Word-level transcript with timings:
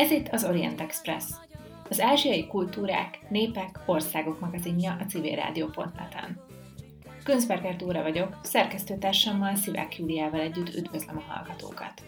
Ez 0.00 0.10
itt 0.10 0.28
az 0.28 0.44
Orient 0.44 0.80
Express, 0.80 1.24
az 1.88 2.00
ázsiai 2.00 2.46
kultúrák, 2.46 3.18
népek, 3.28 3.78
országok 3.86 4.40
magazinja 4.40 4.96
a 5.00 5.04
civilrádió.net-en. 5.04 6.40
Könzberger 7.24 7.76
Dóra 7.76 8.02
vagyok, 8.02 8.38
szerkesztőtársammal 8.42 9.54
Szivák 9.54 9.98
Júliával 9.98 10.40
együtt 10.40 10.74
üdvözlöm 10.74 11.16
a 11.16 11.32
hallgatókat. 11.32 12.02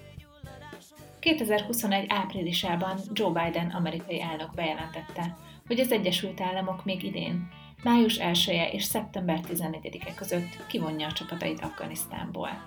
2021 1.18 2.04
áprilisában 2.08 2.98
Joe 3.12 3.42
Biden 3.42 3.70
amerikai 3.70 4.22
elnök 4.22 4.54
bejelentette, 4.54 5.36
hogy 5.66 5.80
az 5.80 5.92
Egyesült 5.92 6.40
Államok 6.40 6.84
még 6.84 7.02
idén, 7.02 7.48
május 7.82 8.16
1 8.16 8.48
-e 8.48 8.68
és 8.68 8.82
szeptember 8.84 9.40
14-e 9.48 10.14
között 10.14 10.66
kivonja 10.66 11.06
a 11.06 11.12
csapatait 11.12 11.60
Afganisztánból. 11.60 12.66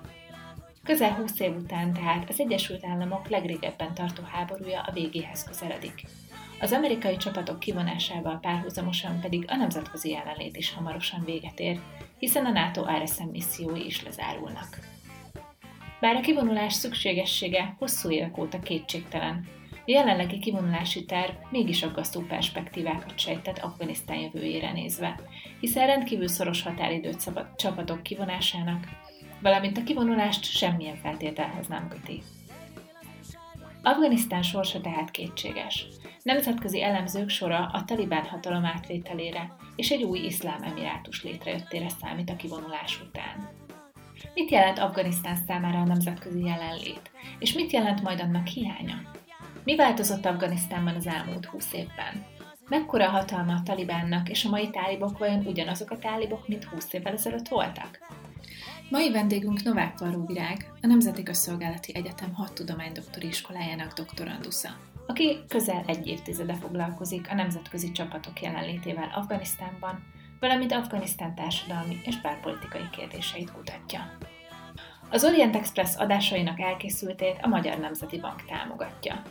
Közel 0.86 1.12
20 1.12 1.40
év 1.40 1.56
után 1.56 1.92
tehát 1.92 2.28
az 2.28 2.40
Egyesült 2.40 2.84
Államok 2.84 3.28
legrégebben 3.28 3.94
tartó 3.94 4.22
háborúja 4.22 4.80
a 4.80 4.92
végéhez 4.92 5.44
közeledik. 5.44 6.02
Az 6.60 6.72
amerikai 6.72 7.16
csapatok 7.16 7.58
kivonásával 7.58 8.38
párhuzamosan 8.40 9.20
pedig 9.20 9.44
a 9.48 9.56
nemzetközi 9.56 10.10
jelenlét 10.10 10.56
is 10.56 10.72
hamarosan 10.72 11.24
véget 11.24 11.58
ér, 11.60 11.80
hiszen 12.18 12.44
a 12.44 12.50
NATO 12.50 12.84
RSM 13.02 13.28
missziói 13.32 13.86
is 13.86 14.02
lezárulnak. 14.02 14.78
Bár 16.00 16.16
a 16.16 16.20
kivonulás 16.20 16.72
szükségessége 16.72 17.74
hosszú 17.78 18.10
évek 18.10 18.38
óta 18.38 18.58
kétségtelen, 18.58 19.46
a 19.72 19.90
jelenlegi 19.92 20.38
kivonulási 20.38 21.04
terv 21.04 21.32
mégis 21.50 21.82
aggasztó 21.82 22.20
perspektívákat 22.20 23.18
sejtett 23.18 23.58
Afganisztán 23.58 24.18
jövőjére 24.18 24.72
nézve, 24.72 25.20
hiszen 25.60 25.86
rendkívül 25.86 26.28
szoros 26.28 26.62
határidőt 26.62 27.20
szabad 27.20 27.56
csapatok 27.56 28.02
kivonásának, 28.02 28.84
valamint 29.46 29.78
a 29.78 29.82
kivonulást 29.82 30.44
semmilyen 30.44 30.96
feltételhez 30.96 31.66
nem 31.66 31.88
köti. 31.88 32.22
Afganisztán 33.82 34.42
sorsa 34.42 34.80
tehát 34.80 35.10
kétséges. 35.10 35.86
Nemzetközi 36.22 36.82
elemzők 36.82 37.28
sora 37.28 37.70
a 37.72 37.84
talibán 37.84 38.24
hatalom 38.24 38.64
átvételére 38.64 39.56
és 39.76 39.90
egy 39.90 40.02
új 40.02 40.18
iszlám 40.18 40.62
emirátus 40.62 41.22
létrejöttére 41.22 41.88
számít 41.88 42.30
a 42.30 42.36
kivonulás 42.36 43.00
után. 43.08 43.48
Mit 44.34 44.50
jelent 44.50 44.78
Afganisztán 44.78 45.36
számára 45.46 45.78
a 45.78 45.84
nemzetközi 45.84 46.44
jelenlét, 46.44 47.10
és 47.38 47.52
mit 47.52 47.72
jelent 47.72 48.02
majd 48.02 48.20
annak 48.20 48.46
hiánya? 48.46 49.00
Mi 49.64 49.76
változott 49.76 50.26
Afganisztánban 50.26 50.94
az 50.94 51.06
elmúlt 51.06 51.44
húsz 51.44 51.72
évben? 51.72 52.24
Mekkora 52.68 53.08
hatalma 53.08 53.52
a 53.52 53.62
talibánnak, 53.62 54.28
és 54.28 54.44
a 54.44 54.48
mai 54.48 54.70
tálibok 54.70 55.18
vajon 55.18 55.46
ugyanazok 55.46 55.90
a 55.90 55.98
tálibok, 55.98 56.48
mint 56.48 56.64
20 56.64 56.92
évvel 56.92 57.12
ezelőtt 57.12 57.48
voltak? 57.48 57.98
Mai 58.90 59.10
vendégünk 59.10 59.62
Novák 59.62 59.98
Varó 59.98 60.26
Virág, 60.26 60.72
a 60.82 60.86
Nemzeti 60.86 61.22
Közszolgálati 61.22 61.94
Egyetem 61.94 62.34
hat 62.34 62.52
tudománydoktori 62.52 63.26
iskolájának 63.26 63.92
doktorandusza, 63.92 64.68
aki 65.06 65.38
közel 65.48 65.84
egy 65.86 66.06
évtizede 66.06 66.54
foglalkozik 66.54 67.26
a 67.30 67.34
nemzetközi 67.34 67.92
csapatok 67.92 68.40
jelenlétével 68.40 69.12
Afganisztánban, 69.14 70.04
valamint 70.40 70.72
Afganisztán 70.72 71.34
társadalmi 71.34 72.00
és 72.04 72.16
párpolitikai 72.16 72.88
kérdéseit 72.90 73.52
kutatja. 73.52 74.16
Az 75.10 75.24
Orient 75.24 75.56
Express 75.56 75.96
adásainak 75.96 76.60
elkészültét 76.60 77.38
a 77.42 77.48
Magyar 77.48 77.78
Nemzeti 77.78 78.18
Bank 78.18 78.44
támogatja. 78.44 79.22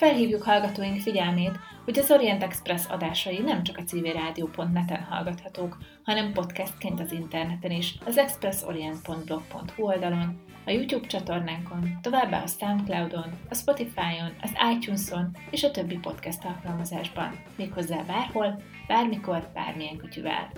Felhívjuk 0.00 0.42
hallgatóink 0.42 1.00
figyelmét, 1.00 1.58
hogy 1.84 1.98
az 1.98 2.10
Orient 2.10 2.42
Express 2.42 2.86
adásai 2.88 3.38
nem 3.38 3.62
csak 3.62 3.76
a 3.78 3.82
civilrádió.net-en 3.82 5.02
hallgathatók, 5.02 5.76
hanem 6.04 6.32
podcastként 6.32 7.00
az 7.00 7.12
interneten 7.12 7.70
is, 7.70 7.94
az 8.04 8.18
expressorient.blog.hu 8.18 9.82
oldalon, 9.82 10.42
a 10.66 10.70
YouTube 10.70 11.06
csatornánkon, 11.06 11.98
továbbá 12.02 12.42
a 12.42 12.46
Soundcloudon, 12.46 13.38
a 13.48 13.54
Spotify-on, 13.54 14.36
az 14.42 14.52
iTunes-on 14.74 15.36
és 15.50 15.62
a 15.62 15.70
többi 15.70 15.98
podcast 15.98 16.44
alkalmazásban, 16.44 17.42
méghozzá 17.56 18.02
bárhol, 18.02 18.62
bármikor, 18.86 19.48
bármilyen 19.54 19.96
kütyüvel. 19.96 20.50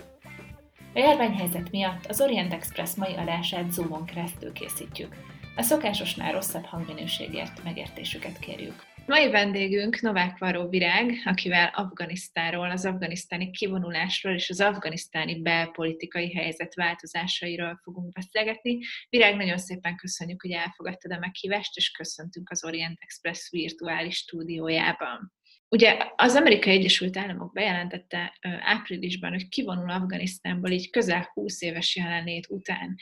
A 0.95 0.99
járványhelyzet 0.99 1.71
miatt 1.71 2.07
az 2.07 2.21
Orient 2.21 2.53
Express 2.53 2.95
mai 2.95 3.15
adását 3.15 3.73
Zoomon 3.73 4.05
keresztül 4.05 4.53
készítjük. 4.53 5.17
A 5.57 5.63
szokásosnál 5.63 6.33
rosszabb 6.33 6.65
hangminőségért 6.65 7.65
megértésüket 7.65 8.39
kérjük. 8.39 8.92
Mai 9.07 9.31
vendégünk 9.31 10.01
Novák 10.01 10.39
Varó 10.39 10.69
Virág, 10.69 11.23
akivel 11.25 11.71
Afganisztáról, 11.75 12.71
az 12.71 12.85
afganisztáni 12.85 13.51
kivonulásról 13.51 14.35
és 14.35 14.51
az 14.51 14.61
afganisztáni 14.61 15.43
belpolitikai 15.43 16.33
helyzet 16.33 16.75
változásairól 16.75 17.81
fogunk 17.83 18.13
beszélgetni. 18.13 18.79
Virág, 19.09 19.37
nagyon 19.37 19.59
szépen 19.59 19.97
köszönjük, 19.97 20.43
hogy 20.43 20.51
elfogadtad 20.51 21.13
a 21.13 21.19
meghívást, 21.19 21.77
és 21.77 21.91
köszöntünk 21.91 22.51
az 22.51 22.65
Orient 22.65 22.99
Express 23.01 23.51
virtuális 23.51 24.17
stúdiójában. 24.17 25.33
Ugye 25.69 25.97
az 26.17 26.35
Amerikai 26.35 26.73
Egyesült 26.73 27.17
Államok 27.17 27.53
bejelentette 27.53 28.39
áprilisban, 28.61 29.31
hogy 29.31 29.49
kivonul 29.49 29.91
Afganisztánból 29.91 30.71
így 30.71 30.91
közel 30.91 31.31
20 31.33 31.63
éves 31.63 31.97
jelenlét 31.97 32.47
után 32.49 32.97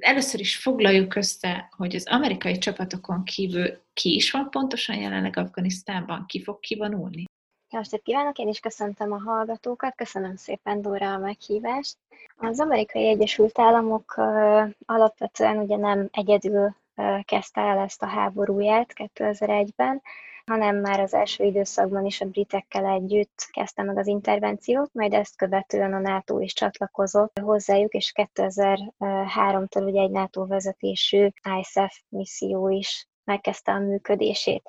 először 0.00 0.40
is 0.40 0.56
foglaljuk 0.56 1.14
össze, 1.14 1.68
hogy 1.76 1.94
az 1.94 2.06
amerikai 2.06 2.58
csapatokon 2.58 3.24
kívül 3.24 3.82
ki 3.92 4.14
is 4.14 4.30
van 4.30 4.50
pontosan 4.50 4.96
jelenleg 4.96 5.36
Afganisztánban, 5.36 6.24
ki 6.28 6.42
fog 6.42 6.60
kivonulni? 6.60 7.24
Jó 7.70 7.80
kívánok, 8.02 8.38
én 8.38 8.48
is 8.48 8.60
köszöntöm 8.60 9.12
a 9.12 9.20
hallgatókat, 9.20 9.94
köszönöm 9.94 10.36
szépen 10.36 10.82
Dóra 10.82 11.12
a 11.12 11.18
meghívást. 11.18 11.96
Az 12.36 12.60
amerikai 12.60 13.08
Egyesült 13.08 13.58
Államok 13.58 14.14
alapvetően 14.86 15.58
ugye 15.58 15.76
nem 15.76 16.08
egyedül 16.12 16.74
kezdte 17.24 17.60
el 17.60 17.78
ezt 17.78 18.02
a 18.02 18.06
háborúját 18.06 18.92
2001-ben, 18.94 20.02
hanem 20.50 20.76
már 20.76 21.00
az 21.00 21.14
első 21.14 21.44
időszakban 21.44 22.04
is 22.04 22.20
a 22.20 22.24
britekkel 22.26 22.86
együtt 22.86 23.48
kezdte 23.50 23.82
meg 23.82 23.98
az 23.98 24.06
intervenciót, 24.06 24.94
majd 24.94 25.12
ezt 25.12 25.36
követően 25.36 25.92
a 25.92 25.98
NATO 25.98 26.38
is 26.38 26.52
csatlakozott 26.52 27.38
hozzájuk, 27.38 27.92
és 27.92 28.12
2003-tól 28.14 29.84
ugye 29.86 30.00
egy 30.00 30.10
NATO 30.10 30.46
vezetésű 30.46 31.28
ISAF 31.60 32.00
misszió 32.08 32.68
is 32.68 33.09
megkezdte 33.30 33.72
a 33.72 33.78
működését. 33.78 34.62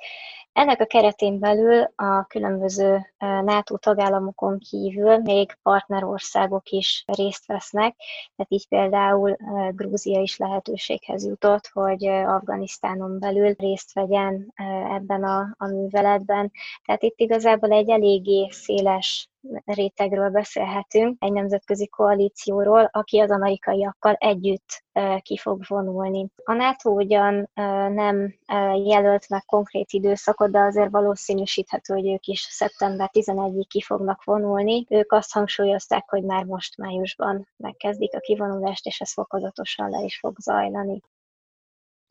Ennek 0.53 0.81
a 0.81 0.85
keretén 0.85 1.39
belül 1.39 1.91
a 1.95 2.25
különböző 2.27 3.13
NATO 3.19 3.77
tagállamokon 3.77 4.59
kívül 4.59 5.17
még 5.17 5.57
partnerországok 5.61 6.69
is 6.69 7.03
részt 7.07 7.45
vesznek, 7.45 7.95
tehát 8.35 8.51
így 8.51 8.67
például 8.67 9.37
Grúzia 9.71 10.21
is 10.21 10.37
lehetőséghez 10.37 11.25
jutott, 11.25 11.69
hogy 11.73 12.05
Afganisztánon 12.05 13.19
belül 13.19 13.53
részt 13.57 13.93
vegyen 13.93 14.53
ebben 14.89 15.23
a, 15.23 15.55
a 15.57 15.65
műveletben. 15.67 16.51
Tehát 16.85 17.03
itt 17.03 17.19
igazából 17.19 17.71
egy 17.71 17.89
eléggé 17.89 18.49
széles 18.49 19.30
rétegről 19.65 20.29
beszélhetünk, 20.29 21.23
egy 21.23 21.31
nemzetközi 21.31 21.87
koalícióról, 21.87 22.89
aki 22.91 23.19
az 23.19 23.31
amerikaiakkal 23.31 24.13
együtt 24.13 24.83
ki 25.21 25.37
fog 25.37 25.61
vonulni. 25.67 26.27
A 26.43 26.53
NATO 26.53 26.89
ugyan 26.89 27.49
nem 27.93 28.35
jelölt 28.83 29.29
meg 29.29 29.45
konkrét 29.45 29.91
időszakot, 29.91 30.51
de 30.51 30.59
azért 30.59 30.91
valószínűsíthető, 30.91 31.93
hogy 31.93 32.07
ők 32.07 32.25
is 32.25 32.39
szeptember 32.39 33.09
11-ig 33.13 33.65
ki 33.67 33.81
fognak 33.81 34.23
vonulni. 34.23 34.85
Ők 34.89 35.11
azt 35.11 35.33
hangsúlyozták, 35.33 36.09
hogy 36.09 36.23
már 36.23 36.43
most 36.43 36.77
májusban 36.77 37.47
megkezdik 37.57 38.15
a 38.15 38.19
kivonulást, 38.19 38.85
és 38.85 38.99
ez 38.99 39.13
fokozatosan 39.13 39.89
le 39.89 40.03
is 40.03 40.19
fog 40.19 40.35
zajlani. 40.39 41.01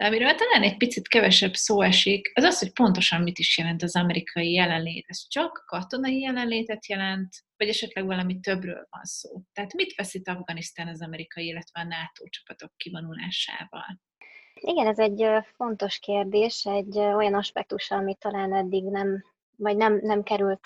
De 0.01 0.07
amiről 0.07 0.35
talán 0.35 0.63
egy 0.63 0.77
picit 0.77 1.09
kevesebb 1.09 1.55
szó 1.55 1.83
esik, 1.83 2.31
az 2.35 2.45
az, 2.45 2.59
hogy 2.59 2.73
pontosan 2.73 3.23
mit 3.23 3.39
is 3.39 3.59
jelent 3.59 3.83
az 3.83 3.97
amerikai 3.97 4.53
jelenlét. 4.53 5.05
Ez 5.09 5.27
csak 5.29 5.65
katonai 5.67 6.21
jelenlétet 6.21 6.87
jelent, 6.87 7.29
vagy 7.57 7.69
esetleg 7.69 8.07
valami 8.07 8.41
többről 8.41 8.87
van 8.91 9.05
szó. 9.05 9.43
Tehát 9.53 9.73
mit 9.73 9.95
veszít 9.95 10.29
Afganisztán 10.29 10.89
az 10.89 11.03
amerikai, 11.03 11.47
illetve 11.47 11.81
a 11.81 11.85
NATO 11.85 12.29
csapatok 12.29 12.73
kivonulásával? 12.77 14.01
Igen, 14.55 14.87
ez 14.87 14.99
egy 14.99 15.27
fontos 15.57 15.99
kérdés, 15.99 16.65
egy 16.65 16.99
olyan 16.99 17.35
aspektus, 17.35 17.91
ami 17.91 18.15
talán 18.15 18.55
eddig 18.55 18.85
nem 18.85 19.25
vagy 19.61 19.77
nem, 19.77 19.99
nem 20.03 20.23
került 20.23 20.61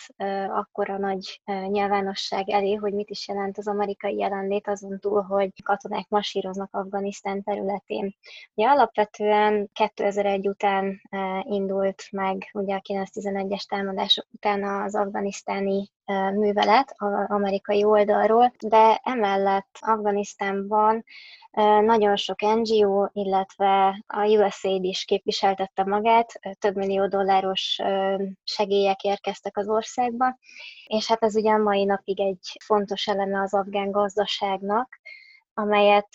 akkora 0.49 0.99
nagy 0.99 1.41
nyilvánosság 1.47 2.49
elé, 2.49 2.75
hogy 2.75 2.93
mit 2.93 3.11
is 3.11 3.29
jelent 3.29 3.59
az 3.59 3.69
amerikai 3.69 4.17
jelenlét 4.17 4.69
azon 4.69 4.99
túl, 5.01 5.23
hogy 5.23 5.63
katonák 5.63 6.09
masíroznak 6.09 6.75
Afganisztán 6.75 7.43
területén. 7.43 8.15
Ugye 8.55 8.69
alapvetően 8.69 9.71
2001 9.73 10.49
után 10.49 11.01
indult 11.43 12.03
meg, 12.11 12.51
ugye 12.53 12.75
a 12.75 12.81
911-es 12.89 13.63
támadások 13.69 14.27
után 14.33 14.65
az 14.65 14.95
afganisztáni 14.95 15.89
művelet 16.35 16.95
amerikai 17.27 17.85
oldalról, 17.85 18.53
de 18.59 19.01
emellett 19.03 19.79
Afganisztánban 19.81 21.05
nagyon 21.85 22.17
sok 22.17 22.41
NGO, 22.41 23.07
illetve 23.13 24.03
a 24.07 24.27
USAID 24.27 24.85
is 24.85 25.05
képviseltette 25.05 25.85
magát, 25.85 26.33
több 26.59 26.77
millió 26.77 27.07
dolláros 27.07 27.79
segélyek 28.45 29.03
érkeztek 29.03 29.57
az 29.57 29.69
országba, 29.69 30.39
és 30.87 31.07
hát 31.07 31.23
ez 31.23 31.37
ugye 31.37 31.53
a 31.53 31.59
mai 31.59 31.85
napig 31.85 32.21
egy 32.21 32.59
fontos 32.65 33.07
eleme 33.07 33.41
az 33.41 33.55
afgán 33.55 33.91
gazdaságnak, 33.91 34.89
amelyet 35.55 36.09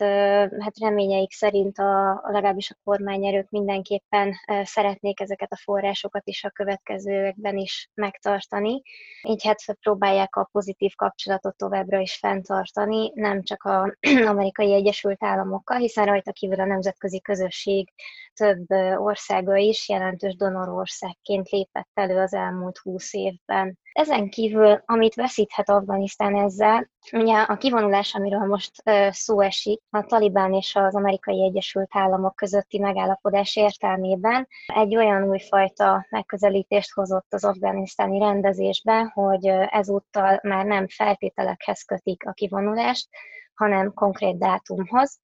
hát 0.59 0.79
reményeik 0.79 1.31
szerint 1.31 1.77
a, 1.77 2.21
legalábbis 2.23 2.71
a 2.71 2.77
kormányerők 2.83 3.49
mindenképpen 3.49 4.33
szeretnék 4.63 5.19
ezeket 5.19 5.51
a 5.51 5.61
forrásokat 5.63 6.27
is 6.27 6.43
a 6.43 6.49
következőekben 6.49 7.57
is 7.57 7.89
megtartani. 7.93 8.81
Így 9.21 9.43
hát 9.45 9.77
próbálják 9.81 10.35
a 10.35 10.49
pozitív 10.51 10.93
kapcsolatot 10.95 11.57
továbbra 11.57 11.99
is 11.99 12.17
fenntartani, 12.17 13.11
nem 13.13 13.43
csak 13.43 13.63
az 13.63 13.97
amerikai 14.33 14.73
Egyesült 14.73 15.23
Államokkal, 15.23 15.77
hiszen 15.77 16.05
rajta 16.05 16.31
kívül 16.31 16.59
a 16.59 16.65
nemzetközi 16.65 17.21
közösség 17.21 17.93
több 18.33 18.69
országa 18.97 19.55
is 19.55 19.89
jelentős 19.89 20.35
donorországként 20.35 21.49
lépett 21.49 21.89
elő 21.93 22.17
az 22.17 22.33
elmúlt 22.33 22.77
húsz 22.77 23.13
évben. 23.13 23.77
Ezen 23.99 24.29
kívül, 24.29 24.81
amit 24.85 25.15
veszíthet 25.15 25.69
Afganisztán 25.69 26.35
ezzel, 26.35 26.89
ugye 27.11 27.37
a 27.37 27.57
kivonulás, 27.57 28.15
amiről 28.15 28.45
most 28.45 28.71
szó 29.09 29.41
esik, 29.41 29.81
a 29.89 30.03
Talibán 30.03 30.53
és 30.53 30.75
az 30.75 30.95
Amerikai 30.95 31.43
Egyesült 31.43 31.89
Államok 31.91 32.35
közötti 32.35 32.79
megállapodás 32.79 33.55
értelmében 33.55 34.47
egy 34.65 34.95
olyan 34.95 35.29
újfajta 35.29 36.07
megközelítést 36.09 36.93
hozott 36.93 37.33
az 37.33 37.45
afganisztáni 37.45 38.19
rendezésbe, 38.19 39.11
hogy 39.13 39.45
ezúttal 39.69 40.39
már 40.43 40.65
nem 40.65 40.87
feltételekhez 40.87 41.83
kötik 41.83 42.27
a 42.27 42.31
kivonulást, 42.31 43.09
hanem 43.53 43.93
konkrét 43.93 44.37
dátumhoz. 44.37 45.19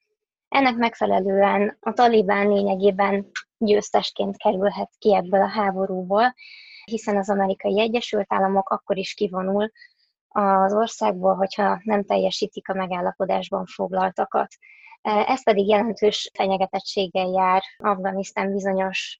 Ennek 0.48 0.75
megfelelően 0.75 1.77
a 1.80 1.94
Talibán 1.94 2.48
lényegében 2.48 3.31
győztesként 3.57 4.38
kerülhet 4.38 4.92
ki 4.98 5.16
ebből 5.16 5.42
a 5.42 5.50
háborúból, 5.50 6.33
hiszen 6.85 7.17
az 7.17 7.29
amerikai 7.29 7.79
Egyesült 7.79 8.33
Államok 8.33 8.69
akkor 8.69 8.97
is 8.97 9.13
kivonul 9.13 9.71
az 10.27 10.73
országból, 10.73 11.35
hogyha 11.35 11.79
nem 11.83 12.03
teljesítik 12.03 12.69
a 12.69 12.73
megállapodásban 12.73 13.65
foglaltakat. 13.65 14.47
Ez 15.01 15.43
pedig 15.43 15.67
jelentős 15.67 16.31
fenyegetettséggel 16.33 17.27
jár 17.27 17.61
Afganisztán 17.77 18.51
bizonyos 18.51 19.19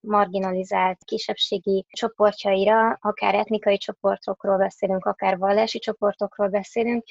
marginalizált 0.00 1.04
kisebbségi 1.04 1.86
csoportjaira, 1.88 2.98
akár 3.00 3.34
etnikai 3.34 3.76
csoportokról 3.76 4.56
beszélünk, 4.56 5.04
akár 5.04 5.38
vallási 5.38 5.78
csoportokról 5.78 6.48
beszélünk, 6.48 7.04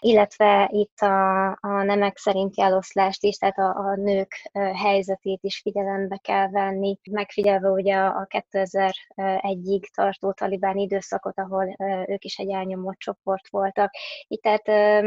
illetve 0.00 0.68
itt 0.72 0.98
a, 0.98 1.48
a 1.48 1.82
nemek 1.82 2.18
szerinti 2.18 2.62
eloszlást 2.62 3.24
is, 3.24 3.36
tehát 3.36 3.58
a, 3.58 3.76
a 3.76 3.96
nők 3.96 4.50
helyzetét 4.74 5.42
is 5.42 5.60
figyelembe 5.60 6.16
kell 6.16 6.48
venni, 6.48 6.98
megfigyelve 7.10 7.68
ugye 7.68 7.96
a 7.96 8.26
2001-ig 8.28 9.82
tartó 9.94 10.32
talibán 10.32 10.76
időszakot, 10.76 11.38
ahol 11.38 11.76
ők 12.06 12.24
is 12.24 12.36
egy 12.36 12.50
elnyomott 12.50 12.98
csoport 12.98 13.48
voltak. 13.48 13.90
Itt 14.26 14.42
tehát 14.42 15.04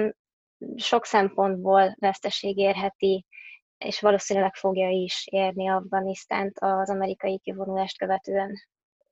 sok 0.75 1.05
szempontból 1.05 1.95
veszteség 1.99 2.57
érheti 2.57 3.25
és 3.77 3.99
valószínűleg 3.99 4.55
fogja 4.55 4.89
is 4.89 5.27
érni 5.31 5.69
Afganisztánt 5.69 6.57
az 6.59 6.89
amerikai 6.89 7.39
kivonulást 7.39 7.97
követően. 7.97 8.55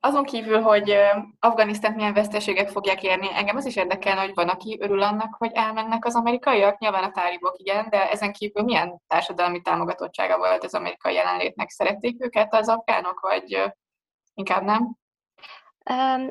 Azon 0.03 0.23
kívül, 0.23 0.61
hogy 0.61 0.95
Afganisztánt 1.39 1.95
milyen 1.95 2.13
veszteségek 2.13 2.69
fogják 2.69 3.03
érni, 3.03 3.27
engem 3.33 3.55
az 3.55 3.65
is 3.65 3.75
érdekel, 3.75 4.17
hogy 4.17 4.31
van, 4.33 4.49
aki 4.49 4.77
örül 4.81 5.01
annak, 5.01 5.35
hogy 5.37 5.51
elmennek 5.53 6.05
az 6.05 6.15
amerikaiak. 6.15 6.79
Nyilván 6.79 7.03
a 7.03 7.11
tálibok 7.11 7.59
igen, 7.59 7.89
de 7.89 8.09
ezen 8.09 8.33
kívül 8.33 8.63
milyen 8.63 9.01
társadalmi 9.07 9.61
támogatottsága 9.61 10.37
volt 10.37 10.63
az 10.63 10.73
amerikai 10.73 11.13
jelenlétnek? 11.13 11.69
Szerették 11.69 12.23
őket 12.23 12.53
az 12.53 12.69
afgánok, 12.69 13.19
vagy 13.19 13.73
inkább 14.33 14.63
nem? 14.63 14.95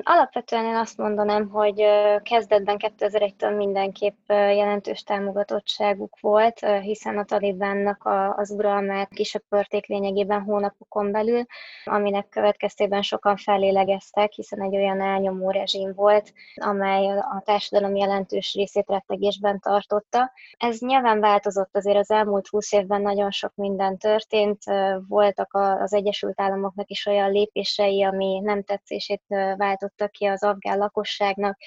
Alapvetően 0.03 0.65
én 0.65 0.75
azt 0.75 0.97
mondanám, 0.97 1.49
hogy 1.49 1.83
kezdetben 2.23 2.77
2001-től 2.79 3.55
mindenképp 3.57 4.29
jelentős 4.29 5.03
támogatottságuk 5.03 6.19
volt, 6.19 6.59
hiszen 6.81 7.17
a 7.17 7.23
talibánnak 7.23 8.09
az 8.35 8.51
uralmát 8.51 9.09
kisöpörték 9.09 9.85
lényegében 9.85 10.41
hónapokon 10.41 11.11
belül, 11.11 11.45
aminek 11.83 12.29
következtében 12.29 13.01
sokan 13.01 13.37
felélegeztek, 13.37 14.31
hiszen 14.31 14.61
egy 14.61 14.75
olyan 14.75 15.01
elnyomó 15.01 15.49
rezsim 15.49 15.93
volt, 15.95 16.33
amely 16.55 17.07
a 17.17 17.41
társadalom 17.45 17.95
jelentős 17.95 18.53
részét 18.53 18.89
rettegésben 18.89 19.59
tartotta. 19.59 20.31
Ez 20.57 20.79
nyilván 20.79 21.19
változott 21.19 21.75
azért 21.75 21.97
az 21.97 22.11
elmúlt 22.11 22.47
húsz 22.47 22.71
évben 22.71 23.01
nagyon 23.01 23.31
sok 23.31 23.51
minden 23.55 23.97
történt, 23.97 24.63
voltak 25.07 25.53
az 25.53 25.93
Egyesült 25.93 26.41
Államoknak 26.41 26.89
is 26.89 27.05
olyan 27.05 27.31
lépései, 27.31 28.03
ami 28.03 28.39
nem 28.39 28.63
tetszését 28.63 29.21
váltottak 29.57 30.11
ki 30.11 30.25
az 30.25 30.43
afgán 30.43 30.77
lakosságnak, 30.77 31.57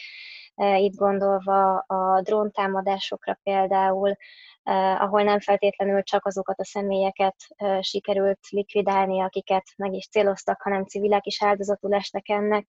e, 0.54 0.78
itt 0.78 0.94
gondolva 0.94 1.78
a 1.78 2.20
dróntámadásokra 2.20 3.38
például, 3.42 4.16
e, 4.62 4.72
ahol 5.00 5.22
nem 5.22 5.40
feltétlenül 5.40 6.02
csak 6.02 6.26
azokat 6.26 6.60
a 6.60 6.64
személyeket 6.64 7.36
e, 7.56 7.82
sikerült 7.82 8.40
likvidálni, 8.50 9.20
akiket 9.20 9.64
meg 9.76 9.92
is 9.92 10.08
céloztak, 10.08 10.62
hanem 10.62 10.84
civilek 10.84 11.26
is 11.26 11.42
áldozatul 11.42 11.94
estek 11.94 12.28
ennek. 12.28 12.66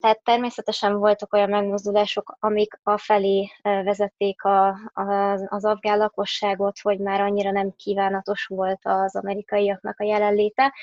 Tehát 0.00 0.22
természetesen 0.22 0.98
voltak 0.98 1.32
olyan 1.32 1.48
megmozdulások, 1.48 2.36
amik 2.40 2.80
afelé 2.82 3.50
vezették 3.62 4.42
a, 4.42 4.68
a, 4.92 5.32
az 5.46 5.64
afgán 5.64 5.98
lakosságot, 5.98 6.78
hogy 6.80 6.98
már 6.98 7.20
annyira 7.20 7.50
nem 7.50 7.72
kívánatos 7.76 8.46
volt 8.46 8.80
az 8.82 9.16
amerikaiaknak 9.16 10.00
a 10.00 10.04
jelenléte, 10.04 10.74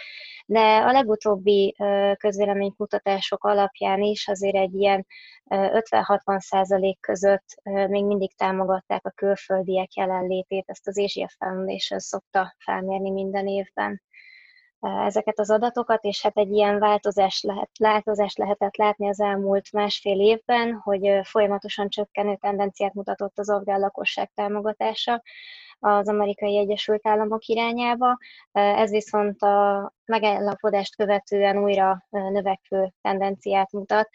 de 0.46 0.60
a 0.60 0.92
legutóbbi 0.92 1.76
közvéleménykutatások 2.18 3.44
alapján 3.44 4.02
is 4.02 4.28
azért 4.28 4.56
egy 4.56 4.74
ilyen 4.74 5.06
50-60 5.50 6.40
százalék 6.40 7.00
között 7.00 7.62
még 7.64 8.06
mindig 8.06 8.36
támogatták 8.36 9.06
a 9.06 9.10
külföldiek 9.16 9.94
jelenlétét, 9.94 10.64
ezt 10.68 10.88
az 10.88 11.00
Asia 11.00 11.30
Foundation 11.38 12.00
szokta 12.00 12.56
felmérni 12.58 13.10
minden 13.10 13.48
évben 13.48 14.02
ezeket 15.06 15.40
az 15.40 15.52
adatokat, 15.52 16.04
és 16.04 16.22
hát 16.22 16.38
egy 16.38 16.52
ilyen 16.52 16.80
változás 16.80 17.42
lehet, 17.42 17.70
változás 17.80 18.36
lehetett 18.36 18.76
látni 18.76 19.08
az 19.08 19.22
elmúlt 19.22 19.72
másfél 19.72 20.20
évben, 20.20 20.74
hogy 20.74 21.20
folyamatosan 21.24 21.90
csökkenő 21.90 22.36
tendenciát 22.36 22.94
mutatott 22.94 23.40
az 23.40 23.50
afgán 23.50 23.80
lakosság 23.80 24.32
támogatása 24.34 25.22
az 25.80 26.10
amerikai 26.10 26.58
Egyesült 26.58 27.08
Államok 27.08 27.46
irányába. 27.46 28.18
Ez 28.52 28.92
viszont 28.92 29.42
a 29.42 29.94
megállapodást 30.06 30.96
követően 30.96 31.58
újra 31.58 32.06
növekvő 32.10 32.94
tendenciát 33.02 33.72
mutat, 33.72 34.10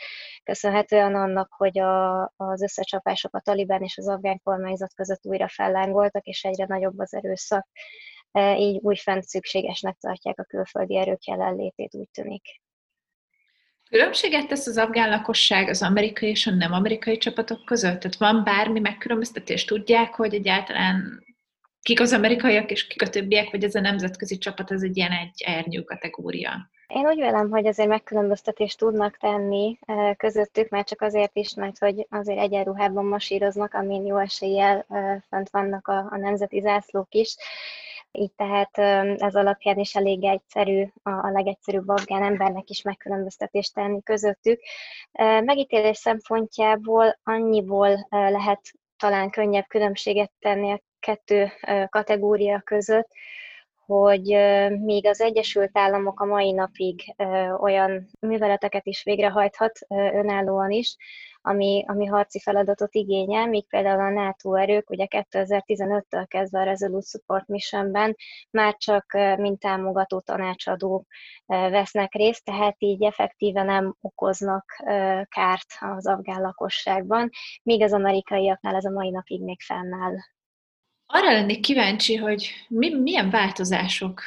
köszönhetően 0.45 1.15
annak, 1.15 1.53
hogy 1.57 1.79
a, 1.79 2.23
az 2.37 2.63
összecsapások 2.63 3.35
a 3.35 3.41
Taliban 3.41 3.83
és 3.83 3.99
az 3.99 4.09
afgán 4.09 4.41
kormányzat 4.45 4.95
között 4.95 5.27
újra 5.27 5.49
fellángoltak, 5.49 6.25
és 6.25 6.45
egyre 6.45 6.65
nagyobb 6.69 6.99
az 6.99 7.15
erőszak 7.15 7.67
így 8.59 8.79
újfent 8.83 9.25
szükségesnek 9.25 9.97
tartják 10.01 10.39
a 10.39 10.45
külföldi 10.45 10.97
erők 10.97 11.25
jelenlétét, 11.25 11.95
úgy 11.95 12.09
tűnik. 12.09 12.61
Különbséget 13.89 14.49
tesz 14.49 14.67
az 14.67 14.77
afgán 14.77 15.09
lakosság 15.09 15.69
az 15.69 15.83
amerikai 15.83 16.29
és 16.29 16.47
a 16.47 16.51
nem 16.51 16.73
amerikai 16.73 17.17
csapatok 17.17 17.65
között? 17.65 18.01
Tehát 18.01 18.17
van 18.17 18.45
bármi 18.45 18.81
megkülönböztetés? 18.81 19.65
Tudják, 19.65 20.15
hogy 20.15 20.35
egyáltalán 20.35 21.25
kik 21.83 22.01
az 22.01 22.13
amerikaiak 22.13 22.71
és 22.71 22.87
kik 22.87 23.03
a 23.03 23.09
többiek, 23.09 23.51
vagy 23.51 23.65
ez 23.65 23.75
a 23.75 23.81
nemzetközi 23.81 24.39
csapat, 24.39 24.71
ez 24.73 24.83
egy 24.83 24.97
ilyen 24.97 25.13
egy 25.13 25.43
ernyő 25.45 25.83
kategória? 25.83 26.71
Én 26.87 27.07
úgy 27.07 27.17
vélem, 27.17 27.51
hogy 27.51 27.67
azért 27.67 27.89
megkülönböztetést 27.89 28.79
tudnak 28.79 29.17
tenni 29.17 29.79
közöttük, 30.17 30.69
már 30.69 30.85
csak 30.85 31.01
azért 31.01 31.37
is, 31.37 31.55
mert 31.55 31.79
hogy 31.79 32.07
azért 32.11 32.39
egyenruhában 32.39 33.05
masíroznak, 33.05 33.75
amin 33.75 34.07
jó 34.07 34.17
eséllyel 34.17 34.87
fent 35.29 35.51
vannak 35.51 35.89
a, 35.89 35.99
a 36.11 36.17
nemzeti 36.17 36.61
zászlók 36.61 37.15
is, 37.15 37.37
így 38.13 38.33
tehát 38.33 38.79
ez 39.21 39.35
alapján 39.35 39.79
is 39.79 39.95
elég 39.95 40.25
egyszerű 40.25 40.85
a 41.03 41.31
legegyszerűbb 41.31 41.89
afgán 41.89 42.23
embernek 42.23 42.71
is 42.71 42.83
megkülönböztetést 42.83 43.75
tenni 43.75 44.03
közöttük. 44.03 44.61
Megítélés 45.45 45.97
szempontjából 45.97 47.19
annyiból 47.23 48.07
lehet 48.11 48.61
talán 48.97 49.31
könnyebb 49.31 49.67
különbséget 49.67 50.33
tenni 50.39 50.71
a 50.71 50.81
kettő 51.01 51.53
kategória 51.89 52.61
között, 52.61 53.09
hogy 53.87 54.27
még 54.81 55.07
az 55.07 55.21
Egyesült 55.21 55.79
Államok 55.79 56.21
a 56.21 56.25
mai 56.25 56.53
napig 56.53 57.15
olyan 57.61 58.11
műveleteket 58.21 58.87
is 58.87 59.03
végrehajthat 59.03 59.79
önállóan 59.89 60.71
is, 60.71 60.97
ami, 61.43 61.85
ami 61.87 62.07
harci 62.07 62.41
feladatot 62.41 62.95
igényel, 62.95 63.47
míg 63.47 63.69
például 63.69 64.01
a 64.01 64.23
NATO 64.23 64.55
erők 64.55 64.91
ugye 64.91 65.07
2015-től 65.09 66.25
kezdve 66.29 66.61
a 66.61 66.65
Resolute 66.65 67.07
Support 67.07 67.49
Missionben 67.49 68.17
már 68.51 68.77
csak 68.77 69.05
mint 69.37 69.59
támogató 69.59 70.21
tanácsadó 70.21 71.07
vesznek 71.47 72.15
részt, 72.15 72.45
tehát 72.45 72.77
így 72.79 73.03
effektíve 73.03 73.63
nem 73.63 73.97
okoznak 74.01 74.65
kárt 75.29 75.67
az 75.81 76.07
afgán 76.07 76.41
lakosságban, 76.41 77.31
míg 77.63 77.83
az 77.83 77.93
amerikaiaknál 77.93 78.75
ez 78.75 78.85
a 78.85 78.91
mai 78.91 79.11
napig 79.11 79.43
még 79.43 79.61
fennáll. 79.61 80.15
Arra 81.07 81.33
lennék 81.33 81.61
kíváncsi, 81.61 82.17
hogy 82.17 82.51
mi, 82.69 82.95
milyen 82.95 83.31
változások 83.31 84.23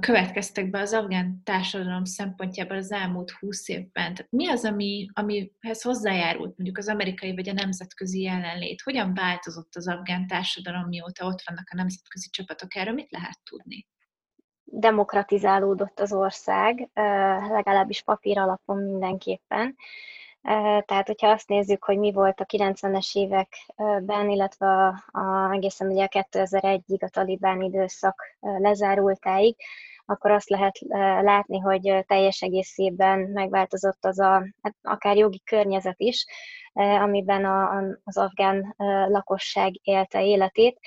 következtek 0.00 0.70
be 0.70 0.80
az 0.80 0.92
afgán 0.92 1.40
társadalom 1.44 2.04
szempontjából 2.04 2.76
az 2.76 2.92
elmúlt 2.92 3.30
húsz 3.30 3.68
évben? 3.68 4.14
Tehát 4.14 4.26
mi 4.30 4.48
az, 4.48 4.64
ami, 4.64 5.08
amihez 5.12 5.82
hozzájárult 5.82 6.56
mondjuk 6.56 6.78
az 6.78 6.88
amerikai 6.88 7.34
vagy 7.34 7.48
a 7.48 7.52
nemzetközi 7.52 8.22
jelenlét? 8.22 8.80
Hogyan 8.80 9.14
változott 9.14 9.74
az 9.74 9.88
afgán 9.88 10.26
társadalom, 10.26 10.88
mióta 10.88 11.26
ott 11.26 11.42
vannak 11.46 11.68
a 11.70 11.76
nemzetközi 11.76 12.28
csapatok? 12.30 12.76
Erről 12.76 12.94
mit 12.94 13.10
lehet 13.10 13.38
tudni? 13.50 13.86
Demokratizálódott 14.64 16.00
az 16.00 16.12
ország, 16.12 16.90
legalábbis 17.48 18.02
papír 18.02 18.38
alapon 18.38 18.76
mindenképpen. 18.76 19.76
Tehát, 20.84 21.06
hogyha 21.06 21.28
azt 21.28 21.48
nézzük, 21.48 21.84
hogy 21.84 21.98
mi 21.98 22.12
volt 22.12 22.40
a 22.40 22.44
90-es 22.44 23.14
években, 23.14 24.30
illetve 24.30 24.66
a, 24.66 25.18
a, 25.18 25.50
egészen 25.52 25.88
ugye 25.88 26.04
a 26.04 26.26
2001-ig 26.30 27.02
a 27.04 27.08
talibán 27.08 27.62
időszak 27.62 28.22
lezárultáig, 28.40 29.56
akkor 30.06 30.30
azt 30.30 30.48
lehet 30.48 30.78
látni, 31.22 31.58
hogy 31.58 32.04
teljes 32.06 32.42
egészében 32.42 33.18
megváltozott 33.18 34.04
az 34.04 34.20
a, 34.20 34.46
hát 34.62 34.74
akár 34.82 35.16
jogi 35.16 35.42
környezet 35.44 36.00
is, 36.00 36.26
amiben 36.72 37.44
a, 37.44 37.82
az 38.04 38.16
afgán 38.16 38.74
lakosság 39.08 39.80
élte 39.82 40.24
életét. 40.24 40.78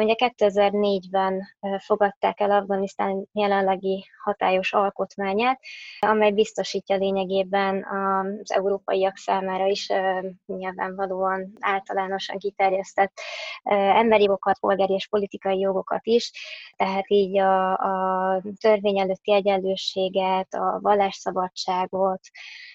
Ugye 0.00 0.14
2004-ben 0.16 1.42
fogadták 1.78 2.40
el 2.40 2.50
Afganisztán 2.50 3.28
jelenlegi 3.32 4.04
hatályos 4.24 4.72
alkotmányát, 4.72 5.60
amely 5.98 6.32
biztosítja 6.32 6.96
lényegében 6.96 7.84
az 7.84 8.52
európaiak 8.52 9.16
számára 9.16 9.66
is 9.66 9.88
nyilvánvalóan 10.46 11.52
általánosan 11.60 12.38
kiterjesztett 12.38 13.12
emberi 13.62 14.22
jogokat, 14.22 14.58
polgári 14.58 14.92
és 14.92 15.08
politikai 15.08 15.58
jogokat 15.58 16.06
is, 16.06 16.30
tehát 16.76 17.04
így 17.10 17.38
a, 17.38 17.72
a 17.72 18.42
törvény 18.60 18.98
előtti 18.98 19.32
egyenlőséget, 19.32 20.54
a 20.54 20.78
vallásszabadságot, 20.82 22.20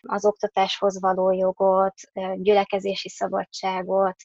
az 0.01 0.25
oktatáshoz 0.25 0.99
való 0.99 1.31
jogot, 1.31 1.93
gyülekezési 2.35 3.09
szabadságot, 3.09 4.15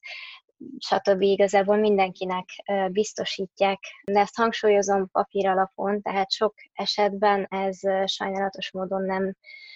stb. 0.78 1.22
igazából 1.22 1.76
mindenkinek 1.76 2.44
biztosítják. 2.88 3.78
De 4.04 4.20
ezt 4.20 4.36
hangsúlyozom 4.36 5.10
papír 5.10 5.46
alapon, 5.46 6.02
tehát 6.02 6.32
sok 6.32 6.54
esetben 6.72 7.46
ez 7.50 7.78
sajnálatos 8.04 8.72
módon 8.72 9.02
nem 9.02 9.34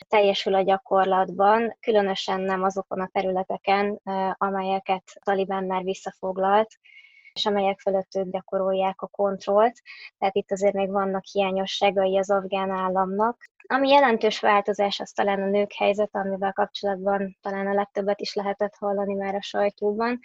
teljesül 0.09 0.55
a 0.55 0.63
gyakorlatban, 0.63 1.77
különösen 1.81 2.41
nem 2.41 2.63
azokon 2.63 3.01
a 3.01 3.11
területeken, 3.13 4.01
amelyeket 4.39 5.03
Taliban 5.25 5.65
már 5.65 5.83
visszafoglalt, 5.83 6.79
és 7.33 7.47
amelyek 7.47 7.81
fölött 7.81 8.15
ők 8.15 8.31
gyakorolják 8.31 9.03
a 9.03 9.07
kontrollt. 9.07 9.81
Tehát 10.19 10.35
itt 10.35 10.53
azért 10.53 10.75
még 10.75 10.91
vannak 10.91 11.25
hiányosságai 11.25 12.19
az 12.19 12.31
afgán 12.31 12.71
államnak. 12.71 13.51
Ami 13.67 13.89
jelentős 13.89 14.41
változás, 14.41 15.01
az 15.01 15.11
talán 15.11 15.43
a 15.43 15.47
nők 15.47 15.73
helyzet, 15.73 16.11
amivel 16.13 16.53
kapcsolatban 16.53 17.37
talán 17.41 17.67
a 17.67 17.75
legtöbbet 17.75 18.21
is 18.21 18.35
lehetett 18.35 18.75
hallani 18.75 19.15
már 19.15 19.35
a 19.35 19.43
sajtóban. 19.43 20.19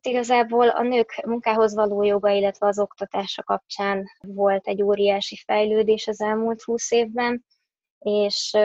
Igazából 0.00 0.68
a 0.68 0.82
nők 0.82 1.22
munkához 1.26 1.74
való 1.74 2.02
joga, 2.02 2.30
illetve 2.30 2.66
az 2.66 2.78
oktatása 2.78 3.42
kapcsán 3.42 4.04
volt 4.20 4.66
egy 4.66 4.82
óriási 4.82 5.36
fejlődés 5.36 6.06
az 6.06 6.20
elmúlt 6.20 6.62
húsz 6.62 6.90
évben, 6.90 7.44
és 7.98 8.56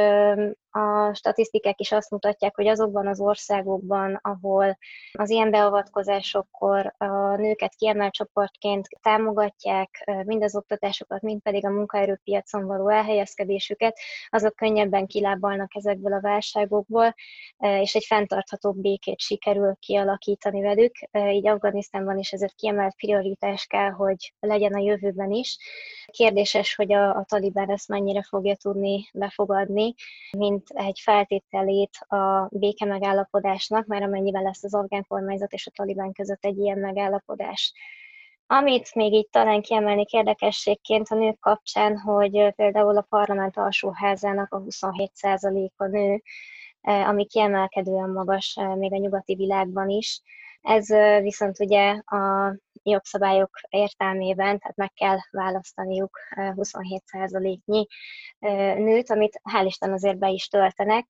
a 0.71 1.13
statisztikák 1.13 1.79
is 1.79 1.91
azt 1.91 2.11
mutatják, 2.11 2.55
hogy 2.55 2.67
azokban 2.67 3.07
az 3.07 3.19
országokban, 3.19 4.19
ahol 4.21 4.77
az 5.11 5.29
ilyen 5.29 5.51
beavatkozásokkor 5.51 6.93
a 6.97 7.35
nőket 7.35 7.75
kiemelt 7.75 8.13
csoportként 8.13 8.87
támogatják, 9.01 10.11
mind 10.25 10.43
az 10.43 10.55
oktatásokat, 10.55 11.21
mind 11.21 11.41
pedig 11.41 11.65
a 11.65 11.69
munkaerőpiacon 11.69 12.65
való 12.65 12.89
elhelyezkedésüket, 12.89 13.99
azok 14.29 14.55
könnyebben 14.55 15.07
kilábalnak 15.07 15.75
ezekből 15.75 16.13
a 16.13 16.21
válságokból, 16.21 17.15
és 17.57 17.95
egy 17.95 18.05
fenntartható 18.05 18.71
békét 18.71 19.19
sikerül 19.19 19.75
kialakítani 19.79 20.61
velük. 20.61 20.95
Így 21.31 21.47
Afganisztánban 21.47 22.17
is 22.17 22.31
ez 22.31 22.41
egy 22.41 22.55
kiemelt 22.55 22.95
prioritás 22.95 23.65
kell, 23.65 23.89
hogy 23.89 24.33
legyen 24.39 24.73
a 24.73 24.79
jövőben 24.79 25.31
is. 25.31 25.57
Kérdéses, 26.05 26.75
hogy 26.75 26.93
a, 26.93 27.09
a 27.09 27.25
talibán 27.27 27.69
ezt 27.69 27.87
mennyire 27.87 28.23
fogja 28.23 28.55
tudni 28.55 29.09
befogadni, 29.13 29.93
mint 30.37 30.58
mint 30.59 30.87
egy 30.87 30.99
feltételét 30.99 31.97
a 31.97 32.47
béke 32.51 32.85
megállapodásnak, 32.85 33.85
már 33.85 34.03
amennyiben 34.03 34.43
lesz 34.43 34.63
az 34.63 34.73
afgán 34.73 35.05
kormányzat 35.07 35.53
és 35.53 35.67
a 35.67 35.71
talibán 35.75 36.11
között 36.11 36.45
egy 36.45 36.57
ilyen 36.57 36.77
megállapodás. 36.77 37.73
Amit 38.47 38.95
még 38.95 39.13
itt 39.13 39.31
talán 39.31 39.61
kiemelnék 39.61 40.11
érdekességként 40.11 41.07
a 41.07 41.15
nők 41.15 41.39
kapcsán, 41.39 41.97
hogy 41.97 42.53
például 42.55 42.97
a 42.97 43.05
parlament 43.09 43.57
alsóházának 43.57 44.53
a 44.53 44.61
27%-a 44.61 45.85
nő, 45.85 46.23
ami 46.81 47.25
kiemelkedően 47.25 48.09
magas 48.09 48.59
még 48.75 48.93
a 48.93 48.97
nyugati 48.97 49.35
világban 49.35 49.89
is. 49.89 50.21
Ez 50.61 50.87
viszont 51.21 51.59
ugye 51.59 51.89
a 51.91 52.55
jogszabályok 52.83 53.59
értelmében, 53.69 54.59
tehát 54.59 54.75
meg 54.75 54.93
kell 54.93 55.17
választaniuk 55.31 56.19
27%-nyi 56.35 57.87
nőt, 58.83 59.09
amit 59.09 59.41
hál' 59.53 59.65
Isten 59.65 59.93
azért 59.93 60.17
be 60.17 60.29
is 60.29 60.47
töltenek. 60.47 61.07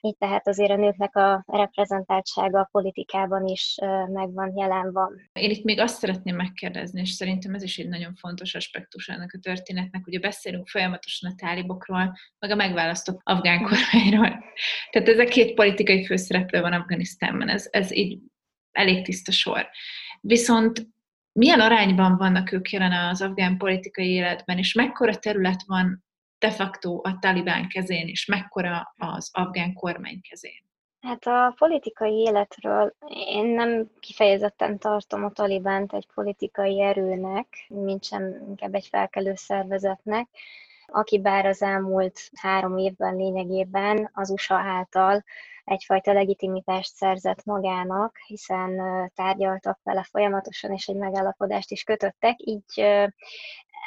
Így 0.00 0.16
tehát 0.16 0.48
azért 0.48 0.70
a 0.70 0.76
nőknek 0.76 1.16
a 1.16 1.44
reprezentáltsága 1.46 2.60
a 2.60 2.68
politikában 2.70 3.46
is 3.46 3.76
megvan, 4.08 4.52
jelen 4.56 4.92
van. 4.92 5.30
Én 5.32 5.50
itt 5.50 5.64
még 5.64 5.80
azt 5.80 5.98
szeretném 5.98 6.36
megkérdezni, 6.36 7.00
és 7.00 7.10
szerintem 7.10 7.54
ez 7.54 7.62
is 7.62 7.78
egy 7.78 7.88
nagyon 7.88 8.14
fontos 8.14 8.54
aspektus 8.54 9.08
ennek 9.08 9.34
a 9.36 9.38
történetnek, 9.38 10.06
ugye 10.06 10.18
beszélünk 10.18 10.68
folyamatosan 10.68 11.30
a 11.30 11.34
tálibokról, 11.36 12.16
meg 12.38 12.50
a 12.50 12.54
megválasztott 12.54 13.20
afgán 13.22 13.62
kormányról. 13.62 14.44
Tehát 14.90 15.08
ez 15.08 15.18
a 15.18 15.24
két 15.24 15.54
politikai 15.54 16.06
főszereplő 16.06 16.60
van 16.60 16.72
Afganisztánban, 16.72 17.48
ez, 17.48 17.68
ez 17.70 17.92
így 17.92 18.18
elég 18.72 19.04
tiszta 19.04 19.32
sor. 19.32 19.68
Viszont 20.20 20.86
milyen 21.32 21.60
arányban 21.60 22.16
vannak 22.16 22.52
ők 22.52 22.70
jelen 22.70 22.92
az 22.92 23.22
afgán 23.22 23.56
politikai 23.56 24.10
életben, 24.10 24.58
és 24.58 24.72
mekkora 24.72 25.16
terület 25.16 25.62
van 25.66 26.04
de 26.38 26.50
facto 26.50 27.00
a 27.02 27.18
talibán 27.20 27.68
kezén, 27.68 28.08
és 28.08 28.26
mekkora 28.26 28.94
az 28.96 29.30
afgán 29.32 29.72
kormány 29.72 30.20
kezén? 30.28 30.70
Hát 31.00 31.26
a 31.26 31.54
politikai 31.58 32.14
életről 32.14 32.94
én 33.08 33.46
nem 33.46 33.90
kifejezetten 34.00 34.78
tartom 34.78 35.24
a 35.24 35.30
talibánt 35.30 35.92
egy 35.92 36.06
politikai 36.14 36.82
erőnek, 36.82 37.64
mint 37.68 38.04
sem 38.04 38.22
inkább 38.48 38.74
egy 38.74 38.86
felkelő 38.86 39.34
szervezetnek, 39.34 40.28
aki 40.92 41.20
bár 41.20 41.46
az 41.46 41.62
elmúlt 41.62 42.20
három 42.34 42.76
évben 42.76 43.16
lényegében 43.16 44.10
az 44.12 44.30
USA 44.30 44.54
által 44.54 45.24
egyfajta 45.64 46.12
legitimitást 46.12 46.94
szerzett 46.94 47.44
magának, 47.44 48.16
hiszen 48.26 48.80
tárgyaltak 49.14 49.80
vele 49.82 50.06
folyamatosan, 50.10 50.72
és 50.72 50.86
egy 50.86 50.96
megállapodást 50.96 51.70
is 51.70 51.82
kötöttek, 51.82 52.34
így 52.38 52.84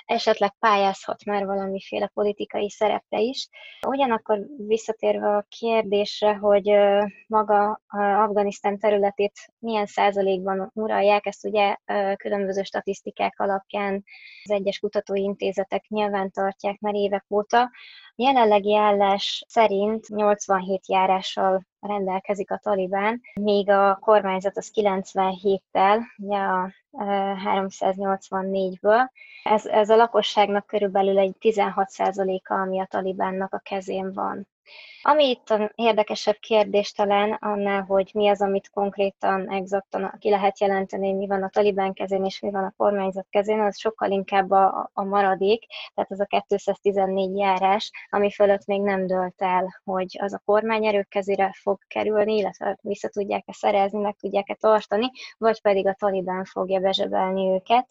esetleg 0.06 0.56
pályázhat 0.60 1.26
már 1.26 1.46
valamiféle 1.46 2.08
politikai 2.14 2.70
szerepre 2.70 3.20
is. 3.20 3.50
Ugyanakkor 3.88 4.40
visszatérve 4.58 5.36
a 5.36 5.46
kérdésre, 5.50 6.36
hogy 6.36 6.72
maga 7.28 7.82
Afganisztán 7.88 8.80
területét 8.80 9.54
milyen 9.60 9.86
százalékban 9.86 10.72
uralják, 10.74 11.26
ezt 11.26 11.46
ugye 11.46 11.76
különböző 12.16 12.64
statisztikák 12.64 13.40
alapján 13.40 14.04
az 14.44 14.52
egyes 14.52 14.80
kutatóintézetek 14.80 15.88
nyilván 15.88 16.32
tartják 16.32 16.80
már 16.80 16.94
évek 16.94 17.26
óta. 17.30 17.72
Jelenlegi 18.16 18.76
állás 18.76 19.46
szerint 19.48 20.08
87 20.08 20.88
járással 20.88 21.66
rendelkezik 21.86 22.52
a 22.52 22.58
Talibán, 22.58 23.22
míg 23.34 23.70
a 23.70 23.98
kormányzat 24.02 24.58
az 24.58 24.72
97-tel, 24.76 26.00
ugye 26.18 26.38
a 26.38 26.72
384-ből. 27.46 29.10
Ez, 29.44 29.66
ez 29.66 29.90
a 29.90 29.96
lakosságnak 29.96 30.66
körülbelül 30.66 31.20
egy 31.20 31.36
16%-a, 31.40 32.54
ami 32.54 32.80
a 32.80 32.86
Talibánnak 32.86 33.54
a 33.54 33.62
kezén 33.64 34.14
van. 34.14 34.48
Ami 35.02 35.30
itt 35.30 35.50
a 35.50 35.72
érdekesebb 35.76 36.36
kérdés 36.40 36.92
talán 36.92 37.32
annál, 37.32 37.82
hogy 37.82 38.12
mi 38.14 38.28
az, 38.28 38.42
amit 38.42 38.70
konkrétan, 38.70 39.50
exaktan 39.50 40.14
ki 40.20 40.30
lehet 40.30 40.60
jelenteni, 40.60 41.14
mi 41.14 41.28
van 41.28 41.44
a 41.44 41.50
talibán 41.50 41.94
kezén 41.94 42.26
és 42.26 42.40
mi 42.40 42.52
van 42.52 42.64
a 42.64 42.74
kormányzat 42.78 43.28
kezén, 43.30 43.60
az 43.60 43.80
sokkal 43.80 44.12
inkább 44.12 44.52
a, 44.52 44.90
a 44.94 45.04
maradék, 45.04 45.66
tehát 45.94 46.12
az 46.12 46.20
a 46.20 46.26
214 46.26 47.38
járás, 47.38 47.92
ami 48.10 48.32
fölött 48.32 48.66
még 48.66 48.82
nem 48.82 49.08
dölt 49.08 49.42
el, 49.42 49.82
hogy 49.84 50.18
az 50.22 50.34
a 50.34 50.42
kormányerők 50.46 51.08
kezére 51.08 51.52
fog 51.62 51.80
kerülni, 51.88 52.36
illetve 52.36 52.78
vissza 52.82 53.10
tudják-e 53.10 53.54
szerezni, 53.54 54.00
meg 54.00 54.16
tudják-e 54.16 54.54
tartani, 54.54 55.12
vagy 55.38 55.62
pedig 55.62 55.88
a 55.88 55.96
talibán 56.00 56.44
fogja 56.44 56.80
bezsebelni 56.80 57.50
őket 57.50 57.86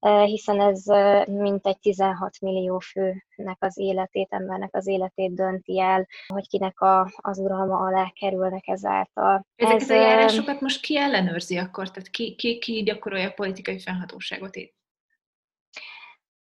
hiszen 0.00 0.60
ez 0.60 0.84
mintegy 1.26 1.78
16 1.78 2.40
millió 2.40 2.78
főnek 2.78 3.56
az 3.58 3.78
életét, 3.78 4.28
embernek 4.30 4.74
az 4.74 4.86
életét 4.86 5.34
dönti 5.34 5.80
el, 5.80 6.06
hogy 6.26 6.48
kinek 6.48 6.80
a, 6.80 7.12
az 7.16 7.38
uralma 7.38 7.78
alá 7.78 8.12
kerülnek 8.20 8.66
ezáltal. 8.66 9.46
Ezeket 9.56 9.80
ez, 9.80 9.90
a 9.90 9.94
járásokat 9.94 10.60
most 10.60 10.82
ki 10.82 10.96
ellenőrzi 10.96 11.56
akkor? 11.56 11.90
Tehát 11.90 12.10
ki, 12.10 12.34
ki, 12.34 12.58
ki 12.58 12.82
gyakorolja 12.82 13.28
a 13.28 13.32
politikai 13.32 13.78
fennhatóságot 13.78 14.56
itt? 14.56 14.78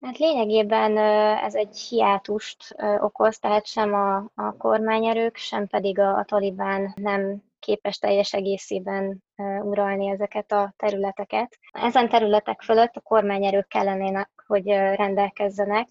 Hát 0.01 0.19
lényegében 0.19 0.99
ez 1.45 1.55
egy 1.55 1.79
hiátust 1.79 2.77
okoz, 2.99 3.39
tehát 3.39 3.67
sem 3.67 3.95
a, 3.95 4.17
a 4.35 4.57
kormányerők, 4.59 5.37
sem 5.37 5.67
pedig 5.67 5.99
a, 5.99 6.19
a 6.19 6.25
talibán 6.25 6.93
nem 6.97 7.43
képes 7.67 7.99
teljes 7.99 8.33
egészében 8.33 9.23
uralni 9.63 10.09
ezeket 10.09 10.53
a 10.53 10.75
területeket. 10.77 11.59
Ezen 11.73 12.09
területek 12.09 12.63
fölött 12.63 12.95
a 12.95 13.01
kormányerők 13.01 13.69
kellenének, 13.69 14.31
hogy 14.47 14.67
rendelkezzenek, 14.69 15.87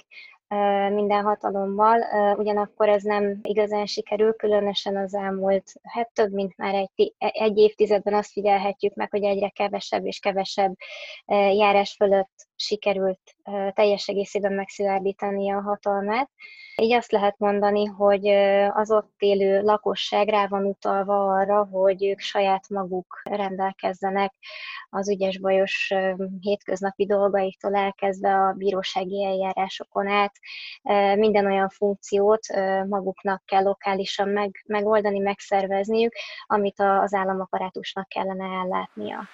minden 0.93 1.23
hatalommal, 1.23 1.99
ugyanakkor 2.37 2.89
ez 2.89 3.03
nem 3.03 3.39
igazán 3.41 3.85
sikerül, 3.85 4.35
különösen 4.35 4.97
az 4.97 5.15
elmúlt, 5.15 5.71
hát 5.83 6.11
több 6.13 6.31
mint 6.31 6.57
már 6.57 6.73
egy, 6.73 7.13
egy 7.17 7.57
évtizedben 7.57 8.13
azt 8.13 8.31
figyelhetjük 8.31 8.93
meg, 8.93 9.09
hogy 9.11 9.23
egyre 9.23 9.49
kevesebb 9.49 10.05
és 10.05 10.19
kevesebb 10.19 10.75
járás 11.27 11.95
fölött 11.97 12.47
sikerült 12.55 13.35
teljes 13.73 14.07
egészében 14.07 14.53
megszilárdítani 14.53 15.51
a 15.51 15.61
hatalmát. 15.61 16.29
Így 16.81 16.93
azt 16.93 17.11
lehet 17.11 17.37
mondani, 17.37 17.85
hogy 17.85 18.27
az 18.73 18.91
ott 18.91 19.13
élő 19.17 19.61
lakosság 19.61 20.27
rá 20.27 20.47
van 20.47 20.65
utalva 20.65 21.33
arra, 21.33 21.67
hogy 21.71 22.05
ők 22.05 22.19
saját 22.19 22.69
maguk 22.69 23.21
rendelkezzenek 23.23 24.33
az 24.89 25.09
ügyes 25.09 25.39
bajos 25.39 25.93
hétköznapi 26.39 27.05
dolgaiktól 27.05 27.75
elkezdve 27.75 28.33
a 28.33 28.53
bírósági 28.53 29.23
eljárásokon 29.23 30.07
át. 30.07 30.33
Minden 31.17 31.45
olyan 31.45 31.69
funkciót 31.69 32.47
maguknak 32.87 33.45
kell 33.45 33.63
lokálisan 33.63 34.29
meg, 34.29 34.63
megoldani, 34.67 35.19
megszervezniük, 35.19 36.13
amit 36.45 36.79
az 36.79 37.13
államaparátusnak 37.13 38.07
kellene 38.07 38.45
ellátnia. 38.45 39.27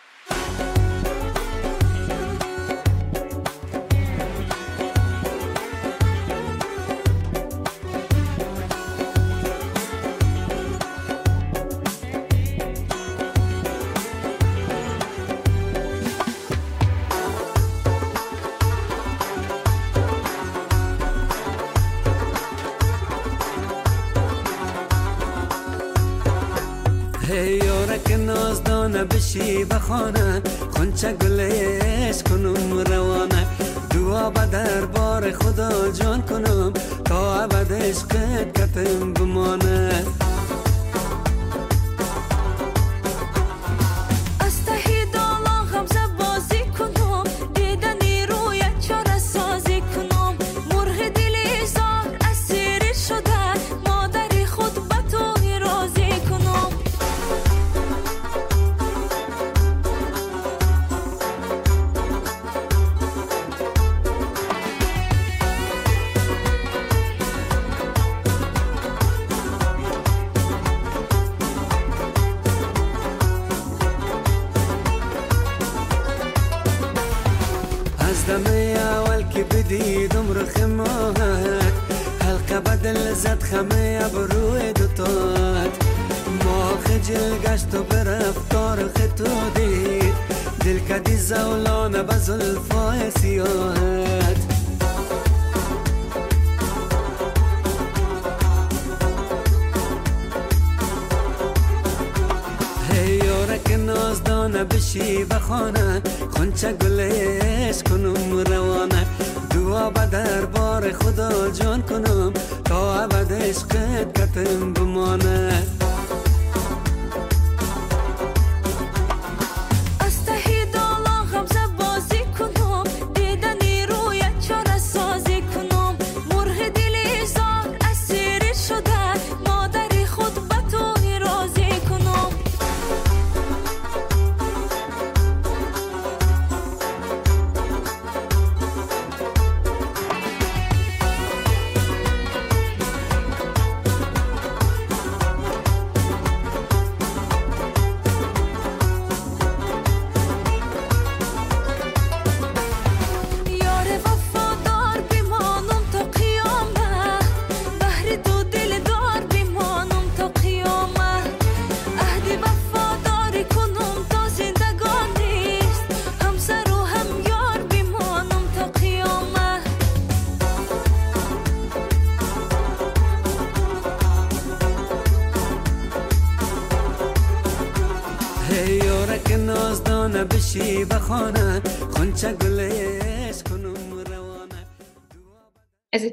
بشی 29.31 29.65
بخانه 29.65 30.41
خونچه 30.75 31.13
گلیش 31.13 32.23
کنم 32.23 32.79
روانه. 32.79 33.47
دعا 33.89 34.29
به 34.29 34.45
دربار 34.45 35.31
خدا 35.31 35.91
جان 35.91 36.21
کنم 36.21 36.73
تا 37.05 37.43
عبد 37.43 37.73
عشقت 37.73 38.59
کتم 38.59 39.13
بمانه. 39.13 40.05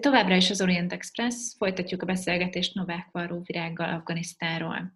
Továbbra 0.09 0.35
is 0.35 0.51
az 0.51 0.61
Orient 0.61 0.92
Express, 0.92 1.55
folytatjuk 1.57 2.03
a 2.03 2.07
beszélgetést 2.07 2.75
Novák 2.75 3.09
Varró 3.11 3.42
virággal 3.44 3.88
Afganisztáról. 3.88 4.94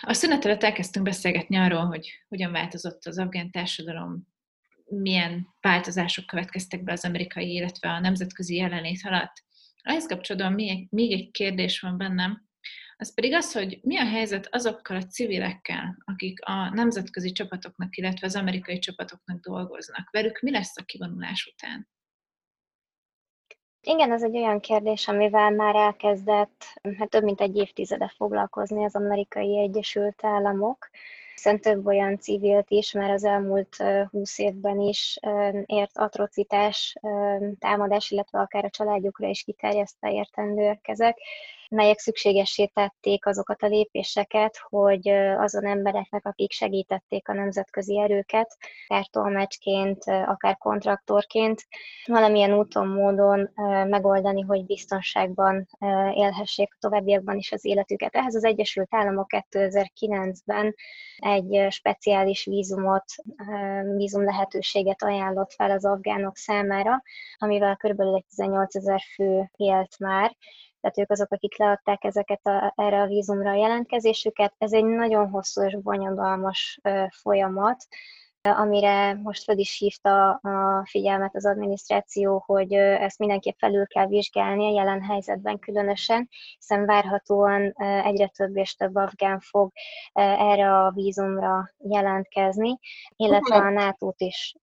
A 0.00 0.12
szünet 0.12 0.44
előtt 0.44 0.62
elkezdtünk 0.62 1.04
beszélgetni 1.04 1.56
arról, 1.56 1.84
hogy 1.84 2.10
hogyan 2.28 2.52
változott 2.52 3.06
az 3.06 3.18
afgán 3.18 3.50
társadalom, 3.50 4.26
milyen 4.84 5.46
változások 5.60 6.26
következtek 6.26 6.82
be 6.82 6.92
az 6.92 7.04
amerikai, 7.04 7.52
illetve 7.52 7.88
a 7.88 8.00
nemzetközi 8.00 8.54
jelenlét 8.54 9.00
alatt. 9.02 9.32
Ehhez 9.82 10.06
kapcsolatban 10.06 10.52
még, 10.52 10.86
még 10.90 11.12
egy 11.12 11.30
kérdés 11.30 11.80
van 11.80 11.96
bennem, 11.96 12.48
az 12.96 13.14
pedig 13.14 13.34
az, 13.34 13.52
hogy 13.52 13.78
mi 13.82 13.98
a 13.98 14.06
helyzet 14.06 14.48
azokkal 14.50 14.96
a 14.96 15.06
civilekkel, 15.06 15.96
akik 16.04 16.44
a 16.44 16.74
nemzetközi 16.74 17.32
csapatoknak, 17.32 17.96
illetve 17.96 18.26
az 18.26 18.36
amerikai 18.36 18.78
csapatoknak 18.78 19.40
dolgoznak. 19.40 20.10
Velük 20.10 20.40
mi 20.40 20.50
lesz 20.50 20.76
a 20.76 20.84
kivonulás 20.84 21.52
után? 21.52 21.88
Igen, 23.86 24.12
ez 24.12 24.22
egy 24.22 24.36
olyan 24.36 24.60
kérdés, 24.60 25.08
amivel 25.08 25.50
már 25.50 25.74
elkezdett 25.74 26.64
hát 26.98 27.08
több 27.08 27.22
mint 27.22 27.40
egy 27.40 27.56
évtizede 27.56 28.12
foglalkozni 28.16 28.84
az 28.84 28.94
amerikai 28.94 29.58
Egyesült 29.58 30.24
Államok, 30.24 30.90
hiszen 31.34 31.60
több 31.60 31.86
olyan 31.86 32.18
civilt 32.18 32.70
is 32.70 32.92
már 32.92 33.10
az 33.10 33.24
elmúlt 33.24 33.76
húsz 34.10 34.38
évben 34.38 34.80
is 34.80 35.18
ért 35.66 35.98
atrocitás, 35.98 36.96
támadás, 37.58 38.10
illetve 38.10 38.40
akár 38.40 38.64
a 38.64 38.70
családjukra 38.70 39.26
is 39.26 39.42
kiterjesztve 39.42 40.12
értendőek 40.12 40.88
ezek, 40.88 41.18
melyek 41.74 41.98
szükségessé 41.98 42.66
tették 42.66 43.26
azokat 43.26 43.62
a 43.62 43.66
lépéseket, 43.66 44.58
hogy 44.68 45.08
azon 45.38 45.66
embereknek, 45.66 46.26
akik 46.26 46.52
segítették 46.52 47.28
a 47.28 47.32
nemzetközi 47.32 47.98
erőket, 47.98 48.56
akár 48.86 49.06
tolmácsként, 49.06 50.04
akár 50.04 50.56
kontraktorként, 50.56 51.62
valamilyen 52.04 52.54
úton, 52.58 52.88
módon 52.88 53.50
megoldani, 53.88 54.40
hogy 54.40 54.64
biztonságban 54.64 55.68
élhessék 56.14 56.72
a 56.74 56.76
továbbiakban 56.80 57.36
is 57.36 57.52
az 57.52 57.64
életüket. 57.64 58.14
Ehhez 58.14 58.34
az 58.34 58.44
Egyesült 58.44 58.94
Államok 58.94 59.30
2009-ben 59.50 60.74
egy 61.16 61.66
speciális 61.72 62.44
vízumot, 62.44 63.04
vízum 63.96 64.24
lehetőséget 64.24 65.02
ajánlott 65.02 65.52
fel 65.52 65.70
az 65.70 65.84
afgánok 65.84 66.36
számára, 66.36 67.02
amivel 67.36 67.76
kb. 67.76 68.24
18 68.28 68.74
ezer 68.74 69.00
fő 69.14 69.50
élt 69.56 69.98
már, 69.98 70.36
tehát 70.84 70.98
ők 70.98 71.10
azok, 71.10 71.32
akik 71.32 71.58
leadták 71.58 72.04
ezeket 72.04 72.46
a, 72.46 72.72
erre 72.76 73.00
a 73.00 73.06
vízumra 73.06 73.50
a 73.50 73.56
jelentkezésüket. 73.56 74.54
Ez 74.58 74.72
egy 74.72 74.84
nagyon 74.84 75.30
hosszú 75.30 75.62
és 75.62 75.76
bonyodalmas 75.82 76.80
folyamat, 77.22 77.86
amire 78.40 79.14
most 79.14 79.44
fel 79.44 79.58
is 79.58 79.78
hívta 79.78 80.30
a 80.30 80.86
figyelmet 80.86 81.34
az 81.34 81.46
adminisztráció, 81.46 82.42
hogy 82.46 82.72
ezt 82.72 83.18
mindenképp 83.18 83.58
felül 83.58 83.86
kell 83.86 84.06
vizsgálni 84.06 84.66
a 84.66 84.74
jelen 84.74 85.02
helyzetben 85.02 85.58
különösen, 85.58 86.28
hiszen 86.58 86.86
várhatóan 86.86 87.72
egyre 88.04 88.26
több 88.26 88.56
és 88.56 88.74
több 88.74 88.94
afgán 88.94 89.40
fog 89.40 89.72
erre 90.12 90.72
a 90.72 90.90
vízumra 90.90 91.70
jelentkezni, 91.78 92.78
illetve 93.16 93.56
a 93.56 93.70
nato 93.70 94.12
is. 94.16 94.54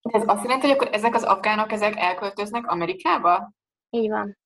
Ez 0.00 0.22
azt 0.26 0.42
jelenti, 0.42 0.66
hogy 0.66 0.76
akkor 0.76 0.88
ezek 0.92 1.14
az 1.14 1.24
afgánok 1.24 1.72
ezek 1.72 1.96
elköltöznek 1.96 2.66
Amerikába? 2.66 3.50
Így 3.90 4.08
van. 4.08 4.36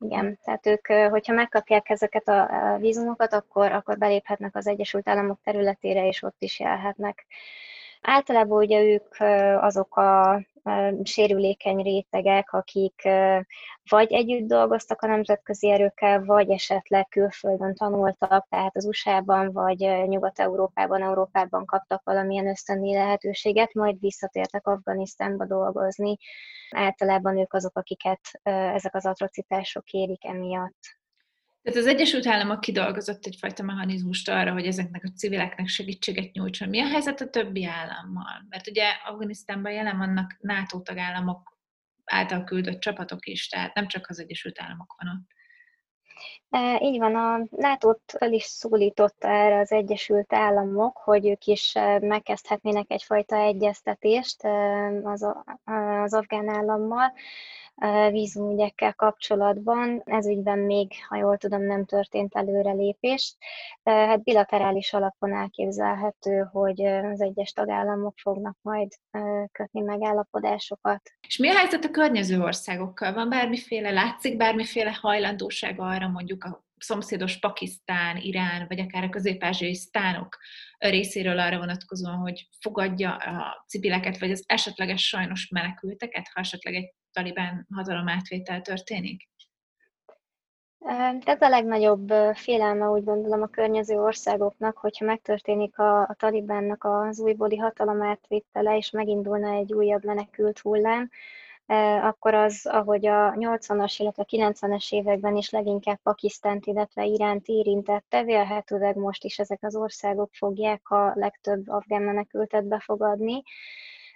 Igen, 0.00 0.38
tehát 0.44 0.66
ők, 0.66 0.86
hogyha 1.10 1.32
megkapják 1.32 1.88
ezeket 1.88 2.28
a 2.28 2.76
vízumokat, 2.80 3.32
akkor, 3.32 3.72
akkor 3.72 3.98
beléphetnek 3.98 4.56
az 4.56 4.66
Egyesült 4.66 5.08
Államok 5.08 5.40
területére, 5.44 6.06
és 6.06 6.22
ott 6.22 6.42
is 6.42 6.60
élhetnek. 6.60 7.26
Általában 8.02 8.58
ugye 8.58 8.82
ők 8.82 9.14
azok 9.60 9.96
a 9.96 10.40
sérülékeny 11.02 11.82
rétegek, 11.82 12.52
akik 12.52 13.02
vagy 13.90 14.12
együtt 14.12 14.48
dolgoztak 14.48 15.02
a 15.02 15.06
nemzetközi 15.06 15.70
erőkkel, 15.70 16.24
vagy 16.24 16.50
esetleg 16.50 17.08
külföldön 17.08 17.74
tanultak, 17.74 18.46
tehát 18.48 18.76
az 18.76 18.84
USA-ban 18.84 19.52
vagy 19.52 19.78
Nyugat-Európában, 20.06 21.02
Európában 21.02 21.64
kaptak 21.64 22.02
valamilyen 22.04 22.48
ösztöndi 22.48 22.94
lehetőséget, 22.94 23.74
majd 23.74 24.00
visszatértek 24.00 24.66
Afganisztánba 24.66 25.46
dolgozni. 25.46 26.16
Általában 26.70 27.38
ők 27.38 27.52
azok, 27.52 27.76
akiket 27.76 28.20
ezek 28.42 28.94
az 28.94 29.06
atrocitások 29.06 29.90
érik 29.90 30.24
emiatt. 30.24 30.97
Tehát 31.68 31.82
az 31.82 31.88
Egyesült 31.94 32.26
Államok 32.26 32.60
kidolgozott 32.60 33.26
egyfajta 33.26 33.62
mechanizmust 33.62 34.28
arra, 34.28 34.52
hogy 34.52 34.66
ezeknek 34.66 35.04
a 35.04 35.12
civileknek 35.16 35.66
segítséget 35.68 36.32
nyújtson. 36.32 36.68
Mi 36.68 36.80
a 36.80 36.86
helyzet 36.86 37.20
a 37.20 37.30
többi 37.30 37.64
állammal? 37.64 38.46
Mert 38.48 38.68
ugye 38.68 38.84
Afganisztánban 39.04 39.72
jelen 39.72 39.98
vannak 39.98 40.36
NATO 40.40 40.80
tagállamok 40.80 41.58
által 42.04 42.44
küldött 42.44 42.80
csapatok 42.80 43.26
is, 43.26 43.48
tehát 43.48 43.74
nem 43.74 43.86
csak 43.86 44.08
az 44.08 44.20
Egyesült 44.20 44.60
Államok 44.60 44.94
van 44.98 45.12
ott. 45.12 45.26
Így 46.80 46.98
van, 46.98 47.14
a 47.14 47.46
nato 47.50 47.94
fel 48.06 48.32
is 48.32 48.42
szólította 48.42 49.28
erre 49.28 49.58
az 49.58 49.72
Egyesült 49.72 50.32
Államok, 50.32 50.96
hogy 50.96 51.26
ők 51.26 51.44
is 51.44 51.72
megkezdhetnének 52.00 52.84
egyfajta 52.88 53.36
egyeztetést 53.36 54.44
az, 55.02 55.26
az 55.64 56.14
afgán 56.14 56.48
állammal, 56.48 57.12
vízumügyekkel 58.10 58.94
kapcsolatban. 58.94 60.02
Ez 60.04 60.26
ügyben 60.26 60.58
még, 60.58 60.92
ha 61.08 61.16
jól 61.16 61.36
tudom, 61.36 61.62
nem 61.62 61.84
történt 61.84 62.34
előrelépés. 62.34 63.36
Hát 63.84 64.22
bilaterális 64.22 64.92
alapon 64.92 65.32
elképzelhető, 65.32 66.48
hogy 66.52 66.82
az 66.82 67.20
egyes 67.20 67.52
tagállamok 67.52 68.14
fognak 68.16 68.56
majd 68.62 68.88
kötni 69.52 69.80
megállapodásokat. 69.80 71.00
És 71.26 71.36
mi 71.36 71.48
a 71.48 71.56
helyzet 71.56 71.84
a 71.84 71.90
környező 71.90 72.40
országokkal? 72.40 73.12
Van 73.12 73.28
bármiféle, 73.28 73.90
látszik 73.90 74.36
bármiféle 74.36 74.98
hajlandóság 75.00 75.80
arra 75.80 76.08
mondjuk 76.08 76.44
szomszédos 76.78 77.38
Pakisztán, 77.38 78.16
Irán, 78.16 78.66
vagy 78.68 78.80
akár 78.80 79.04
a 79.04 79.08
közép-ázsiai 79.08 79.74
sztánok 79.74 80.38
részéről 80.78 81.38
arra 81.38 81.58
vonatkozóan, 81.58 82.16
hogy 82.16 82.48
fogadja 82.60 83.16
a 83.16 83.64
civileket, 83.68 84.18
vagy 84.18 84.30
az 84.30 84.44
esetleges 84.46 85.08
sajnos 85.08 85.48
menekülteket, 85.48 86.28
ha 86.34 86.40
esetleg 86.40 86.74
egy 86.74 86.94
talibán 87.12 87.66
hatalom 87.74 88.06
történik? 88.62 89.28
Ez 91.24 91.40
a 91.40 91.48
legnagyobb 91.48 92.12
félelme, 92.34 92.88
úgy 92.88 93.04
gondolom, 93.04 93.42
a 93.42 93.46
környező 93.46 94.00
országoknak, 94.00 94.76
hogyha 94.76 95.04
megtörténik 95.04 95.78
a, 95.78 96.00
a 96.00 96.14
talibánnak 96.18 96.84
az 96.84 97.20
újbóli 97.20 97.56
hatalom 97.56 98.00
és 98.76 98.90
megindulna 98.90 99.50
egy 99.50 99.72
újabb 99.72 100.04
menekült 100.04 100.58
hullám, 100.58 101.10
akkor 102.02 102.34
az, 102.34 102.66
ahogy 102.66 103.06
a 103.06 103.32
80-as, 103.32 103.94
illetve 103.98 104.24
90-es 104.28 104.92
években 104.92 105.36
is 105.36 105.50
leginkább 105.50 105.98
Pakisztánt, 106.02 106.66
illetve 106.66 107.04
Iránt 107.04 107.46
érintette, 107.46 108.24
vélhetőleg 108.24 108.96
most 108.96 109.24
is 109.24 109.38
ezek 109.38 109.58
az 109.62 109.76
országok 109.76 110.30
fogják 110.32 110.90
a 110.90 111.12
legtöbb 111.14 111.68
afgán 111.68 112.02
menekültet 112.02 112.64
befogadni. 112.64 113.42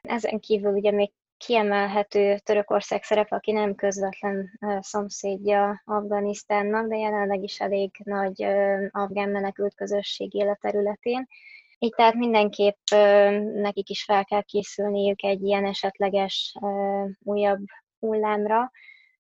Ezen 0.00 0.40
kívül 0.40 0.72
ugye 0.72 0.90
még 0.90 1.12
kiemelhető 1.36 2.38
Törökország 2.38 3.02
szerepe, 3.02 3.36
aki 3.36 3.52
nem 3.52 3.74
közvetlen 3.74 4.58
szomszédja 4.80 5.82
Afganisztánnak, 5.84 6.86
de 6.86 6.96
jelenleg 6.96 7.42
is 7.42 7.60
elég 7.60 7.90
nagy 8.04 8.42
afgán 8.90 9.28
menekült 9.28 9.74
közösség 9.74 10.34
élet 10.34 10.60
területén. 10.60 11.28
Így 11.83 11.95
tehát 11.95 12.14
mindenképp 12.14 12.77
nekik 13.55 13.88
is 13.88 14.05
fel 14.05 14.25
kell 14.25 14.42
készülniük 14.42 15.23
egy 15.23 15.42
ilyen 15.42 15.64
esetleges 15.64 16.55
újabb 17.23 17.64
hullámra. 17.99 18.71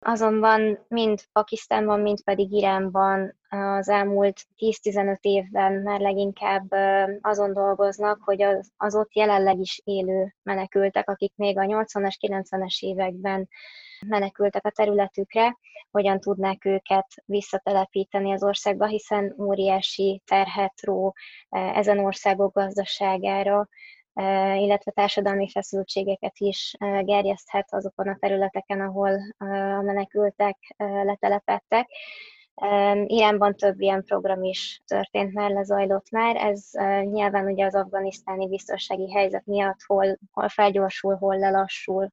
Azonban 0.04 0.84
mind 0.88 1.20
Pakisztánban, 1.32 2.00
mind 2.00 2.22
pedig 2.22 2.52
Iránban 2.52 3.38
az 3.48 3.88
elmúlt 3.88 4.46
10-15 4.58 5.16
évben 5.20 5.72
már 5.72 6.00
leginkább 6.00 6.72
azon 7.20 7.52
dolgoznak, 7.52 8.20
hogy 8.24 8.42
az, 8.76 8.94
ott 8.94 9.14
jelenleg 9.14 9.58
is 9.58 9.80
élő 9.84 10.34
menekültek, 10.42 11.08
akik 11.08 11.32
még 11.36 11.58
a 11.58 11.62
80-as, 11.62 12.14
90-es 12.20 12.78
években 12.80 13.48
menekültek 14.06 14.66
a 14.66 14.70
területükre, 14.70 15.56
hogyan 15.90 16.20
tudnák 16.20 16.64
őket 16.64 17.06
visszatelepíteni 17.24 18.32
az 18.32 18.42
országba, 18.42 18.86
hiszen 18.86 19.34
óriási 19.38 20.22
terhet 20.26 20.80
ró 20.80 21.14
ezen 21.48 21.98
országok 21.98 22.54
gazdaságára, 22.54 23.68
illetve 24.56 24.90
társadalmi 24.90 25.48
feszültségeket 25.48 26.38
is 26.38 26.76
gerjeszthet 27.02 27.72
azokon 27.72 28.08
a 28.08 28.16
területeken, 28.20 28.80
ahol 28.80 29.10
a 29.38 29.82
menekültek 29.82 30.74
letelepettek. 31.02 31.88
Iránban 33.06 33.56
több 33.56 33.80
ilyen 33.80 34.04
program 34.04 34.42
is 34.42 34.82
történt 34.86 35.32
már, 35.32 35.50
lezajlott 35.50 36.10
már. 36.10 36.36
Ez 36.36 36.70
nyilván 37.02 37.46
ugye 37.46 37.64
az 37.64 37.74
afganisztáni 37.74 38.48
biztonsági 38.48 39.12
helyzet 39.12 39.46
miatt 39.46 39.80
hol, 39.86 40.18
hol 40.32 40.48
felgyorsul, 40.48 41.14
hol 41.14 41.38
lelassul. 41.38 42.12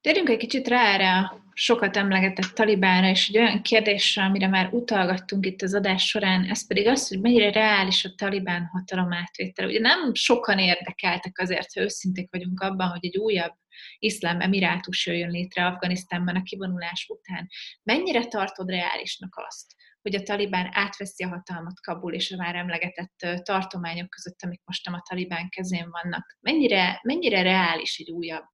Térjünk 0.00 0.28
egy 0.28 0.36
kicsit 0.36 0.68
rá 0.68 0.94
erre 0.94 1.16
a 1.16 1.42
sokat 1.52 1.96
emlegetett 1.96 2.50
talibára, 2.54 3.08
és 3.08 3.28
egy 3.28 3.38
olyan 3.38 3.62
kérdésre, 3.62 4.22
amire 4.22 4.48
már 4.48 4.68
utalgattunk 4.72 5.46
itt 5.46 5.62
az 5.62 5.74
adás 5.74 6.06
során, 6.06 6.44
ez 6.44 6.66
pedig 6.66 6.86
az, 6.86 7.08
hogy 7.08 7.20
mennyire 7.20 7.50
reális 7.52 8.04
a 8.04 8.14
talibán 8.16 8.64
hatalom 8.72 9.12
átvétel. 9.12 9.66
Ugye 9.66 9.80
nem 9.80 10.14
sokan 10.14 10.58
érdekeltek 10.58 11.38
azért, 11.38 11.72
ha 11.72 11.80
őszinték 11.80 12.28
vagyunk 12.30 12.60
abban, 12.60 12.88
hogy 12.88 13.04
egy 13.04 13.16
újabb 13.16 13.54
iszlám 13.98 14.40
emirátus 14.40 15.06
jöjjön 15.06 15.30
létre 15.30 15.66
Afganisztánban 15.66 16.36
a 16.36 16.42
kivonulás 16.42 17.06
után. 17.08 17.48
Mennyire 17.82 18.24
tartod 18.24 18.70
reálisnak 18.70 19.34
azt, 19.46 19.74
hogy 20.02 20.14
a 20.14 20.22
talibán 20.22 20.68
átveszi 20.72 21.24
a 21.24 21.28
hatalmat 21.28 21.80
Kabul 21.80 22.14
és 22.14 22.32
a 22.32 22.36
már 22.36 22.54
emlegetett 22.54 23.42
tartományok 23.42 24.08
között, 24.08 24.42
amik 24.42 24.60
most 24.64 24.88
a 24.88 25.04
talibán 25.08 25.48
kezén 25.48 25.90
vannak. 25.90 26.36
Mennyire, 26.40 27.00
mennyire 27.02 27.42
reális 27.42 27.98
egy 27.98 28.10
újabb 28.10 28.48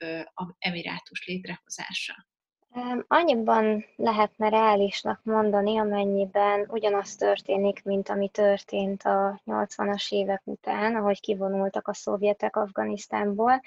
emirátus 0.59 1.27
létrehozása? 1.27 2.27
Annyiban 3.07 3.85
lehetne 3.97 4.49
reálisnak 4.49 5.21
mondani, 5.25 5.79
amennyiben 5.79 6.67
ugyanaz 6.69 7.17
történik, 7.17 7.83
mint 7.85 8.09
ami 8.09 8.29
történt 8.29 9.03
a 9.03 9.41
80-as 9.47 10.13
évek 10.13 10.43
után, 10.45 10.97
ahogy 10.97 11.21
kivonultak 11.21 11.89
a 11.89 11.95
szovjetek 11.95 12.57
Afganisztánból, 12.57 13.63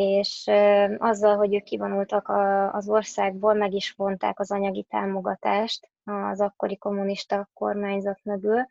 és 0.00 0.50
azzal, 0.98 1.36
hogy 1.36 1.54
ők 1.54 1.62
kivonultak 1.62 2.28
az 2.72 2.88
országból, 2.88 3.54
meg 3.54 3.72
is 3.72 3.92
vonták 3.96 4.40
az 4.40 4.50
anyagi 4.50 4.86
támogatást 4.88 5.90
az 6.04 6.40
akkori 6.40 6.76
kommunista 6.76 7.48
kormányzat 7.54 8.20
mögül, 8.22 8.66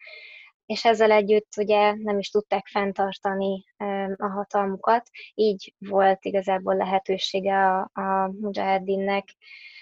és 0.66 0.86
ezzel 0.86 1.12
együtt 1.12 1.54
ugye 1.58 1.94
nem 1.96 2.20
is 2.20 2.30
tudták 2.30 2.68
fenntartani 2.68 3.66
a 4.18 4.28
hatalmukat, 4.28 5.10
így 5.34 5.74
volt 5.78 6.26
igazából 6.26 6.76
lehetősége 6.76 7.68
a, 7.68 7.90
a 7.94 8.32
Mujahedinnek 8.40 9.36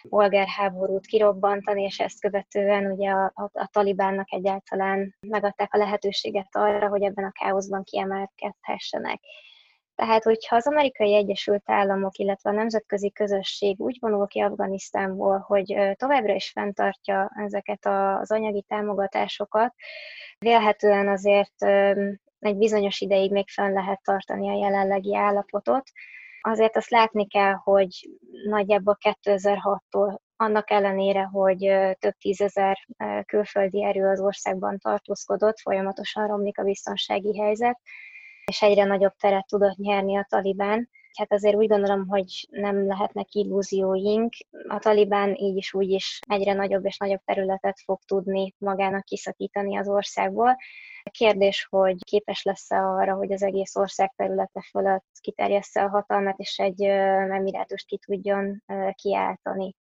polgárháborút 0.10 1.06
kirobbantani, 1.06 1.84
és 1.84 2.00
ezt 2.00 2.22
követően 2.22 2.92
ugye 2.92 3.10
a, 3.10 3.32
a, 3.36 3.50
a 3.54 3.70
talibánnak 3.72 4.34
egyáltalán 4.34 5.16
megadták 5.20 5.74
a 5.74 5.78
lehetőséget 5.78 6.56
arra, 6.56 6.88
hogy 6.88 7.04
ebben 7.04 7.26
a 7.26 7.32
káoszban 7.32 7.84
kiemelkedhessenek. 7.84 9.20
Tehát, 9.98 10.24
hogyha 10.24 10.56
az 10.56 10.68
amerikai 10.68 11.16
Egyesült 11.16 11.64
Államok, 11.66 12.18
illetve 12.18 12.50
a 12.50 12.54
nemzetközi 12.54 13.12
közösség 13.12 13.80
úgy 13.80 13.98
vonul 14.00 14.28
ki 14.28 14.40
Afganisztánból, 14.40 15.38
hogy 15.38 15.78
továbbra 15.96 16.34
is 16.34 16.50
fenntartja 16.50 17.32
ezeket 17.46 17.86
az 17.86 18.32
anyagi 18.32 18.64
támogatásokat, 18.68 19.74
vélhetően 20.40 21.08
azért 21.08 21.64
egy 22.40 22.58
bizonyos 22.58 23.00
ideig 23.00 23.32
még 23.32 23.50
fenn 23.50 23.74
lehet 23.74 24.02
tartani 24.04 24.50
a 24.50 24.60
jelenlegi 24.60 25.16
állapotot. 25.16 25.90
Azért 26.42 26.76
azt 26.76 26.90
látni 26.90 27.28
kell, 27.28 27.54
hogy 27.54 28.10
nagyjából 28.48 28.98
2006-tól 29.24 30.18
annak 30.36 30.72
ellenére, 30.72 31.24
hogy 31.24 31.58
több 32.00 32.16
tízezer 32.20 32.78
külföldi 33.26 33.84
erő 33.84 34.08
az 34.08 34.22
országban 34.22 34.78
tartózkodott, 34.78 35.60
folyamatosan 35.60 36.28
romlik 36.28 36.60
a 36.60 36.64
biztonsági 36.64 37.40
helyzet, 37.40 37.80
és 38.52 38.62
egyre 38.62 38.84
nagyobb 38.84 39.14
teret 39.20 39.48
tudott 39.48 39.76
nyerni 39.76 40.18
a 40.18 40.26
Talibán. 40.30 40.90
Hát 41.18 41.34
azért 41.34 41.56
úgy 41.56 41.68
gondolom, 41.68 42.08
hogy 42.08 42.48
nem 42.50 42.88
lehetnek 42.88 43.34
illúzióink. 43.34 44.34
A 44.68 44.80
Talibán 44.80 45.36
így 45.36 45.56
is 45.56 45.74
úgy 45.74 45.90
is 45.90 46.20
egyre 46.28 46.54
nagyobb 46.54 46.86
és 46.86 46.98
nagyobb 46.98 47.22
területet 47.26 47.80
fog 47.80 48.00
tudni 48.06 48.54
magának 48.58 49.04
kiszakítani 49.04 49.78
az 49.78 49.88
országból. 49.88 50.50
A 51.04 51.10
kérdés, 51.10 51.68
hogy 51.70 52.04
képes 52.04 52.44
lesz-e 52.44 52.78
arra, 52.78 53.16
hogy 53.16 53.32
az 53.32 53.44
egész 53.44 53.76
ország 53.76 54.14
területe 54.16 54.62
fölött 54.70 55.08
kiterjessze 55.22 55.84
a 55.84 55.90
hatalmat, 55.90 56.40
és 56.40 56.58
egy 56.58 56.82
emirátust 56.82 57.88
ki 57.88 57.98
tudjon 57.98 58.64
kiáltani. 58.94 59.76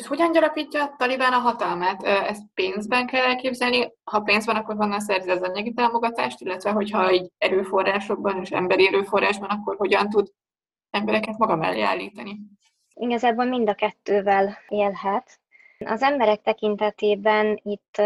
És 0.00 0.06
hogyan 0.06 0.32
gyarapítja 0.32 0.82
a 0.82 0.94
Talibán 0.96 1.32
a 1.32 1.38
hatalmát? 1.38 2.02
Ezt 2.02 2.42
pénzben 2.54 3.06
kell 3.06 3.24
elképzelni? 3.24 3.92
Ha 4.04 4.20
pénz 4.20 4.46
van, 4.46 4.56
akkor 4.56 4.76
honnan 4.76 5.00
szerzi 5.00 5.30
az 5.30 5.42
anyagi 5.42 5.72
támogatást, 5.72 6.40
illetve 6.40 6.70
hogyha 6.70 7.08
egy 7.08 7.30
erőforrásokban 7.38 8.40
és 8.40 8.50
emberi 8.50 8.86
erőforrásban, 8.86 9.48
akkor 9.48 9.76
hogyan 9.76 10.08
tud 10.08 10.28
embereket 10.90 11.38
maga 11.38 11.56
mellé 11.56 11.80
állítani? 11.80 12.40
Igazából 12.94 13.44
mind 13.44 13.68
a 13.68 13.74
kettővel 13.74 14.58
élhet. 14.68 15.40
Az 15.86 16.02
emberek 16.02 16.42
tekintetében 16.42 17.60
itt 17.62 17.96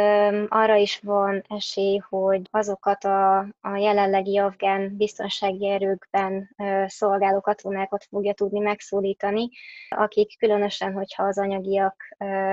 arra 0.49 0.75
is 0.75 1.01
van 1.03 1.45
esély, 1.49 1.97
hogy 2.09 2.49
azokat 2.51 3.05
a, 3.05 3.39
a 3.61 3.77
jelenlegi 3.77 4.39
afgán 4.39 4.97
biztonsági 4.97 5.69
erőkben 5.69 6.57
szolgáló 6.87 7.41
katonákat 7.41 8.05
fogja 8.05 8.33
tudni 8.33 8.59
megszólítani, 8.59 9.49
akik 9.89 10.39
különösen, 10.39 10.93
hogyha 10.93 11.23
az 11.23 11.39
anyagiak, 11.39 11.97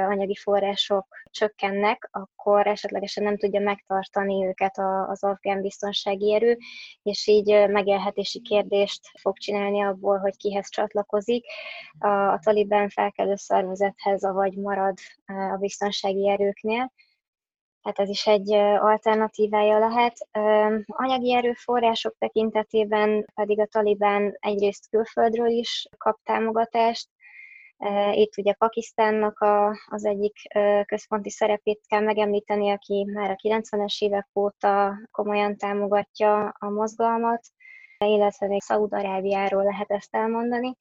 anyagi 0.10 0.36
források 0.36 1.08
csökkennek, 1.32 2.10
akkor 2.12 2.68
esetlegesen 2.68 3.24
nem 3.24 3.38
tudja 3.38 3.60
megtartani 3.60 4.46
őket 4.46 4.78
az 5.08 5.24
afgán 5.24 5.62
biztonsági 5.62 6.34
erő, 6.34 6.58
és 7.04 7.28
így 7.28 7.68
megélhetési 7.70 8.42
kérdést 8.42 9.02
fog 9.22 9.38
csinálni 9.38 9.82
abból, 9.82 10.18
hogy 10.18 10.38
kihez 10.38 10.70
csatlakozik. 10.70 11.46
A, 12.00 12.40
talibán 12.40 12.90
felkelő 12.90 13.36
szervezethez, 13.36 14.22
vagy 14.22 14.58
marad 14.58 14.98
a 15.26 15.58
biztonsági 15.60 16.30
erőknél. 16.30 16.92
Tehát 17.82 18.00
ez 18.00 18.10
is 18.10 18.28
egy 18.28 18.54
alternatívája 18.54 19.80
lehet. 19.80 20.28
Anyagi 20.86 21.34
erőforrások 21.34 22.16
tekintetében 22.18 23.26
pedig 23.34 23.60
a 23.60 23.66
Talibán 23.66 24.38
egyrészt 24.40 24.90
külföldről 24.90 25.50
is 25.50 25.88
kap 25.98 26.20
támogatást, 26.24 27.10
itt 28.12 28.38
ugye 28.38 28.54
Pakisztánnak 28.54 29.40
a, 29.40 29.78
az 29.86 30.06
egyik 30.06 30.38
központi 30.86 31.30
szerepét 31.30 31.82
kell 31.88 32.02
megemlíteni, 32.02 32.70
aki 32.70 33.10
már 33.14 33.30
a 33.30 33.36
90-es 33.36 34.02
évek 34.02 34.28
óta 34.34 34.94
komolyan 35.12 35.58
támogatja 35.58 36.56
a 36.60 36.70
mozgalmat, 36.70 37.42
illetve 37.98 38.48
még 38.48 38.62
Szaúd-Arábiáról 38.62 39.64
lehet 39.64 39.92
ezt 39.92 40.16
elmondani. 40.16 40.76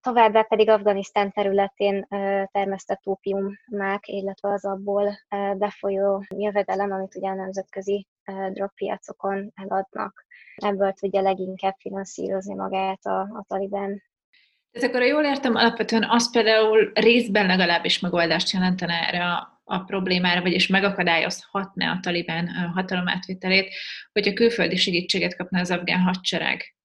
Továbbá 0.00 0.42
pedig 0.42 0.68
Afganisztán 0.68 1.32
területén 1.32 2.06
termesztett 2.52 3.06
ópiummák, 3.06 4.08
illetve 4.08 4.52
az 4.52 4.64
abból 4.64 5.18
befolyó 5.56 6.24
jövedelem, 6.36 6.92
amit 6.92 7.14
ugye 7.14 7.28
a 7.28 7.34
nemzetközi 7.34 8.06
drogpiacokon 8.52 9.52
eladnak. 9.54 10.24
Ebből 10.56 10.92
tudja 10.92 11.20
leginkább 11.20 11.74
finanszírozni 11.78 12.54
magát 12.54 13.04
a, 13.04 13.20
a 13.20 13.44
Taliban. 13.48 14.02
Tehát 14.72 14.88
akkor, 14.88 15.00
ha 15.00 15.06
jól 15.06 15.24
értem, 15.24 15.54
alapvetően 15.54 16.04
az 16.08 16.30
például 16.30 16.90
részben 16.94 17.46
legalábbis 17.46 17.98
megoldást 17.98 18.50
jelentene 18.50 19.06
erre 19.06 19.24
a, 19.24 19.62
a 19.64 19.78
problémára, 19.78 20.42
vagyis 20.42 20.66
megakadályozhatná 20.66 21.92
a 21.92 22.00
talibán 22.00 22.48
hatalomátvételét, 22.74 23.74
hogy 24.12 24.28
a 24.28 24.32
külföldi 24.32 24.76
segítséget 24.76 25.36
kapna 25.36 25.60
az 25.60 25.70
afgán 25.70 26.00
hadsereg. 26.00 26.76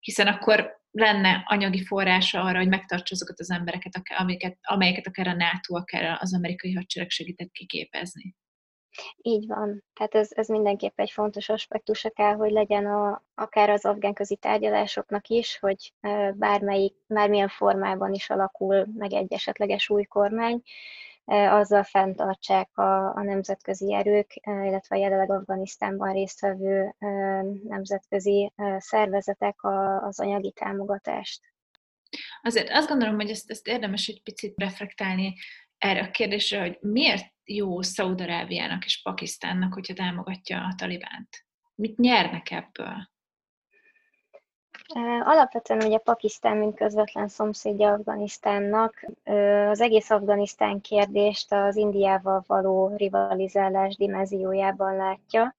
Hiszen 0.00 0.26
akkor 0.26 0.80
lenne 0.90 1.42
anyagi 1.46 1.84
forrása 1.84 2.42
arra, 2.42 2.58
hogy 2.58 2.68
megtartsa 2.68 3.14
azokat 3.14 3.40
az 3.40 3.50
embereket, 3.50 4.02
amiket, 4.16 4.58
amelyeket 4.62 5.06
akár 5.06 5.28
a 5.28 5.34
NATO, 5.34 5.76
akár 5.76 6.18
az 6.20 6.34
amerikai 6.34 6.72
hadsereg 6.72 7.10
segített 7.10 7.50
kiképezni. 7.52 8.34
Így 9.16 9.46
van. 9.46 9.84
Tehát 9.94 10.14
ez, 10.14 10.28
ez 10.34 10.48
mindenképp 10.48 11.00
egy 11.00 11.10
fontos 11.10 11.48
aspektusa 11.48 12.10
kell, 12.10 12.34
hogy 12.34 12.50
legyen 12.50 12.86
a, 12.86 13.22
akár 13.34 13.70
az 13.70 13.84
afgánközi 13.84 14.36
tárgyalásoknak 14.36 15.28
is, 15.28 15.58
hogy 15.58 15.92
bármelyik, 16.34 16.94
bármilyen 17.06 17.48
formában 17.48 18.12
is 18.12 18.30
alakul 18.30 18.86
meg 18.94 19.12
egy 19.12 19.32
esetleges 19.32 19.90
új 19.90 20.04
kormány, 20.04 20.62
azzal 21.24 21.82
fenntartsák 21.82 22.76
a, 22.76 23.16
a 23.16 23.22
nemzetközi 23.22 23.94
erők, 23.94 24.34
illetve 24.44 24.96
a 24.96 24.98
jelenleg 24.98 25.30
Afganisztánban 25.30 26.12
résztvevő 26.12 26.94
nemzetközi 27.68 28.52
szervezetek 28.78 29.56
az 30.00 30.20
anyagi 30.20 30.52
támogatást. 30.52 31.40
Azért 32.42 32.70
azt 32.70 32.88
gondolom, 32.88 33.14
hogy 33.14 33.30
ezt, 33.30 33.50
ezt 33.50 33.66
érdemes 33.66 34.08
egy 34.08 34.22
picit 34.22 34.54
reflektálni 34.56 35.34
erre 35.78 36.00
a 36.00 36.10
kérdésre, 36.10 36.60
hogy 36.60 36.78
miért 36.80 37.31
jó 37.44 37.82
Szaudarábiának 37.82 38.84
és 38.84 39.02
Pakisztánnak, 39.02 39.72
hogyha 39.72 39.94
támogatja 39.94 40.58
a 40.58 40.74
talibánt? 40.76 41.44
Mit 41.74 41.98
nyernek 41.98 42.50
ebből? 42.50 43.10
Alapvetően 45.24 45.82
ugye 45.82 45.98
Pakisztán, 45.98 46.56
mint 46.56 46.76
közvetlen 46.76 47.28
szomszédja 47.28 47.92
Afganisztánnak, 47.92 49.06
az 49.68 49.80
egész 49.80 50.10
Afganisztán 50.10 50.80
kérdést 50.80 51.52
az 51.52 51.76
Indiával 51.76 52.44
való 52.46 52.96
rivalizálás 52.96 53.96
dimenziójában 53.96 54.96
látja, 54.96 55.54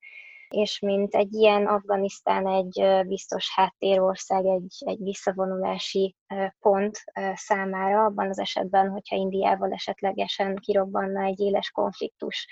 és 0.53 0.79
mint 0.79 1.15
egy 1.15 1.33
ilyen 1.33 1.67
Afganisztán 1.67 2.47
egy 2.47 3.05
biztos 3.07 3.51
háttérország, 3.55 4.45
egy, 4.45 4.75
egy 4.79 5.03
visszavonulási 5.03 6.15
pont 6.59 7.03
számára, 7.33 8.03
abban 8.05 8.29
az 8.29 8.39
esetben, 8.39 8.89
hogyha 8.89 9.15
Indiával 9.15 9.71
esetlegesen 9.71 10.55
kirobbanna 10.55 11.21
egy 11.23 11.39
éles 11.39 11.71
konfliktus. 11.71 12.47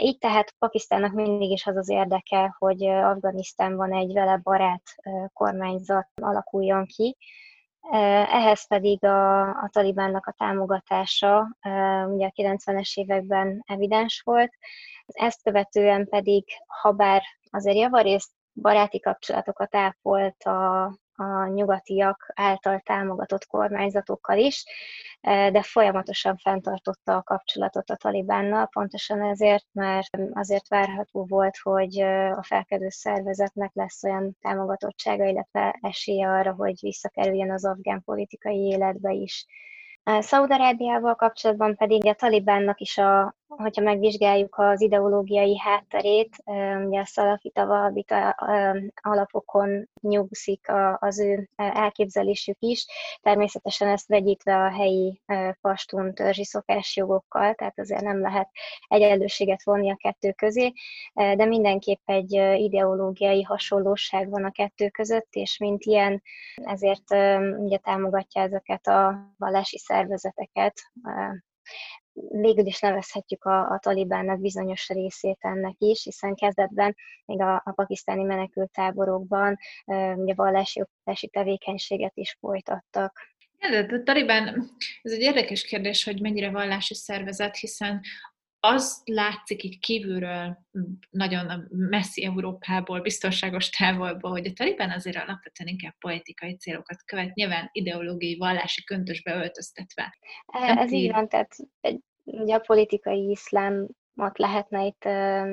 Így 0.00 0.18
tehát 0.18 0.54
Pakisztánnak 0.58 1.12
mindig 1.12 1.50
is 1.50 1.66
az 1.66 1.76
az 1.76 1.88
érdeke, 1.88 2.54
hogy 2.58 2.84
Afganisztánban 2.84 3.92
egy 3.92 4.12
vele 4.12 4.40
barát 4.42 4.82
kormányzat 5.32 6.08
alakuljon 6.14 6.86
ki, 6.86 7.16
ehhez 8.30 8.66
pedig 8.66 9.04
a, 9.04 9.48
a 9.48 9.68
talibánnak 9.72 10.26
a 10.26 10.34
támogatása 10.38 11.56
ugye 12.06 12.26
a 12.26 12.32
90-es 12.34 12.94
években 12.94 13.62
evidens 13.66 14.20
volt, 14.24 14.52
ezt 15.06 15.42
követően 15.42 16.08
pedig, 16.08 16.44
ha 16.66 16.92
bár 16.92 17.22
azért 17.50 17.76
javarészt 17.76 18.30
baráti 18.54 19.00
kapcsolatokat 19.00 19.74
ápolt 19.74 20.42
a, 20.42 20.84
a 21.14 21.46
nyugatiak 21.46 22.32
által 22.34 22.80
támogatott 22.80 23.46
kormányzatokkal 23.46 24.38
is, 24.38 24.64
de 25.20 25.62
folyamatosan 25.62 26.36
fenntartotta 26.36 27.16
a 27.16 27.22
kapcsolatot 27.22 27.90
a 27.90 27.96
talibánnal, 27.96 28.66
pontosan 28.66 29.22
ezért, 29.22 29.66
mert 29.72 30.16
azért 30.32 30.68
várható 30.68 31.26
volt, 31.28 31.56
hogy 31.62 32.00
a 32.36 32.42
felkedő 32.42 32.88
szervezetnek 32.88 33.70
lesz 33.74 34.04
olyan 34.04 34.36
támogatottsága, 34.40 35.24
illetve 35.24 35.78
esélye 35.80 36.28
arra, 36.28 36.52
hogy 36.52 36.78
visszakerüljön 36.80 37.52
az 37.52 37.64
afgán 37.64 38.02
politikai 38.04 38.58
életbe 38.58 39.12
is. 39.12 39.46
Szaudarábiával 40.18 41.14
kapcsolatban 41.14 41.76
pedig 41.76 42.06
a 42.06 42.14
talibánnak 42.14 42.80
is 42.80 42.98
a, 42.98 43.34
hogyha 43.48 43.82
megvizsgáljuk 43.82 44.58
az 44.58 44.80
ideológiai 44.80 45.58
hátterét, 45.58 46.36
ugye 46.86 47.00
a 47.00 47.04
szalafita 47.04 47.66
vahabita 47.66 48.30
alapokon 49.02 49.88
nyugszik 50.00 50.66
az 50.98 51.18
ő 51.18 51.48
elképzelésük 51.56 52.56
is, 52.58 52.86
természetesen 53.22 53.88
ezt 53.88 54.08
vegyítve 54.08 54.56
a 54.56 54.70
helyi 54.70 55.20
pastun 55.60 56.14
törzsi 56.14 56.44
szokásjogokkal, 56.44 57.54
tehát 57.54 57.78
azért 57.78 58.02
nem 58.02 58.20
lehet 58.20 58.48
egyenlőséget 58.88 59.64
vonni 59.64 59.90
a 59.90 59.96
kettő 59.96 60.32
közé, 60.32 60.72
de 61.14 61.44
mindenképp 61.44 62.02
egy 62.04 62.32
ideológiai 62.56 63.42
hasonlóság 63.42 64.30
van 64.30 64.44
a 64.44 64.50
kettő 64.50 64.88
között, 64.88 65.28
és 65.30 65.58
mint 65.58 65.84
ilyen 65.84 66.22
ezért 66.54 67.10
ugye 67.58 67.76
támogatja 67.76 68.42
ezeket 68.42 68.86
a 68.86 69.32
vallási 69.38 69.78
szervezeteket, 69.78 70.82
végül 72.30 72.66
is 72.66 72.80
nevezhetjük 72.80 73.44
a, 73.44 73.70
a 73.70 73.78
talibánnak 73.78 74.40
bizonyos 74.40 74.88
részét 74.88 75.38
ennek 75.40 75.74
is, 75.78 76.02
hiszen 76.02 76.34
kezdetben 76.34 76.96
még 77.24 77.40
a, 77.40 77.54
a 77.54 77.72
pakisztáni 77.74 78.22
menekültáborokban 78.22 79.56
ugye 80.14 80.34
vallási 80.34 80.80
oktatási 80.80 81.28
tevékenységet 81.28 82.16
is 82.16 82.36
folytattak. 82.40 83.34
De 83.58 83.86
a 83.94 84.02
Talibán, 84.02 84.70
ez 85.02 85.12
egy 85.12 85.20
érdekes 85.20 85.62
kérdés, 85.62 86.04
hogy 86.04 86.20
mennyire 86.20 86.50
vallási 86.50 86.94
szervezet, 86.94 87.56
hiszen 87.56 88.00
az 88.60 89.02
látszik 89.04 89.62
így 89.62 89.78
kívülről, 89.78 90.58
nagyon 91.10 91.66
messzi 91.70 92.24
Európából, 92.24 93.00
biztonságos 93.00 93.70
távolból, 93.70 94.30
hogy 94.30 94.46
a 94.46 94.52
Taliban 94.52 94.90
azért 94.90 95.16
alapvetően 95.16 95.68
inkább 95.68 95.94
politikai 95.98 96.56
célokat 96.56 97.04
követ, 97.04 97.34
nyilván 97.34 97.68
ideológiai, 97.72 98.36
vallási 98.36 98.84
köntösbe 98.84 99.34
öltöztetve. 99.34 100.18
Ez, 100.46 100.76
ez 100.76 100.92
így 100.92 101.12
van, 101.12 101.28
tehát 101.28 101.56
egy, 101.80 102.00
ugye 102.24 102.54
a 102.54 102.64
politikai 102.66 103.30
iszlám 103.30 103.88
lehetne 104.34 104.84
itt 104.84 105.04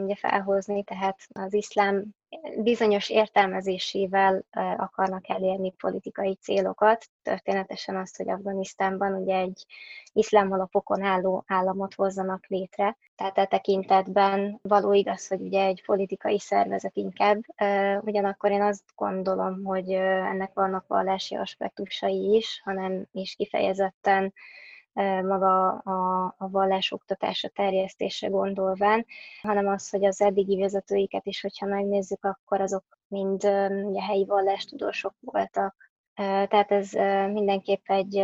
ugye 0.03 0.15
felhozni, 0.15 0.83
tehát 0.83 1.17
az 1.29 1.53
iszlám 1.53 2.05
bizonyos 2.57 3.09
értelmezésével 3.09 4.43
akarnak 4.77 5.29
elérni 5.29 5.71
politikai 5.71 6.35
célokat. 6.35 7.05
Történetesen 7.21 7.95
azt, 7.95 8.17
hogy 8.17 8.29
Afganisztánban 8.29 9.13
ugye 9.13 9.37
egy 9.37 9.65
iszlám 10.13 10.51
alapokon 10.51 11.01
álló 11.01 11.43
államot 11.47 11.93
hozzanak 11.93 12.45
létre. 12.47 12.97
Tehát 13.15 13.37
e 13.37 13.45
tekintetben 13.45 14.59
való 14.61 14.93
igaz, 14.93 15.27
hogy 15.27 15.41
ugye 15.41 15.65
egy 15.65 15.83
politikai 15.85 16.39
szervezet 16.39 16.95
inkább. 16.95 17.39
Ugyanakkor 18.01 18.51
én 18.51 18.61
azt 18.61 18.83
gondolom, 18.95 19.63
hogy 19.63 19.91
ennek 19.91 20.53
vannak 20.53 20.87
vallási 20.87 21.35
aspektusai 21.35 22.35
is, 22.35 22.61
hanem 22.63 23.05
is 23.11 23.35
kifejezetten 23.35 24.33
maga 25.23 25.69
a, 25.69 26.25
a 26.37 26.49
vallás 26.49 26.91
oktatása 26.91 27.47
terjesztése 27.47 28.27
gondolván, 28.27 29.05
hanem 29.41 29.67
az, 29.67 29.89
hogy 29.89 30.05
az 30.05 30.21
eddigi 30.21 30.57
vezetőiket 30.57 31.25
is, 31.25 31.41
hogyha 31.41 31.65
megnézzük, 31.65 32.23
akkor 32.23 32.61
azok 32.61 32.83
mind 33.07 33.43
ugye, 33.83 34.01
helyi 34.01 34.25
vallástudósok 34.25 35.13
voltak. 35.19 35.91
Tehát 36.15 36.71
ez 36.71 36.91
mindenképp 37.31 37.89
egy 37.89 38.23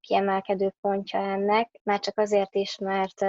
kiemelkedő 0.00 0.74
pontja 0.80 1.20
ennek, 1.20 1.80
már 1.82 2.00
csak 2.00 2.18
azért 2.18 2.54
is, 2.54 2.78
mert 2.78 3.22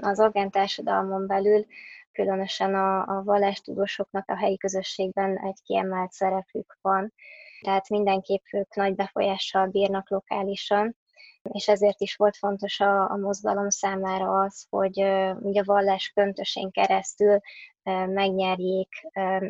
az 0.00 0.20
afgán 0.20 0.50
társadalmon 0.50 1.26
belül 1.26 1.66
különösen 2.12 2.74
a, 2.74 3.00
a 3.00 3.22
vallástudósoknak 3.24 4.28
a 4.28 4.36
helyi 4.36 4.56
közösségben 4.56 5.38
egy 5.38 5.58
kiemelt 5.64 6.12
szerepük 6.12 6.78
van. 6.80 7.12
Tehát 7.60 7.88
mindenképp 7.88 8.42
ők 8.52 8.74
nagy 8.74 8.94
befolyással 8.94 9.66
bírnak 9.66 10.10
lokálisan, 10.10 10.96
és 11.52 11.68
ezért 11.68 12.00
is 12.00 12.16
volt 12.16 12.36
fontos 12.36 12.80
a, 12.80 13.10
a 13.10 13.16
mozgalom 13.16 13.68
számára 13.68 14.40
az, 14.40 14.66
hogy 14.70 14.98
ugye 15.40 15.60
a 15.60 15.64
vallás 15.64 16.08
köntösén 16.14 16.70
keresztül 16.70 17.40
megnyerjék 18.06 18.88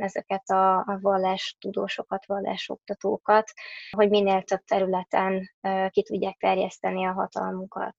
ezeket 0.01 0.51
a, 0.51 0.77
a 0.77 0.99
vallástudósokat, 1.01 2.27
vallásoktatókat, 2.27 3.53
hogy 3.91 4.11
minél 4.11 4.43
több 4.43 4.63
területen 4.65 5.51
ki 5.91 6.03
tudják 6.03 6.37
terjeszteni 6.37 7.07
a 7.07 7.13
hatalmukat. 7.13 7.95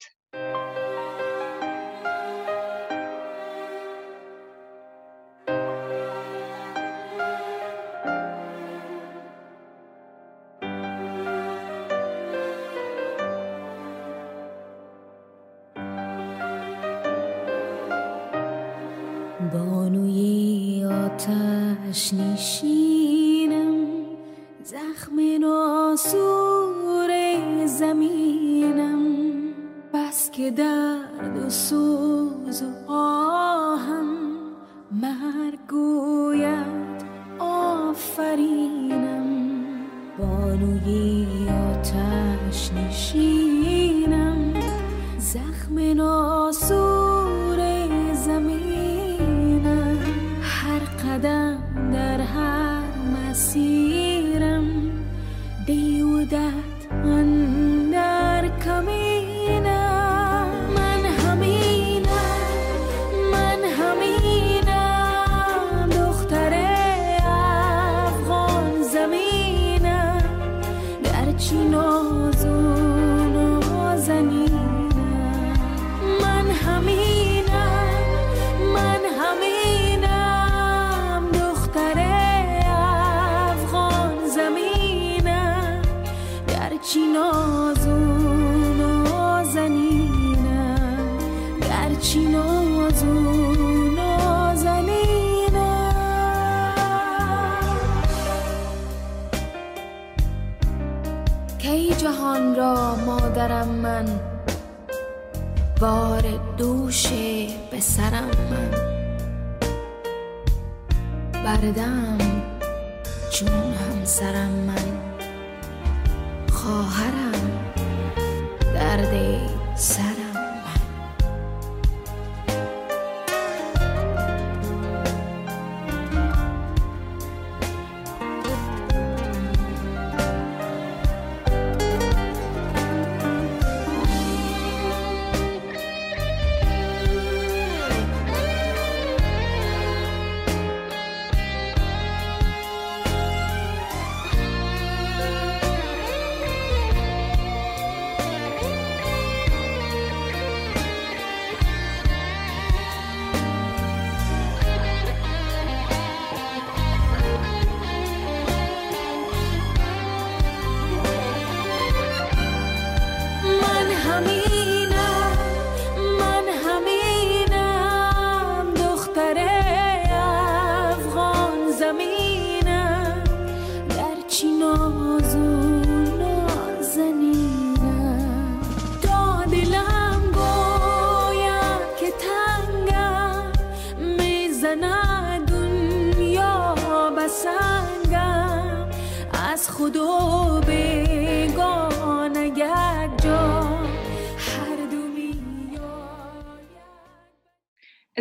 路 40.59 40.77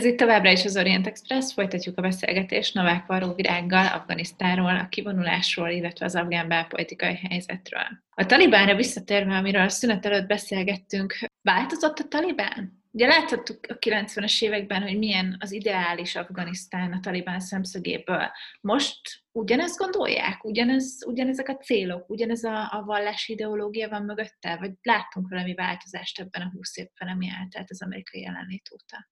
itt 0.08 0.16
továbbra 0.16 0.50
is 0.50 0.64
az 0.64 0.76
Orient 0.76 1.06
Express, 1.06 1.52
folytatjuk 1.52 1.98
a 1.98 2.02
beszélgetést 2.02 2.74
Novák 2.74 3.06
Varó 3.06 3.34
Virággal, 3.34 3.86
Afganisztánról, 3.86 4.76
a 4.76 4.88
kivonulásról, 4.88 5.68
illetve 5.68 6.04
az 6.04 6.14
afgán 6.14 6.48
belpolitikai 6.48 7.14
helyzetről. 7.14 7.86
A 8.10 8.26
talibánra 8.26 8.74
visszatérve, 8.74 9.36
amiről 9.36 9.62
a 9.62 9.68
szünet 9.68 10.06
előtt 10.06 10.26
beszélgettünk, 10.26 11.18
változott 11.42 11.98
a 11.98 12.08
talibán? 12.08 12.82
Ugye 12.90 13.06
láthattuk 13.06 13.58
a 13.68 13.78
90-es 13.78 14.42
években, 14.42 14.82
hogy 14.82 14.98
milyen 14.98 15.36
az 15.40 15.52
ideális 15.52 16.16
Afganisztán 16.16 16.92
a 16.92 17.00
talibán 17.00 17.40
szemszögéből. 17.40 18.30
Most 18.60 19.00
ugyanezt 19.32 19.78
gondolják? 19.78 20.44
Ugyanez, 20.44 20.98
ugyanezek 21.06 21.48
a 21.48 21.56
célok? 21.56 22.10
Ugyanez 22.10 22.44
a, 22.44 22.72
a 22.72 22.82
vallási 22.86 23.32
ideológia 23.32 23.88
van 23.88 24.02
mögötte? 24.02 24.56
Vagy 24.56 24.72
láttunk 24.82 25.28
valami 25.28 25.54
változást 25.54 26.20
ebben 26.20 26.42
a 26.42 26.50
20 26.50 26.76
évben, 26.76 27.08
ami 27.08 27.28
eltelt 27.40 27.70
az 27.70 27.82
amerikai 27.82 28.20
jelenlét 28.20 28.70
óta? 28.72 29.08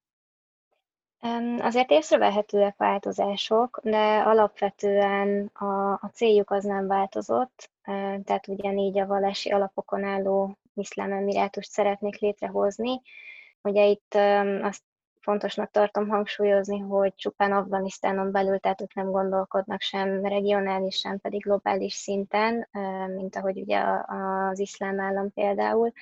Azért 1.59 1.91
észrevehetőek 1.91 2.77
változások, 2.77 3.81
de 3.83 4.19
alapvetően 4.19 5.51
a, 5.55 5.93
a 5.93 6.11
céljuk 6.13 6.51
az 6.51 6.65
nem 6.65 6.87
változott, 6.87 7.71
tehát 8.25 8.49
ugyanígy 8.49 8.99
a 8.99 9.07
vallási 9.07 9.51
alapokon 9.51 10.05
álló 10.05 10.59
iszlám 10.75 11.13
emirátust 11.13 11.71
szeretnék 11.71 12.19
létrehozni. 12.19 13.01
Ugye 13.63 13.85
itt 13.85 14.15
azt 14.63 14.83
fontosnak 15.21 15.71
tartom 15.71 16.09
hangsúlyozni, 16.09 16.79
hogy 16.79 17.15
csupán 17.15 17.53
Afganisztánon 17.53 18.31
belül, 18.31 18.59
tehát 18.59 18.81
ők 18.81 18.95
nem 18.95 19.11
gondolkodnak 19.11 19.81
sem 19.81 20.25
regionális, 20.25 20.97
sem 20.97 21.19
pedig 21.19 21.43
globális 21.43 21.95
szinten, 21.95 22.69
mint 23.17 23.37
ahogy 23.37 23.59
ugye 23.59 23.83
az 24.07 24.59
iszlám 24.59 25.01
állam 25.01 25.33
például. 25.33 25.93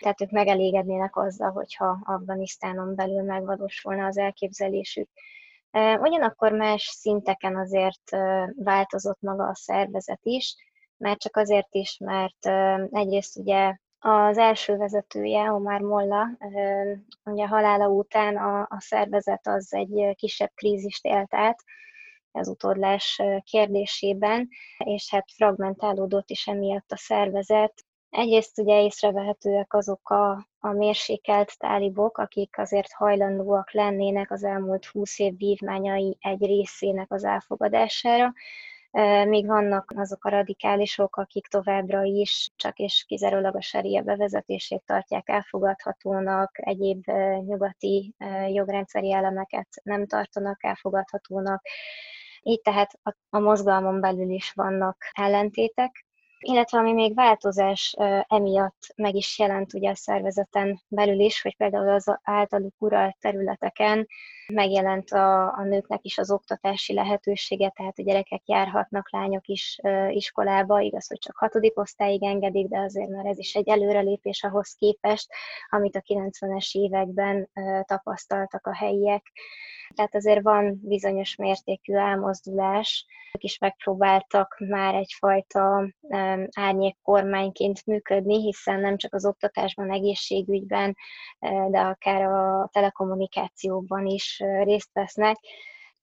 Tehát 0.00 0.20
ők 0.20 0.30
megelégednének 0.30 1.16
azzal, 1.16 1.50
hogyha 1.50 1.98
Afganisztánon 2.04 2.94
belül 2.94 3.22
megvalósulna 3.22 4.06
az 4.06 4.18
elképzelésük. 4.18 5.08
Ugyanakkor 6.00 6.52
más 6.52 6.82
szinteken 6.82 7.56
azért 7.56 8.10
változott 8.56 9.20
maga 9.20 9.46
a 9.46 9.54
szervezet 9.54 10.20
is, 10.22 10.54
mert 10.96 11.18
csak 11.18 11.36
azért 11.36 11.74
is, 11.74 11.98
mert 11.98 12.46
egyrészt 12.90 13.36
ugye 13.38 13.76
az 13.98 14.38
első 14.38 14.76
vezetője, 14.76 15.52
Omar 15.52 15.80
Molla, 15.80 16.28
ugye 17.24 17.46
halála 17.46 17.88
után 17.88 18.36
a, 18.36 18.60
a 18.60 18.76
szervezet 18.80 19.46
az 19.46 19.74
egy 19.74 20.14
kisebb 20.14 20.50
krízist 20.54 21.04
élt 21.04 21.34
át, 21.34 21.62
az 22.32 22.48
utódlás 22.48 23.22
kérdésében, 23.42 24.48
és 24.78 25.10
hát 25.10 25.30
fragmentálódott 25.36 26.30
is 26.30 26.46
emiatt 26.46 26.92
a 26.92 26.96
szervezet. 26.96 27.84
Egyrészt 28.16 28.58
ugye 28.58 28.82
észrevehetőek 28.82 29.74
azok 29.74 30.10
a, 30.10 30.46
a 30.58 30.72
mérsékelt 30.72 31.58
tálibok, 31.58 32.18
akik 32.18 32.58
azért 32.58 32.92
hajlandóak 32.92 33.72
lennének 33.72 34.30
az 34.30 34.44
elmúlt 34.44 34.84
húsz 34.84 35.18
év 35.18 35.36
vívmányai 35.36 36.16
egy 36.20 36.46
részének 36.46 37.12
az 37.12 37.24
elfogadására, 37.24 38.32
még 39.26 39.46
vannak 39.46 39.92
azok 39.96 40.24
a 40.24 40.28
radikálisok, 40.28 41.16
akik 41.16 41.46
továbbra 41.46 42.02
is 42.02 42.50
csak 42.56 42.78
és 42.78 43.04
kizárólag 43.06 43.56
a 43.56 43.60
seria 43.60 44.02
bevezetését 44.02 44.82
tartják 44.86 45.28
elfogadhatónak, 45.28 46.50
egyéb 46.54 47.06
nyugati 47.46 48.14
jogrendszeri 48.48 49.12
elemeket 49.12 49.68
nem 49.82 50.06
tartanak 50.06 50.64
elfogadhatónak. 50.64 51.62
Így 52.42 52.60
tehát 52.60 52.98
a, 53.02 53.16
a 53.30 53.38
mozgalmon 53.38 54.00
belül 54.00 54.30
is 54.30 54.52
vannak 54.52 54.96
ellentétek, 55.12 56.05
illetve 56.46 56.78
ami 56.78 56.92
még 56.92 57.14
változás 57.14 57.94
emiatt 58.28 58.92
meg 58.94 59.14
is 59.14 59.38
jelent 59.38 59.74
ugye 59.74 59.90
a 59.90 59.94
szervezeten 59.96 60.82
belül 60.88 61.20
is, 61.20 61.42
hogy 61.42 61.56
például 61.56 61.88
az 61.88 62.18
általuk 62.22 62.74
uralt 62.78 63.16
területeken 63.20 64.06
megjelent 64.52 65.10
a, 65.10 65.52
a 65.52 65.62
nőknek 65.62 66.04
is 66.04 66.18
az 66.18 66.30
oktatási 66.30 66.94
lehetősége, 66.94 67.72
tehát 67.76 67.98
a 67.98 68.02
gyerekek 68.02 68.42
járhatnak, 68.44 69.12
lányok 69.12 69.46
is 69.46 69.80
iskolába, 70.08 70.80
igaz, 70.80 71.08
hogy 71.08 71.18
csak 71.18 71.36
hatodik 71.36 71.78
osztályig 71.78 72.22
engedik, 72.22 72.68
de 72.68 72.78
azért 72.78 73.08
már 73.08 73.26
ez 73.26 73.38
is 73.38 73.54
egy 73.54 73.68
előrelépés 73.68 74.42
ahhoz 74.42 74.74
képest, 74.74 75.32
amit 75.68 75.96
a 75.96 76.00
90-es 76.00 76.70
években 76.72 77.50
tapasztaltak 77.86 78.66
a 78.66 78.74
helyiek. 78.74 79.32
Tehát 79.94 80.14
azért 80.14 80.42
van 80.42 80.80
bizonyos 80.82 81.36
mértékű 81.36 81.94
elmozdulás. 81.94 83.06
Ők 83.32 83.42
is 83.42 83.58
megpróbáltak 83.58 84.56
már 84.58 84.94
egyfajta 84.94 85.88
árnyék 86.50 86.96
kormányként 87.02 87.86
működni, 87.86 88.40
hiszen 88.40 88.80
nem 88.80 88.96
csak 88.96 89.14
az 89.14 89.26
oktatásban, 89.26 89.92
egészségügyben, 89.92 90.96
de 91.68 91.80
akár 91.80 92.22
a 92.22 92.68
telekommunikációban 92.72 94.06
is 94.06 94.35
részt 94.38 94.90
vesznek. 94.92 95.36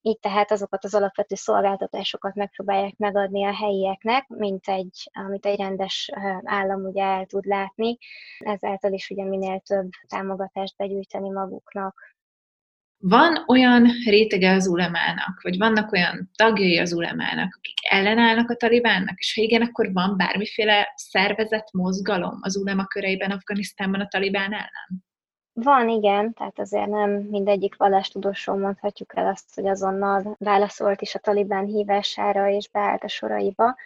Így 0.06 0.18
tehát 0.18 0.50
azokat 0.50 0.84
az 0.84 0.94
alapvető 0.94 1.34
szolgáltatásokat 1.34 2.34
megpróbálják 2.34 2.96
megadni 2.96 3.44
a 3.44 3.54
helyieknek, 3.54 4.26
mint 4.28 4.68
egy, 4.68 5.10
amit 5.12 5.46
egy 5.46 5.58
rendes 5.58 6.10
állam 6.42 6.84
ugye 6.84 7.02
el 7.02 7.26
tud 7.26 7.44
látni, 7.44 7.98
ezáltal 8.38 8.92
is 8.92 9.10
ugye 9.10 9.24
minél 9.24 9.60
több 9.60 9.88
támogatást 10.08 10.76
begyűjteni 10.76 11.30
maguknak. 11.30 12.14
Van 12.98 13.44
olyan 13.46 13.86
rétege 14.04 14.52
az 14.52 14.66
ulemának, 14.66 15.42
vagy 15.42 15.58
vannak 15.58 15.92
olyan 15.92 16.30
tagjai 16.36 16.78
az 16.78 16.92
ulemának, 16.92 17.54
akik 17.56 17.78
ellenállnak 17.88 18.50
a 18.50 18.56
talibánnak, 18.56 19.18
és 19.18 19.34
ha 19.34 19.42
igen, 19.42 19.62
akkor 19.62 19.92
van 19.92 20.16
bármiféle 20.16 20.92
szervezet 20.96 21.72
mozgalom 21.72 22.38
az 22.40 22.56
ulema 22.56 22.86
köreiben 22.86 23.30
Afganisztánban 23.30 24.00
a 24.00 24.08
talibán 24.08 24.52
ellen? 24.52 25.04
Van, 25.56 25.88
igen, 25.88 26.32
tehát 26.32 26.58
azért 26.58 26.88
nem 26.88 27.10
mindegyik 27.10 27.76
vallástudósról 27.76 28.56
mondhatjuk 28.56 29.16
el 29.16 29.26
azt, 29.26 29.54
hogy 29.54 29.66
azonnal 29.66 30.36
válaszolt 30.38 31.00
is 31.00 31.14
a 31.14 31.18
talibán 31.18 31.64
hívására 31.66 32.48
és 32.48 32.68
beállt 32.68 33.04
a 33.04 33.08
soraiba. 33.08 33.76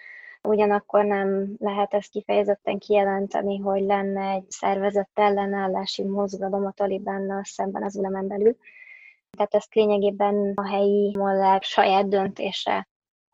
Ugyanakkor 0.43 1.05
nem 1.05 1.55
lehet 1.59 1.95
ezt 1.95 2.11
kifejezetten 2.11 2.79
kijelenteni, 2.79 3.59
hogy 3.59 3.83
lenne 3.83 4.31
egy 4.31 4.51
szervezett 4.51 5.11
ellenállási 5.15 6.03
mozgalom 6.03 6.67
a 6.67 6.73
talibánnal 6.73 7.45
szemben 7.45 7.83
az 7.83 7.97
ulemen 7.97 8.27
belül. 8.27 8.57
Tehát 9.31 9.55
ezt 9.55 9.75
lényegében 9.75 10.53
a 10.55 10.69
helyi 10.69 11.17
mollák 11.17 11.63
saját 11.63 12.09
döntése 12.09 12.88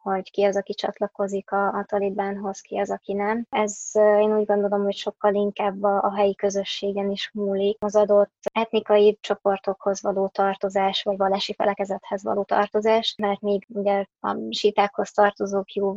hogy 0.05 0.31
ki 0.31 0.43
az, 0.45 0.57
aki 0.57 0.75
csatlakozik 0.75 1.51
a, 1.51 1.67
a 1.67 1.85
talibánhoz, 1.89 2.61
ki 2.61 2.79
az, 2.79 2.91
aki 2.91 3.13
nem. 3.13 3.47
Ez 3.51 3.91
én 3.95 4.37
úgy 4.37 4.47
gondolom, 4.47 4.83
hogy 4.83 4.97
sokkal 4.97 5.35
inkább 5.35 5.83
a, 5.83 6.03
a 6.03 6.15
helyi 6.15 6.35
közösségen 6.35 7.11
is 7.11 7.31
múlik. 7.33 7.77
Az 7.81 7.97
adott 7.97 8.33
etnikai 8.53 9.19
csoportokhoz 9.21 10.03
való 10.03 10.29
tartozás, 10.29 11.03
vagy 11.03 11.17
vallási 11.17 11.55
felekezethez 11.55 12.23
való 12.23 12.43
tartozás, 12.43 13.15
mert 13.19 13.41
még 13.41 13.67
ugye 13.69 14.05
a 14.21 14.37
sítákhoz 14.51 15.13
tartozók 15.13 15.73
jó 15.73 15.97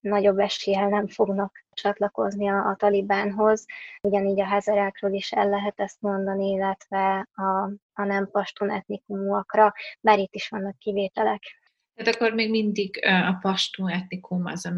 nagyobb 0.00 0.38
eséllyel 0.38 0.88
nem 0.88 1.06
fognak 1.06 1.64
csatlakozni 1.72 2.48
a, 2.48 2.68
a 2.68 2.74
talibánhoz. 2.74 3.66
Ugyanígy 4.02 4.40
a 4.40 4.46
hazerákról 4.46 5.12
is 5.12 5.32
el 5.32 5.48
lehet 5.48 5.80
ezt 5.80 6.00
mondani, 6.00 6.50
illetve 6.50 7.28
a, 7.34 7.70
a 7.92 8.04
nem 8.04 8.28
pastun 8.30 8.70
etnikumúakra, 8.70 9.72
bár 10.00 10.18
itt 10.18 10.34
is 10.34 10.48
vannak 10.48 10.78
kivételek. 10.78 11.42
Tehát 11.94 12.14
akkor 12.14 12.32
még 12.32 12.50
mindig 12.50 13.00
a 13.04 13.32
pastun 13.40 13.88
etnikum 13.88 14.46
az, 14.46 14.72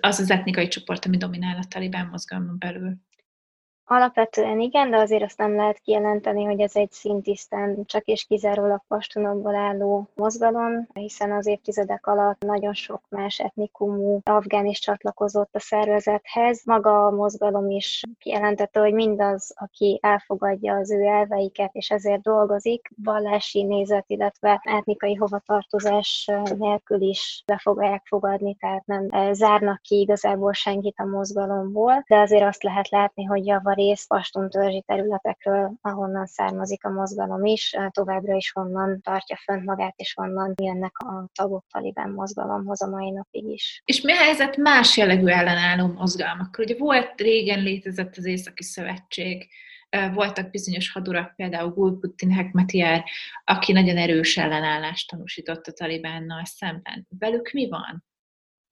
az 0.00 0.18
az 0.18 0.30
etnikai 0.30 0.68
csoport, 0.68 1.04
ami 1.04 1.16
dominál 1.16 1.58
a 1.58 1.66
talibán 1.68 2.06
mozgalmon 2.06 2.58
belül. 2.58 2.96
Alapvetően 3.86 4.60
igen, 4.60 4.90
de 4.90 4.96
azért 4.96 5.22
azt 5.22 5.38
nem 5.38 5.56
lehet 5.56 5.78
kijelenteni, 5.78 6.44
hogy 6.44 6.60
ez 6.60 6.76
egy 6.76 6.90
szintisztán 6.90 7.84
csak 7.84 8.04
és 8.04 8.24
kizárólag 8.24 8.82
pastunokból 8.88 9.54
álló 9.54 10.08
mozgalom, 10.14 10.86
hiszen 10.92 11.32
az 11.32 11.46
évtizedek 11.46 12.06
alatt 12.06 12.40
nagyon 12.40 12.74
sok 12.74 13.02
más 13.08 13.38
etnikumú 13.38 14.20
afgán 14.22 14.66
is 14.66 14.78
csatlakozott 14.78 15.54
a 15.54 15.60
szervezethez. 15.60 16.62
Maga 16.64 17.06
a 17.06 17.10
mozgalom 17.10 17.70
is 17.70 18.02
kijelentette, 18.18 18.80
hogy 18.80 18.92
mindaz, 18.92 19.52
aki 19.56 19.98
elfogadja 20.02 20.74
az 20.74 20.90
ő 20.90 21.02
elveiket, 21.02 21.74
és 21.74 21.90
ezért 21.90 22.22
dolgozik, 22.22 22.90
vallási 23.02 23.62
nézet, 23.62 24.04
illetve 24.06 24.60
etnikai 24.62 25.14
hovatartozás 25.14 26.30
nélkül 26.58 27.00
is 27.00 27.42
be 27.46 27.58
fogják 27.62 28.02
fogadni, 28.06 28.54
tehát 28.54 28.86
nem 28.86 29.32
zárnak 29.32 29.80
ki 29.82 30.00
igazából 30.00 30.52
senkit 30.52 30.98
a 30.98 31.04
mozgalomból, 31.04 32.04
de 32.08 32.18
azért 32.18 32.44
azt 32.44 32.62
lehet 32.62 32.88
látni, 32.88 33.24
hogy 33.24 33.46
java 33.46 33.72
rész 33.74 34.06
pastun 34.06 34.50
törzsi 34.50 34.82
területekről, 34.86 35.72
ahonnan 35.80 36.26
származik 36.26 36.84
a 36.84 36.90
mozgalom 36.90 37.44
is, 37.44 37.76
továbbra 37.90 38.34
is 38.34 38.52
honnan 38.52 39.00
tartja 39.00 39.36
fönt 39.36 39.64
magát, 39.64 39.94
és 39.96 40.14
honnan 40.14 40.54
jönnek 40.62 40.98
a 40.98 41.28
tagok 41.34 41.64
talibán 41.72 42.10
mozgalomhoz 42.10 42.82
a 42.82 42.88
mai 42.88 43.10
napig 43.10 43.44
is. 43.44 43.82
És 43.84 44.00
mi 44.00 44.12
a 44.12 44.16
helyzet 44.16 44.56
más 44.56 44.96
jellegű 44.96 45.26
ellenálló 45.26 45.86
mozgalmakkal? 45.86 46.64
Ugye 46.64 46.76
volt 46.78 47.20
régen 47.20 47.62
létezett 47.62 48.16
az 48.16 48.24
Északi 48.24 48.62
Szövetség, 48.62 49.48
voltak 50.14 50.50
bizonyos 50.50 50.92
hadurak, 50.92 51.36
például 51.36 51.70
Gulbuddin 51.70 52.30
Hekmatyar, 52.30 53.04
aki 53.44 53.72
nagyon 53.72 53.96
erős 53.96 54.36
ellenállást 54.36 55.10
tanúsított 55.10 55.66
a 55.66 55.72
talibánnal 55.72 56.44
szemben. 56.44 57.06
Velük 57.18 57.50
mi 57.52 57.68
van? 57.68 58.04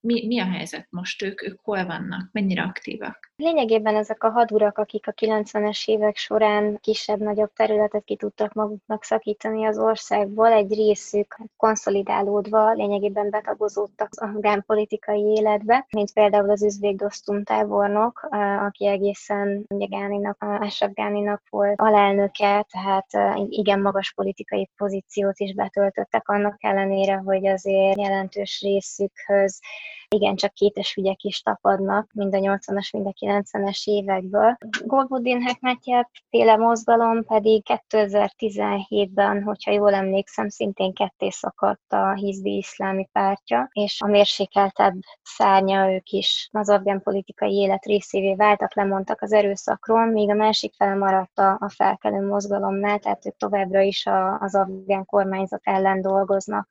Mi, 0.02 0.26
mi 0.26 0.40
a 0.40 0.44
helyzet 0.44 0.86
most? 0.90 1.22
Ők, 1.22 1.42
ők 1.42 1.60
hol 1.62 1.86
vannak? 1.86 2.28
Mennyire 2.32 2.62
aktívak? 2.62 3.32
Lényegében 3.36 3.96
ezek 3.96 4.24
a 4.24 4.30
hadurak, 4.30 4.78
akik 4.78 5.06
a 5.06 5.12
90-es 5.12 5.88
évek 5.88 6.16
során 6.16 6.78
kisebb-nagyobb 6.80 7.52
területet 7.52 8.04
ki 8.04 8.16
tudtak 8.16 8.52
maguknak 8.52 9.04
szakítani 9.04 9.64
az 9.64 9.78
országból, 9.78 10.52
egy 10.52 10.74
részük 10.74 11.38
konszolidálódva 11.56 12.72
lényegében 12.72 13.30
betagozódtak 13.30 14.08
az 14.10 14.18
afgán 14.18 14.64
politikai 14.66 15.20
életbe, 15.20 15.86
mint 15.90 16.12
például 16.12 16.50
az 16.50 16.62
üzbék 16.62 16.96
Dostum 16.96 17.44
tábornok, 17.44 18.28
aki 18.60 18.86
egészen 18.86 19.64
ugye 19.68 19.86
Gáninak, 19.86 20.36
Ashraf 20.38 20.92
Gáninak 20.92 21.42
volt 21.50 21.80
alelnöke, 21.80 22.66
tehát 22.70 23.38
igen 23.48 23.80
magas 23.80 24.12
politikai 24.12 24.70
pozíciót 24.76 25.38
is 25.38 25.54
betöltöttek, 25.54 26.28
annak 26.28 26.56
ellenére, 26.58 27.14
hogy 27.14 27.46
azért 27.46 28.00
jelentős 28.00 28.60
részükhöz 28.60 29.60
igen, 30.08 30.36
csak 30.36 30.52
kétes 30.52 30.94
ügyek 30.94 31.22
is 31.22 31.40
tapadnak, 31.40 32.10
mind 32.12 32.34
a 32.34 32.38
80-as, 32.38 32.92
mind 32.92 33.06
a 33.06 33.12
90-es 33.26 33.84
évekből. 33.84 34.56
Golbudin 34.84 35.42
Hekmetjel 35.42 36.10
féle 36.30 36.56
mozgalom 36.56 37.24
pedig 37.24 37.62
2017-ben, 37.90 39.42
hogyha 39.42 39.70
jól 39.70 39.94
emlékszem, 39.94 40.48
szintén 40.48 40.92
ketté 40.92 41.30
szakadt 41.30 41.92
a 41.92 42.12
Hizbi 42.12 42.56
iszlámi 42.56 43.08
pártja, 43.12 43.68
és 43.72 44.00
a 44.00 44.06
mérsékeltebb 44.06 44.94
szárnya 45.22 45.92
ők 45.92 46.08
is 46.08 46.48
az 46.52 46.70
afgán 46.70 47.02
politikai 47.02 47.54
élet 47.54 47.84
részévé 47.84 48.34
váltak, 48.34 48.74
lemondtak 48.74 49.22
az 49.22 49.32
erőszakról, 49.32 50.06
míg 50.06 50.30
a 50.30 50.34
másik 50.34 50.74
fele 50.74 50.94
maradt 50.94 51.38
a, 51.38 51.50
a 51.60 51.68
felkelő 51.68 52.26
mozgalomnál, 52.26 52.98
tehát 52.98 53.26
ők 53.26 53.36
továbbra 53.36 53.80
is 53.80 54.06
a, 54.06 54.38
az 54.40 54.54
afgán 54.54 55.04
kormányzat 55.04 55.60
ellen 55.62 56.00
dolgoznak 56.02 56.68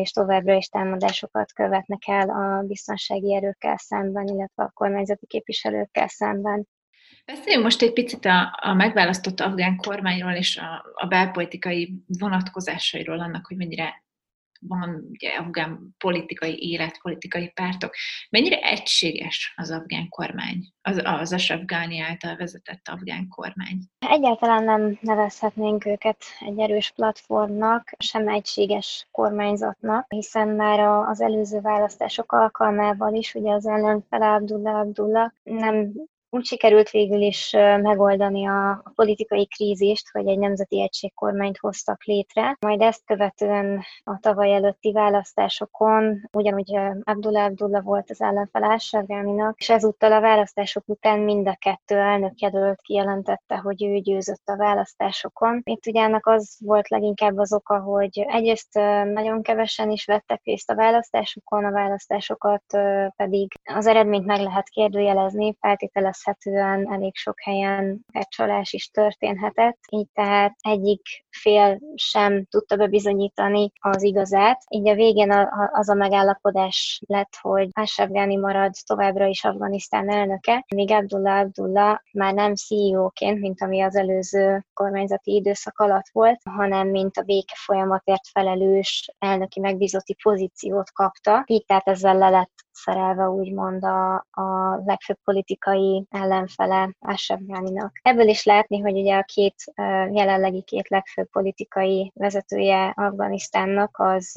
és 0.00 0.10
továbbra 0.10 0.54
is 0.54 0.66
támadásokat 0.66 1.52
követnek 1.52 2.02
el 2.06 2.30
a 2.30 2.62
biztonsági 2.62 3.34
erőkkel 3.34 3.76
szemben, 3.76 4.26
illetve 4.26 4.62
a 4.62 4.70
kormányzati 4.74 5.26
képviselőkkel 5.26 6.08
szemben. 6.08 6.68
Beszéljünk 7.24 7.64
most 7.64 7.82
egy 7.82 7.92
picit 7.92 8.24
a, 8.24 8.58
a 8.60 8.74
megválasztott 8.74 9.40
afgán 9.40 9.76
kormányról 9.76 10.32
és 10.32 10.56
a, 10.56 10.84
a 10.94 11.06
belpolitikai 11.06 12.02
vonatkozásairól 12.18 13.20
annak, 13.20 13.46
hogy 13.46 13.56
mennyire 13.56 14.04
van 14.60 15.06
ugye 15.10 15.30
afgán 15.30 15.94
politikai 15.98 16.70
élet, 16.70 16.98
politikai 17.02 17.48
pártok. 17.48 17.94
Mennyire 18.30 18.56
egységes 18.56 19.52
az 19.56 19.70
afgán 19.70 20.08
kormány, 20.08 20.72
az, 20.82 21.00
az 21.04 21.32
Ashraf 21.32 21.60
Ghani 21.64 22.00
által 22.00 22.36
vezetett 22.36 22.88
afgán 22.88 23.28
kormány? 23.28 23.78
Egyáltalán 23.98 24.64
nem 24.64 24.98
nevezhetnénk 25.00 25.86
őket 25.86 26.24
egy 26.40 26.58
erős 26.58 26.90
platformnak, 26.90 27.92
sem 27.98 28.28
egységes 28.28 29.08
kormányzatnak, 29.10 30.04
hiszen 30.08 30.48
már 30.48 30.80
az 30.80 31.20
előző 31.20 31.60
választások 31.60 32.32
alkalmával 32.32 33.14
is 33.14 33.34
ugye 33.34 33.52
az 33.52 33.66
ellenfele 33.66 34.26
Abdullah 34.26 34.78
Abdullah 34.78 35.30
nem 35.42 35.92
úgy 36.30 36.44
sikerült 36.44 36.90
végül 36.90 37.20
is 37.20 37.50
megoldani 37.82 38.46
a, 38.46 38.82
politikai 38.94 39.46
krízist, 39.46 40.10
hogy 40.10 40.28
egy 40.28 40.38
nemzeti 40.38 40.82
egységkormányt 40.82 41.58
hoztak 41.58 42.04
létre. 42.04 42.56
Majd 42.60 42.80
ezt 42.80 43.04
követően 43.06 43.82
a 44.04 44.18
tavaly 44.20 44.54
előtti 44.54 44.92
választásokon, 44.92 46.28
ugyanúgy 46.32 46.74
Abdullah 47.02 47.44
Abdullah 47.44 47.84
volt 47.84 48.10
az 48.10 48.20
ellenfel 48.20 48.64
Ásárgáminak, 48.64 49.58
és 49.58 49.70
ezúttal 49.70 50.12
a 50.12 50.20
választások 50.20 50.82
után 50.86 51.20
mind 51.20 51.48
a 51.48 51.56
kettő 51.60 51.96
elnökjelölt 51.96 52.80
kijelentette, 52.80 53.56
hogy 53.56 53.84
ő 53.84 53.98
győzött 53.98 54.48
a 54.48 54.56
választásokon. 54.56 55.60
Itt 55.64 55.86
ugye 55.86 56.02
ennek 56.02 56.26
az 56.26 56.56
volt 56.60 56.88
leginkább 56.88 57.38
az 57.38 57.52
oka, 57.52 57.78
hogy 57.80 58.24
egyrészt 58.28 58.74
nagyon 59.04 59.42
kevesen 59.42 59.90
is 59.90 60.04
vettek 60.04 60.40
részt 60.44 60.70
a 60.70 60.74
választásokon, 60.74 61.64
a 61.64 61.70
választásokat 61.70 62.64
pedig 63.16 63.52
az 63.74 63.86
eredményt 63.86 64.26
meg 64.26 64.40
lehet 64.40 64.68
kérdőjelezni, 64.68 65.56
feltételez 65.60 66.19
érezhetően 66.20 66.92
elég 66.92 67.16
sok 67.16 67.40
helyen 67.40 68.04
csalás 68.28 68.72
is 68.72 68.90
történhetett, 68.90 69.78
így 69.90 70.08
tehát 70.12 70.56
egyik 70.60 71.02
fél 71.30 71.78
sem 71.94 72.44
tudta 72.44 72.76
bebizonyítani 72.76 73.72
az 73.80 74.02
igazát. 74.02 74.62
Így 74.68 74.88
a 74.88 74.94
végén 74.94 75.48
az 75.72 75.88
a 75.88 75.94
megállapodás 75.94 77.02
lett, 77.06 77.36
hogy 77.40 77.68
Ashraf 77.72 78.08
Ghani 78.08 78.36
marad 78.36 78.72
továbbra 78.86 79.26
is 79.26 79.44
Afganisztán 79.44 80.10
elnöke, 80.10 80.64
míg 80.74 80.90
Abdullah 80.90 81.38
Abdullah 81.38 81.98
már 82.12 82.34
nem 82.34 82.54
CEO-ként, 82.54 83.40
mint 83.40 83.62
ami 83.62 83.80
az 83.80 83.96
előző 83.96 84.66
kormányzati 84.74 85.34
időszak 85.34 85.78
alatt 85.78 86.08
volt, 86.12 86.40
hanem 86.44 86.88
mint 86.88 87.16
a 87.16 87.22
béke 87.22 87.54
folyamatért 87.56 88.28
felelős 88.32 89.10
elnöki 89.18 89.60
megbízotti 89.60 90.16
pozíciót 90.22 90.92
kapta. 90.92 91.44
Így 91.46 91.64
tehát 91.64 91.88
ezzel 91.88 92.18
le 92.18 92.28
lett 92.28 92.59
szerelve 92.84 93.28
úgymond 93.28 93.84
a, 93.84 94.14
a 94.14 94.80
legfőbb 94.84 95.18
politikai 95.24 96.06
ellenfele 96.10 96.94
Ashraf. 96.98 97.40
Ebből 98.02 98.28
is 98.28 98.44
látni, 98.44 98.80
hogy 98.80 98.98
ugye 98.98 99.16
a 99.16 99.22
két 99.22 99.54
jelenlegi 100.10 100.62
két 100.62 100.88
legfőbb 100.88 101.30
politikai 101.30 102.12
vezetője 102.14 102.92
Afganisztánnak 102.96 103.98
az 103.98 104.32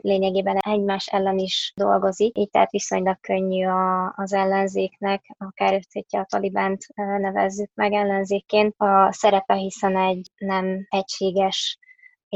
lényegében 0.00 0.56
egymás 0.56 1.06
ellen 1.06 1.38
is 1.38 1.72
dolgozik, 1.76 2.38
így 2.38 2.50
tehát 2.50 2.70
viszonylag 2.70 3.20
könnyű 3.20 3.66
a, 3.66 4.12
az 4.16 4.32
ellenzéknek, 4.32 5.24
akár 5.38 5.80
hogyha 5.92 6.20
a 6.20 6.24
talibánt 6.24 6.86
nevezzük 6.94 7.70
meg 7.74 7.92
ellenzékként, 7.92 8.74
a 8.78 9.12
szerepe, 9.12 9.54
hiszen 9.54 9.96
egy 9.96 10.30
nem 10.36 10.86
egységes 10.88 11.78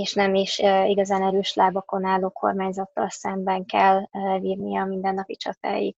és 0.01 0.15
nem 0.15 0.35
is 0.35 0.59
igazán 0.87 1.23
erős 1.23 1.55
lábakon 1.55 2.05
álló 2.05 2.31
kormányzattal 2.31 3.09
szemben 3.09 3.65
kell 3.65 4.09
vívnia 4.41 4.83
a 4.83 4.87
mindennapi 4.87 5.37
csatáit. 5.37 5.97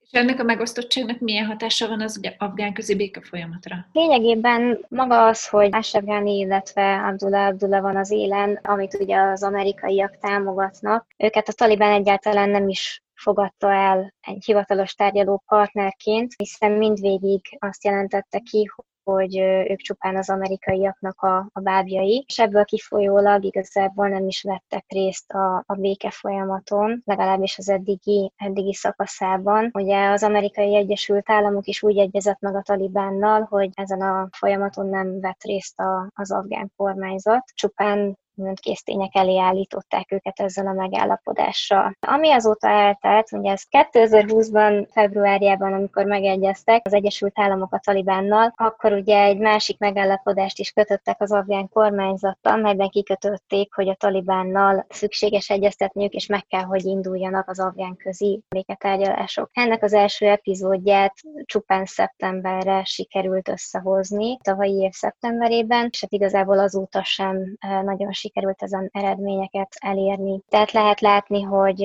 És 0.00 0.18
ennek 0.18 0.40
a 0.40 0.42
megosztottságnak 0.42 1.18
milyen 1.18 1.46
hatása 1.46 1.88
van 1.88 2.00
az 2.00 2.16
ugye, 2.16 2.34
afgán 2.38 2.72
közi 2.72 2.96
béke 2.96 3.20
folyamatra? 3.22 3.86
Lényegében 3.92 4.86
maga 4.88 5.26
az, 5.26 5.48
hogy 5.48 5.68
Ashraf 5.72 6.04
Ghani, 6.04 6.38
illetve 6.38 6.96
Abdullah 6.96 7.46
Abdullah 7.46 7.80
van 7.80 7.96
az 7.96 8.10
élen, 8.10 8.58
amit 8.62 8.94
ugye 8.94 9.16
az 9.16 9.42
amerikaiak 9.42 10.18
támogatnak, 10.18 11.06
őket 11.16 11.48
a 11.48 11.52
Taliban 11.52 11.90
egyáltalán 11.90 12.50
nem 12.50 12.68
is 12.68 13.02
fogadta 13.14 13.72
el 13.72 14.14
egy 14.20 14.44
hivatalos 14.44 14.94
tárgyaló 14.94 15.42
partnerként, 15.46 16.34
hiszen 16.36 16.72
mindvégig 16.72 17.40
azt 17.58 17.84
jelentette 17.84 18.38
ki, 18.38 18.70
hogy 19.12 19.38
ők 19.68 19.80
csupán 19.80 20.16
az 20.16 20.30
amerikaiaknak 20.30 21.20
a, 21.20 21.36
a 21.52 21.60
bábjai, 21.60 22.24
és 22.28 22.38
ebből 22.38 22.64
kifolyólag 22.64 23.44
igazából 23.44 24.08
nem 24.08 24.26
is 24.26 24.42
vettek 24.42 24.84
részt 24.88 25.32
a, 25.32 25.64
a 25.66 25.74
béke 25.74 26.10
folyamaton, 26.10 27.02
legalábbis 27.04 27.58
az 27.58 27.68
eddigi, 27.68 28.32
eddigi 28.36 28.74
szakaszában. 28.74 29.70
Ugye 29.72 30.10
az 30.10 30.22
amerikai 30.22 30.76
Egyesült 30.76 31.30
Államok 31.30 31.66
is 31.66 31.82
úgy 31.82 31.98
egyezett 31.98 32.40
meg 32.40 32.54
a 32.54 32.62
talibánnal, 32.62 33.46
hogy 33.50 33.70
ezen 33.74 34.00
a 34.00 34.28
folyamaton 34.32 34.86
nem 34.86 35.20
vett 35.20 35.42
részt 35.42 35.80
a, 35.80 36.10
az 36.14 36.32
afgán 36.32 36.72
kormányzat, 36.76 37.44
csupán 37.54 38.18
késztények 38.60 39.14
elé 39.14 39.38
állították 39.38 40.12
őket 40.12 40.40
ezzel 40.40 40.66
a 40.66 40.72
megállapodással. 40.72 41.96
Ami 42.00 42.30
azóta 42.30 42.68
eltelt, 42.68 43.32
ugye 43.32 43.50
ez 43.50 43.62
2020-ban, 43.70 44.86
februárjában, 44.90 45.72
amikor 45.72 46.04
megegyeztek 46.04 46.86
az 46.86 46.94
Egyesült 46.94 47.38
Államok 47.38 47.74
a 47.74 47.80
Talibánnal, 47.84 48.52
akkor 48.56 48.92
ugye 48.92 49.22
egy 49.22 49.38
másik 49.38 49.78
megállapodást 49.78 50.58
is 50.58 50.70
kötöttek 50.70 51.20
az 51.20 51.32
afgán 51.32 51.68
kormányzattal, 51.68 52.56
melyben 52.56 52.88
kikötötték, 52.88 53.74
hogy 53.74 53.88
a 53.88 53.94
Talibánnal 53.94 54.86
szükséges 54.88 55.50
egyeztetniük, 55.50 56.12
és 56.12 56.26
meg 56.26 56.46
kell, 56.46 56.62
hogy 56.62 56.84
induljanak 56.84 57.48
az 57.48 57.60
afgán 57.60 57.96
közi 57.96 58.42
béketárgyalások. 58.48 59.50
Ennek 59.52 59.82
az 59.82 59.92
első 59.92 60.26
epizódját 60.26 61.14
csupán 61.44 61.84
szeptemberre 61.84 62.84
sikerült 62.84 63.48
összehozni, 63.48 64.38
tavalyi 64.42 64.80
év 64.80 64.92
szeptemberében, 64.92 65.88
és 65.90 66.00
hát 66.00 66.12
igazából 66.12 66.58
azóta 66.58 67.04
sem 67.04 67.56
eh, 67.58 67.82
nagyon 67.82 68.12
sikerült 68.12 68.29
sikerült 68.30 68.62
ezen 68.62 68.88
eredményeket 68.92 69.76
elérni. 69.78 70.40
Tehát 70.48 70.72
lehet 70.72 71.00
látni, 71.00 71.42
hogy 71.42 71.80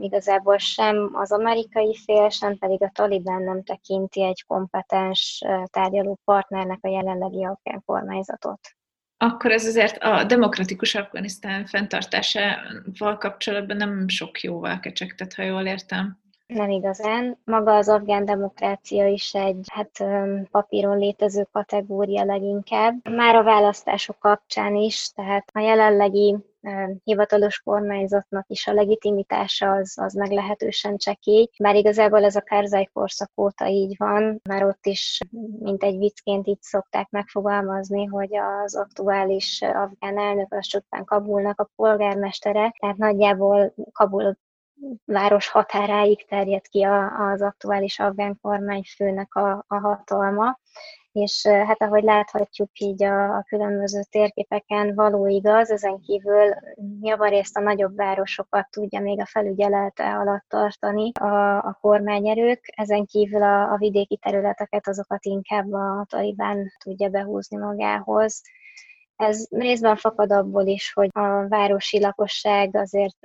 igazából 0.00 0.58
sem 0.58 1.10
az 1.12 1.32
amerikai 1.32 1.96
fél, 2.04 2.28
sem 2.28 2.58
pedig 2.58 2.82
a 2.82 2.90
Taliban 2.94 3.42
nem 3.42 3.62
tekinti 3.62 4.24
egy 4.24 4.44
kompetens 4.46 5.42
tárgyaló 5.66 6.18
partnernek 6.24 6.78
a 6.82 6.88
jelenlegi 6.88 7.44
afgán 7.44 7.82
kormányzatot. 7.86 8.60
Akkor 9.16 9.50
ez 9.50 9.66
azért 9.66 10.02
a 10.02 10.24
demokratikus 10.24 10.94
Afganisztán 10.94 11.66
fenntartásával 11.66 13.18
kapcsolatban 13.18 13.76
nem 13.76 14.08
sok 14.08 14.40
jóval 14.40 14.80
kecsegtet, 14.80 15.34
ha 15.34 15.42
jól 15.42 15.66
értem. 15.66 16.19
Nem 16.54 16.70
igazán. 16.70 17.38
Maga 17.44 17.76
az 17.76 17.88
afgán 17.88 18.24
demokrácia 18.24 19.06
is 19.06 19.34
egy 19.34 19.66
hát 19.72 20.04
papíron 20.50 20.98
létező 20.98 21.48
kategória 21.52 22.24
leginkább. 22.24 23.08
Már 23.08 23.34
a 23.34 23.42
választások 23.42 24.18
kapcsán 24.18 24.74
is, 24.74 25.10
tehát 25.14 25.50
a 25.52 25.60
jelenlegi 25.60 26.36
hivatalos 27.04 27.60
kormányzatnak 27.60 28.44
is 28.48 28.66
a 28.66 28.72
legitimitása 28.72 29.70
az, 29.70 29.98
az 29.98 30.14
meglehetősen 30.14 30.96
csekély, 30.96 31.48
bár 31.58 31.74
igazából 31.74 32.24
ez 32.24 32.36
a 32.36 32.42
Karzai 32.42 32.88
korszak 32.92 33.30
óta 33.36 33.66
így 33.66 33.94
van, 33.98 34.40
már 34.48 34.64
ott 34.64 34.86
is 34.86 35.18
mint 35.58 35.82
egy 35.82 35.98
viccként 35.98 36.46
így 36.46 36.62
szokták 36.62 37.10
megfogalmazni, 37.10 38.04
hogy 38.04 38.36
az 38.64 38.76
aktuális 38.76 39.62
afgán 39.62 40.18
elnök 40.18 40.54
az 40.54 40.66
csupán 40.66 41.04
Kabulnak 41.04 41.60
a 41.60 41.70
polgármestere, 41.76 42.74
tehát 42.78 42.96
nagyjából 42.96 43.74
Kabul 43.92 44.36
város 45.04 45.48
határáig 45.48 46.26
terjed 46.28 46.68
ki 46.68 46.82
az 47.18 47.42
aktuális 47.42 47.98
afgán 47.98 48.38
kormányfőnek 48.42 49.34
a, 49.34 49.64
a 49.68 49.78
hatalma, 49.78 50.58
és 51.12 51.46
hát 51.46 51.82
ahogy 51.82 52.02
láthatjuk 52.02 52.78
így 52.78 53.02
a, 53.02 53.36
a 53.36 53.44
különböző 53.48 54.00
térképeken 54.10 54.94
való 54.94 55.26
igaz, 55.26 55.70
ezen 55.70 56.00
kívül 56.00 56.54
javarészt 57.00 57.56
a 57.56 57.60
nagyobb 57.60 57.96
városokat 57.96 58.70
tudja 58.70 59.00
még 59.00 59.20
a 59.20 59.26
felügyelete 59.26 60.14
alatt 60.16 60.44
tartani 60.48 61.12
a, 61.12 61.56
a 61.56 61.78
kormányerők, 61.80 62.72
ezen 62.76 63.04
kívül 63.04 63.42
a, 63.42 63.72
a 63.72 63.76
vidéki 63.76 64.16
területeket 64.16 64.88
azokat 64.88 65.24
inkább 65.24 65.72
a 65.72 66.04
talibán 66.08 66.72
tudja 66.84 67.08
behúzni 67.08 67.56
magához. 67.56 68.42
Ez 69.20 69.46
részben 69.50 69.96
fakad 69.96 70.32
abból 70.32 70.66
is, 70.66 70.92
hogy 70.92 71.08
a 71.12 71.48
városi 71.48 72.00
lakosság 72.00 72.76
azért 72.76 73.16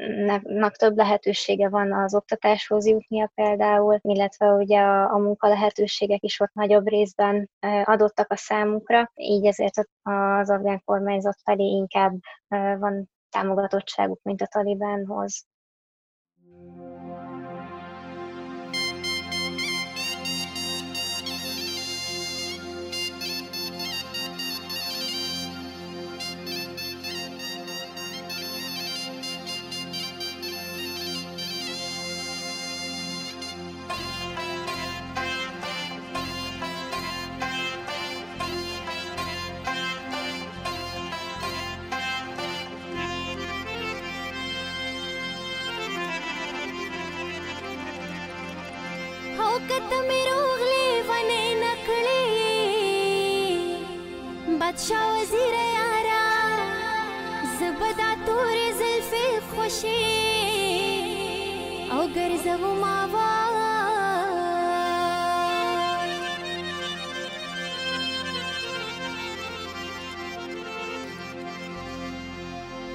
nak 0.41 0.75
több 0.75 0.97
lehetősége 0.97 1.69
van 1.69 1.93
az 1.93 2.15
oktatáshoz 2.15 2.87
jutnia 2.87 3.31
például, 3.35 3.99
illetve 4.01 4.47
ugye 4.51 4.79
a, 4.79 5.13
a 5.13 5.17
munka 5.17 5.47
lehetőségek 5.47 6.23
is 6.23 6.39
ott 6.39 6.53
nagyobb 6.53 6.87
részben 6.87 7.49
adottak 7.83 8.31
a 8.31 8.35
számukra, 8.35 9.11
így 9.13 9.45
ezért 9.45 9.77
az 10.01 10.49
afgán 10.49 10.81
kormányzat 10.85 11.37
felé 11.43 11.63
inkább 11.63 12.13
van 12.79 13.09
támogatottságuk, 13.29 14.19
mint 14.23 14.41
a 14.41 14.47
talibánhoz. 14.47 15.45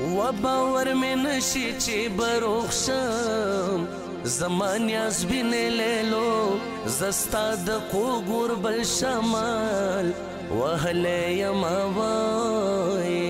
و 0.01 0.33
باور 0.43 0.93
می 0.95 1.15
نشی 1.15 1.75
چې 1.79 2.09
بروخ 2.19 2.73
شم 2.73 3.89
زمان 4.25 4.89
یاز 4.89 5.25
بین 5.27 5.51
لیلو 5.81 6.59
زستا 6.99 7.45
د 7.67 7.83
قو 7.93 8.05
ګور 8.29 8.55
بل 8.63 8.83
شمال 8.93 10.13
وهله 10.61 11.19
یما 11.41 11.77
وای 11.97 13.30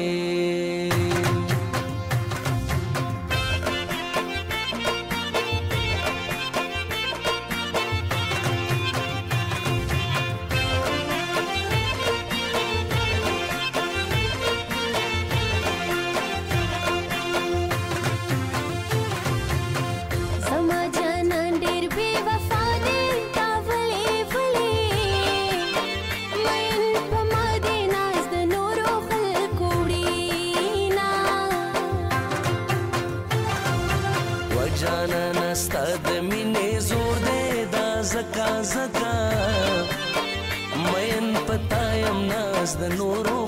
the 42.80 42.88
Noro. 42.96 43.39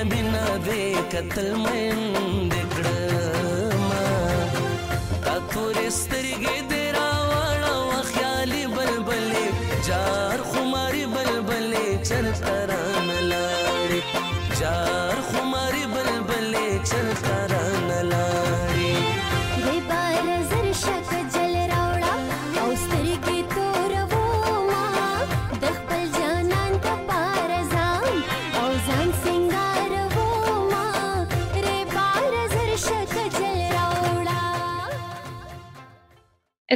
مدینه 0.00 0.44
دې 0.66 0.84
قتل 1.12 1.48
مند 1.62 2.52
کړم 2.74 3.82
تا 5.24 5.34
تورسته 5.52 6.19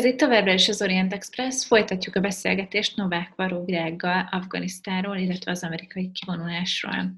Ez 0.05 0.11
itt 0.11 0.19
továbbra 0.19 0.53
is 0.53 0.69
az 0.69 0.83
Orient 0.83 1.13
Express, 1.13 1.67
folytatjuk 1.67 2.15
a 2.15 2.21
beszélgetést 2.21 2.97
Novák 2.97 3.33
Varó 3.35 3.65
Virággal 3.65 4.29
Afganisztáról, 4.31 5.17
illetve 5.17 5.51
az 5.51 5.63
amerikai 5.63 6.11
kivonulásról. 6.11 7.15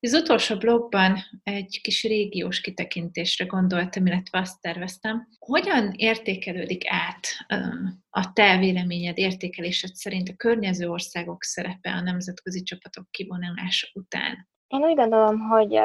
Az 0.00 0.12
utolsó 0.12 0.56
blogban 0.56 1.18
egy 1.42 1.80
kis 1.82 2.02
régiós 2.02 2.60
kitekintésre 2.60 3.44
gondoltam, 3.44 4.06
illetve 4.06 4.38
azt 4.38 4.60
terveztem, 4.60 5.28
hogyan 5.38 5.92
értékelődik 5.96 6.82
át 6.86 7.26
ö, 7.48 7.56
a 8.10 8.32
te 8.32 8.58
véleményed, 8.58 9.18
értékelésed 9.18 9.94
szerint 9.94 10.28
a 10.28 10.36
környező 10.36 10.88
országok 10.88 11.42
szerepe 11.42 11.90
a 11.90 12.00
nemzetközi 12.00 12.62
csapatok 12.62 13.10
kivonulása 13.10 13.88
után? 13.92 14.48
Én 14.68 14.84
úgy 14.84 14.94
gondolom, 14.94 15.38
hogy 15.38 15.76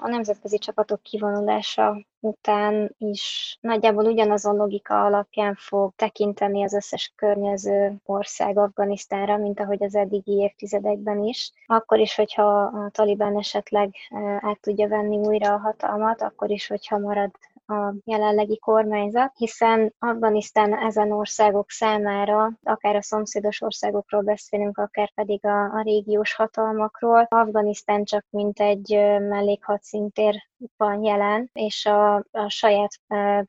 a 0.00 0.08
nemzetközi 0.08 0.58
csapatok 0.58 1.02
kivonulása 1.02 1.96
után 2.20 2.94
is 2.98 3.56
nagyjából 3.60 4.04
ugyanazon 4.04 4.56
logika 4.56 5.04
alapján 5.04 5.54
fog 5.54 5.92
tekinteni 5.96 6.64
az 6.64 6.72
összes 6.72 7.12
környező 7.16 7.96
ország 8.04 8.58
Afganisztánra, 8.58 9.36
mint 9.36 9.60
ahogy 9.60 9.82
az 9.82 9.94
eddigi 9.94 10.32
évtizedekben 10.32 11.22
is. 11.22 11.52
Akkor 11.66 11.98
is, 11.98 12.14
hogyha 12.14 12.62
a 12.62 12.90
Taliban 12.90 13.38
esetleg 13.38 13.94
át 14.40 14.60
tudja 14.60 14.88
venni 14.88 15.16
újra 15.16 15.52
a 15.52 15.58
hatalmat, 15.58 16.22
akkor 16.22 16.50
is, 16.50 16.66
hogyha 16.66 16.98
marad 16.98 17.30
a 17.66 17.94
jelenlegi 18.04 18.58
kormányzat, 18.58 19.32
hiszen 19.36 19.94
Afganisztán 19.98 20.74
ezen 20.74 21.12
országok 21.12 21.70
számára, 21.70 22.50
akár 22.62 22.96
a 22.96 23.02
szomszédos 23.02 23.60
országokról 23.62 24.22
beszélünk, 24.22 24.78
akár 24.78 25.12
pedig 25.14 25.44
a, 25.46 25.64
a 25.64 25.82
régiós 25.82 26.34
hatalmakról, 26.34 27.26
Afganisztán 27.28 28.04
csak 28.04 28.26
mint 28.30 28.60
egy 28.60 28.88
mellékhadszintér 29.20 30.34
van 30.76 31.02
jelen, 31.02 31.50
és 31.52 31.86
a, 31.86 32.14
a 32.14 32.48
saját 32.48 33.00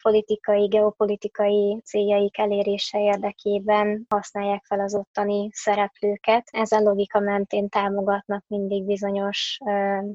politikai, 0.01 0.66
geopolitikai 0.66 1.82
céljaik 1.84 2.38
elérése 2.38 2.99
érdekében 2.99 4.05
használják 4.09 4.63
fel 4.66 4.80
az 4.80 4.95
ottani 4.95 5.49
szereplőket. 5.51 6.47
Ezen 6.51 6.84
logika 6.84 7.20
mentén 7.20 7.70
támogatnak 7.70 8.43
mindig 8.47 8.84
bizonyos 8.84 9.57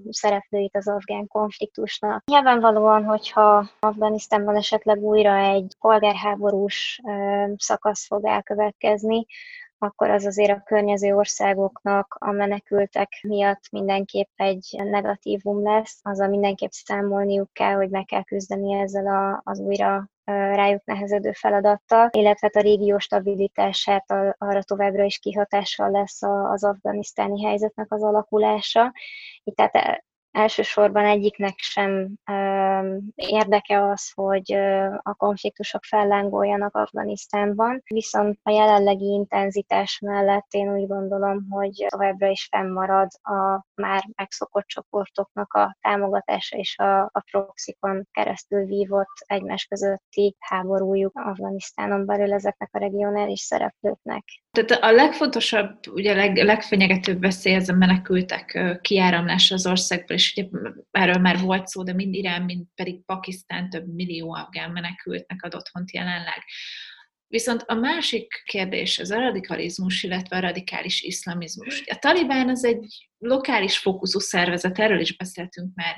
szereplőit 0.08 0.76
az 0.76 0.88
afgán 0.88 1.26
konfliktusnak. 1.26 2.24
Nyilvánvalóan, 2.24 3.04
hogyha 3.04 3.70
Afganisztánban 3.80 4.56
esetleg 4.56 5.02
újra 5.02 5.36
egy 5.36 5.76
polgárháborús 5.80 7.00
szakasz 7.56 8.06
fog 8.06 8.24
elkövetkezni, 8.24 9.26
akkor 9.82 10.10
az 10.10 10.26
azért 10.26 10.50
a 10.50 10.62
környező 10.64 11.14
országoknak 11.16 12.16
a 12.18 12.30
menekültek 12.30 13.18
miatt 13.22 13.62
mindenképp 13.70 14.28
egy 14.36 14.80
negatívum 14.84 15.62
lesz. 15.62 16.00
Azzal 16.02 16.28
mindenképp 16.28 16.70
számolniuk 16.70 17.52
kell, 17.52 17.74
hogy 17.74 17.90
meg 17.90 18.04
kell 18.04 18.22
küzdeni 18.22 18.72
ezzel 18.72 19.06
a, 19.06 19.40
az 19.44 19.58
újra 19.58 20.08
rájuk 20.24 20.84
nehezedő 20.84 21.32
feladattal, 21.32 22.08
illetve 22.10 22.50
hát 22.52 22.64
a 22.64 22.68
régió 22.68 22.98
stabilitását 22.98 24.04
arra 24.38 24.62
továbbra 24.62 25.04
is 25.04 25.18
kihatással 25.18 25.90
lesz 25.90 26.22
az 26.22 26.64
afganisztáni 26.64 27.44
helyzetnek 27.44 27.92
az 27.92 28.02
alakulása. 28.02 28.92
Itt 29.44 29.56
tehát 29.56 30.04
elsősorban 30.32 31.04
egyiknek 31.04 31.54
sem 31.56 32.08
érdeke 33.14 33.88
az, 33.88 34.10
hogy 34.14 34.52
a 35.02 35.14
konfliktusok 35.14 35.84
fellángoljanak 35.84 36.74
Afganisztánban, 36.74 37.82
viszont 37.86 38.38
a 38.42 38.50
jelenlegi 38.50 39.04
intenzitás 39.04 39.98
mellett 39.98 40.46
én 40.50 40.74
úgy 40.74 40.86
gondolom, 40.86 41.46
hogy 41.50 41.86
továbbra 41.88 42.26
is 42.26 42.48
fennmarad 42.50 43.08
a 43.22 43.64
már 43.74 44.04
megszokott 44.14 44.66
csoportoknak 44.66 45.52
a 45.52 45.76
támogatása 45.80 46.56
és 46.56 46.78
a, 46.78 47.00
a 47.02 47.24
proxikon 47.30 48.08
keresztül 48.10 48.64
vívott 48.64 49.12
egymás 49.26 49.64
közötti 49.64 50.36
háborújuk 50.38 51.12
Afganisztánon 51.14 52.06
belül 52.06 52.32
ezeknek 52.32 52.68
a 52.72 52.78
regionális 52.78 53.40
szereplőknek. 53.40 54.24
Tehát 54.50 54.82
a 54.82 54.92
legfontosabb, 54.92 55.78
ugye 55.92 56.12
a 56.12 56.16
leg, 56.16 56.36
legfenyegetőbb 56.36 57.20
veszély 57.20 57.54
ez 57.54 57.68
a 57.68 57.74
menekültek 57.74 58.78
kiáramlása 58.80 59.54
az 59.54 59.66
országból, 59.66 60.16
és 60.20 60.32
ugye 60.36 60.48
erről 60.90 61.18
már 61.20 61.38
volt 61.38 61.66
szó, 61.66 61.82
de 61.82 61.92
mind 61.92 62.14
Irán, 62.14 62.42
mind 62.42 62.66
pedig 62.74 63.04
Pakisztán 63.04 63.70
több 63.70 63.94
millió 63.94 64.34
afgán 64.34 64.70
menekültnek 64.70 65.42
ad 65.42 65.54
otthont 65.54 65.92
jelenleg. 65.92 66.44
Viszont 67.26 67.62
a 67.66 67.74
másik 67.74 68.42
kérdés 68.44 68.98
az 68.98 69.10
a 69.10 69.18
radikalizmus, 69.18 70.02
illetve 70.02 70.36
a 70.36 70.40
radikális 70.40 71.02
iszlamizmus. 71.02 71.82
A 71.86 71.96
Talibán 71.98 72.48
az 72.48 72.64
egy 72.64 73.08
lokális 73.18 73.78
fókuszú 73.78 74.18
szervezet, 74.18 74.78
erről 74.78 75.00
is 75.00 75.16
beszéltünk 75.16 75.74
már, 75.74 75.96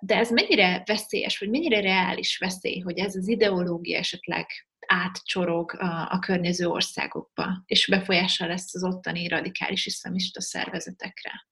de 0.00 0.16
ez 0.16 0.30
mennyire 0.30 0.82
veszélyes, 0.86 1.38
vagy 1.38 1.50
mennyire 1.50 1.80
reális 1.80 2.38
veszély, 2.38 2.78
hogy 2.78 2.98
ez 2.98 3.16
az 3.16 3.28
ideológia 3.28 3.98
esetleg 3.98 4.46
átcsorog 4.86 5.74
a, 5.78 6.08
a 6.10 6.18
környező 6.18 6.66
országokba, 6.66 7.62
és 7.66 7.86
befolyással 7.86 8.48
lesz 8.48 8.74
az 8.74 8.84
ottani 8.84 9.28
radikális 9.28 9.86
iszlamista 9.86 10.40
szervezetekre? 10.40 11.46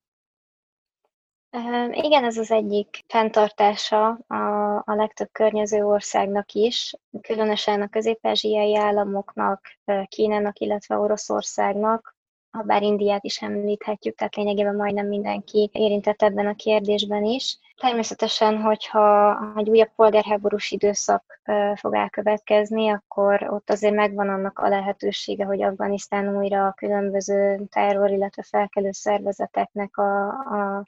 Igen, 1.91 2.25
ez 2.25 2.37
az 2.37 2.51
egyik 2.51 3.05
fenntartása 3.07 4.09
a, 4.27 4.77
a 4.77 4.95
legtöbb 4.95 5.29
környező 5.33 5.85
országnak 5.85 6.53
is, 6.53 6.95
különösen 7.21 7.83
a 7.83 7.89
közép-ázsiai 7.89 8.77
államoknak, 8.77 9.61
Kínának, 10.09 10.59
illetve 10.59 10.99
Oroszországnak, 10.99 12.17
ha 12.51 12.63
bár 12.63 12.83
Indiát 12.83 13.25
is 13.25 13.43
említhetjük, 13.43 14.17
tehát 14.17 14.35
lényegében 14.37 14.77
majdnem 14.77 15.07
mindenki 15.07 15.71
érintett 15.73 16.23
ebben 16.23 16.47
a 16.47 16.55
kérdésben 16.55 17.25
is. 17.25 17.59
Természetesen, 17.81 18.61
hogyha 18.61 19.39
egy 19.57 19.69
újabb 19.69 19.91
polgárháborús 19.97 20.71
időszak 20.71 21.41
fog 21.75 21.95
elkövetkezni, 21.95 22.89
akkor 22.89 23.49
ott 23.51 23.71
azért 23.71 23.95
megvan 23.95 24.29
annak 24.29 24.59
a 24.59 24.69
lehetősége, 24.69 25.45
hogy 25.45 25.63
Afganisztán 25.63 26.37
újra 26.37 26.67
a 26.67 26.73
különböző 26.73 27.67
terror, 27.71 28.11
illetve 28.11 28.43
felkelő 28.43 28.91
szervezeteknek 28.93 29.97
a, 29.97 30.29
a 30.29 30.87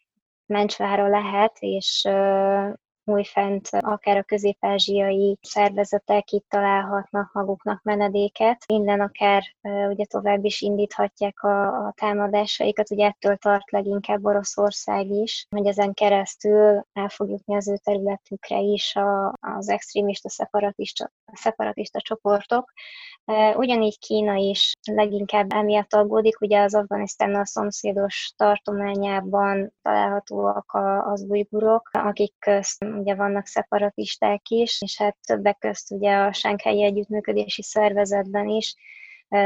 mencsvára 0.49 1.09
lehet, 1.09 1.57
és 1.59 2.09
újfent 3.09 3.68
akár 3.70 4.16
a 4.16 4.22
közép-ázsiai 4.22 5.38
szervezetek 5.40 6.30
itt 6.30 6.46
találhatnak 6.49 7.32
maguknak 7.32 7.82
menedéket. 7.82 8.64
Innen 8.66 9.01
akár 9.01 9.42
ugye 9.88 10.05
tovább 10.05 10.44
is 10.44 10.61
indíthatják 10.61 11.42
a, 11.42 11.86
a 11.86 11.92
támadásaikat, 11.96 12.90
ugye 12.90 13.07
ettől 13.07 13.36
tart 13.36 13.70
leginkább 13.70 14.24
Oroszország 14.24 15.07
is, 15.07 15.46
hogy 15.51 15.66
ezen 15.66 15.94
keresztül 15.94 16.82
el 16.92 17.09
fog 17.09 17.28
jutni 17.28 17.57
az 17.57 17.68
ő 17.68 17.76
területükre 17.76 18.59
is 18.59 18.96
a, 18.96 19.34
az 19.40 19.68
extrémista 19.68 20.28
szeparatista, 20.28 21.11
szeparatista 21.33 22.01
csoportok, 22.01 22.72
Ugyanígy 23.55 23.99
Kína 23.99 24.35
is 24.35 24.76
leginkább 24.93 25.53
emiatt 25.53 25.95
aggódik, 25.95 26.41
ugye 26.41 26.61
az 26.61 26.74
Afganisztánnal 26.74 27.45
szomszédos 27.45 28.33
tartományában 28.37 29.72
találhatóak 29.83 30.72
az 31.05 31.26
ujgurok, 31.29 31.89
akik 31.93 32.35
közt 32.39 32.85
ugye 32.85 33.14
vannak 33.14 33.47
szeparatisták 33.47 34.49
is, 34.49 34.83
és 34.83 34.99
hát 34.99 35.16
többek 35.26 35.59
közt 35.59 35.91
ugye 35.91 36.16
a 36.16 36.33
Sánkhelyi 36.33 36.83
Együttműködési 36.83 37.62
Szervezetben 37.62 38.49
is 38.49 38.74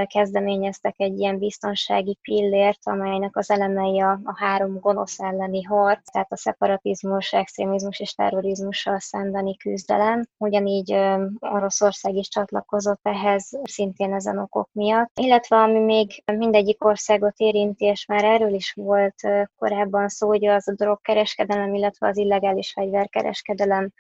kezdeményeztek 0.07 0.95
egy 0.97 1.18
ilyen 1.18 1.39
biztonsági 1.39 2.18
pillért, 2.22 2.78
amelynek 2.83 3.37
az 3.37 3.51
elemei 3.51 4.01
a, 4.01 4.20
a 4.24 4.37
három 4.37 4.78
gonosz 4.78 5.20
elleni 5.20 5.62
harc, 5.62 6.11
tehát 6.11 6.33
a 6.33 6.37
szeparatizmus, 6.37 7.33
extrémizmus 7.33 8.01
és 8.01 8.14
terrorizmussal 8.14 8.99
szembeni 8.99 9.57
küzdelem. 9.57 10.22
Ugyanígy 10.37 10.93
Oroszország 11.39 12.14
is 12.14 12.28
csatlakozott 12.28 13.01
ehhez, 13.03 13.61
szintén 13.62 14.14
ezen 14.14 14.39
okok 14.39 14.68
miatt. 14.72 15.11
Illetve 15.14 15.57
ami 15.57 15.78
még 15.78 16.22
mindegyik 16.24 16.85
országot 16.85 17.35
érinti, 17.37 17.85
és 17.85 18.07
már 18.07 18.24
erről 18.24 18.55
is 18.55 18.72
volt 18.72 19.14
korábban 19.57 20.09
szó, 20.09 20.28
hogy 20.28 20.47
az 20.47 20.68
a 20.68 20.74
drogkereskedelem, 20.74 21.74
illetve 21.74 22.09
az 22.09 22.16
illegális 22.16 22.72
fegyverkereskedelem 22.72 23.93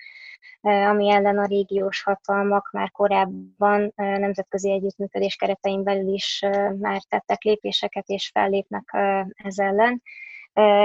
ami 0.60 1.10
ellen 1.10 1.38
a 1.38 1.46
régiós 1.46 2.02
hatalmak 2.02 2.70
már 2.72 2.90
korábban 2.90 3.92
nemzetközi 3.96 4.70
együttműködés 4.70 5.36
keretein 5.36 5.82
belül 5.82 6.12
is 6.12 6.44
már 6.78 7.02
tettek 7.08 7.42
lépéseket 7.42 8.08
és 8.08 8.30
fellépnek 8.34 8.96
ez 9.32 9.58
ellen. 9.58 10.02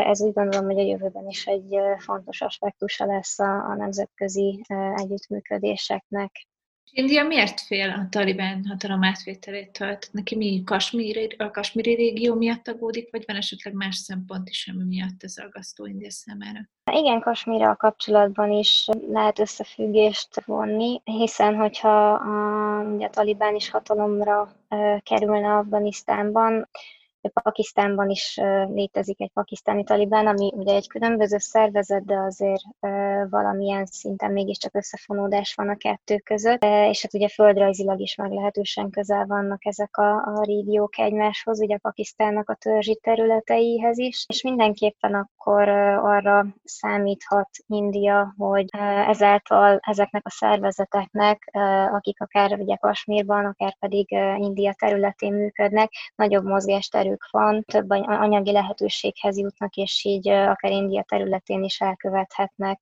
Ez 0.05 0.22
úgy 0.22 0.34
gondolom, 0.34 0.66
hogy 0.66 0.80
a 0.80 0.88
jövőben 0.88 1.28
is 1.28 1.45
egy 1.45 1.78
fontos 1.97 2.41
aspektusa 2.41 3.05
lesz 3.05 3.39
a, 3.39 3.76
nemzetközi 3.78 4.66
együttműködéseknek. 4.95 6.47
India 6.98 7.24
miért 7.24 7.62
fél 7.62 7.89
a 7.89 8.08
talibán 8.10 8.66
hatalom 8.68 9.04
átvételétől? 9.04 9.98
Neki 10.12 10.36
mi 10.36 10.64
Kasmíri, 10.66 11.36
a 11.38 11.52
kasmíri 11.52 11.93
régió 11.93 12.36
miatt 12.36 12.68
aggódik, 12.68 13.12
vagy 13.12 13.24
van 13.28 13.36
esetleg 13.36 13.74
más 13.74 13.95
szempont 13.95 14.50
is, 14.50 14.72
ami 14.74 14.84
miatt 14.84 15.24
ez 15.24 15.38
aggasztó 15.38 15.86
India 15.86 16.12
számára? 16.12 16.60
Igen, 16.91 17.20
Kasmírral 17.20 17.76
kapcsolatban 17.76 18.52
is 18.52 18.88
lehet 19.08 19.39
összefüggést 19.39 20.45
vonni, 20.45 21.02
hiszen 21.04 21.56
hogyha 21.56 22.12
a, 22.12 22.82
ugye 22.84 23.06
a 23.06 23.10
talibán 23.10 23.56
is 23.56 23.70
hatalomra 23.70 24.52
kerülne 25.04 25.54
Afganisztánban, 25.54 26.70
Pakisztánban 27.34 28.09
is 28.09 28.39
létezik 28.68 29.22
egy 29.22 29.32
pakisztáni 29.34 29.84
talibán, 29.84 30.28
ami 30.28 30.51
ugye 30.55 30.74
egy 30.74 30.88
különböző 30.88 31.38
szervezet, 31.38 32.05
de 32.05 32.18
azért 32.18 32.63
valamilyen 33.30 33.86
szinten 33.86 34.32
mégiscsak 34.32 34.76
összefonódás 34.76 35.53
van 35.53 35.70
a 35.70 35.78
kettő 35.78 36.18
között, 36.18 36.63
és 36.63 37.01
hát 37.01 37.13
ugye 37.13 37.28
földrajzilag 37.28 37.99
is 37.99 38.15
meglehetősen 38.15 38.89
közel 38.89 39.26
vannak 39.26 39.65
ezek 39.65 39.97
a, 39.97 40.15
a 40.15 40.43
régiók 40.43 40.99
egymáshoz, 40.99 41.61
ugye 41.61 41.78
Pakisztánnak 41.78 42.49
a 42.49 42.55
törzsi 42.55 42.99
területeihez 43.03 43.97
is, 43.97 44.26
és 44.28 44.41
mindenképpen 44.41 45.13
akkor 45.13 45.70
arra 45.70 46.45
számíthat 46.63 47.49
India, 47.68 48.34
hogy 48.38 48.65
ezáltal 49.07 49.80
ezeknek 49.82 50.26
a 50.26 50.30
szervezeteknek, 50.30 51.49
akik 51.91 52.22
akár 52.22 52.59
ugye 52.59 52.76
Kasmírban, 52.76 53.45
akár 53.45 53.76
pedig 53.80 54.11
India 54.38 54.74
területén 54.74 55.34
működnek, 55.34 55.91
nagyobb 56.15 56.45
mozgásterük 56.45 57.16
erők 57.18 57.30
van, 57.32 57.63
több 57.63 57.89
anyagi 58.05 58.51
lehetőséghez 58.51 59.38
jutnak, 59.38 59.76
és 59.76 60.03
így 60.03 60.30
akár 60.30 60.72
India 60.72 61.03
területén 61.03 61.63
is 61.63 61.80
elkövethetnek 61.80 62.80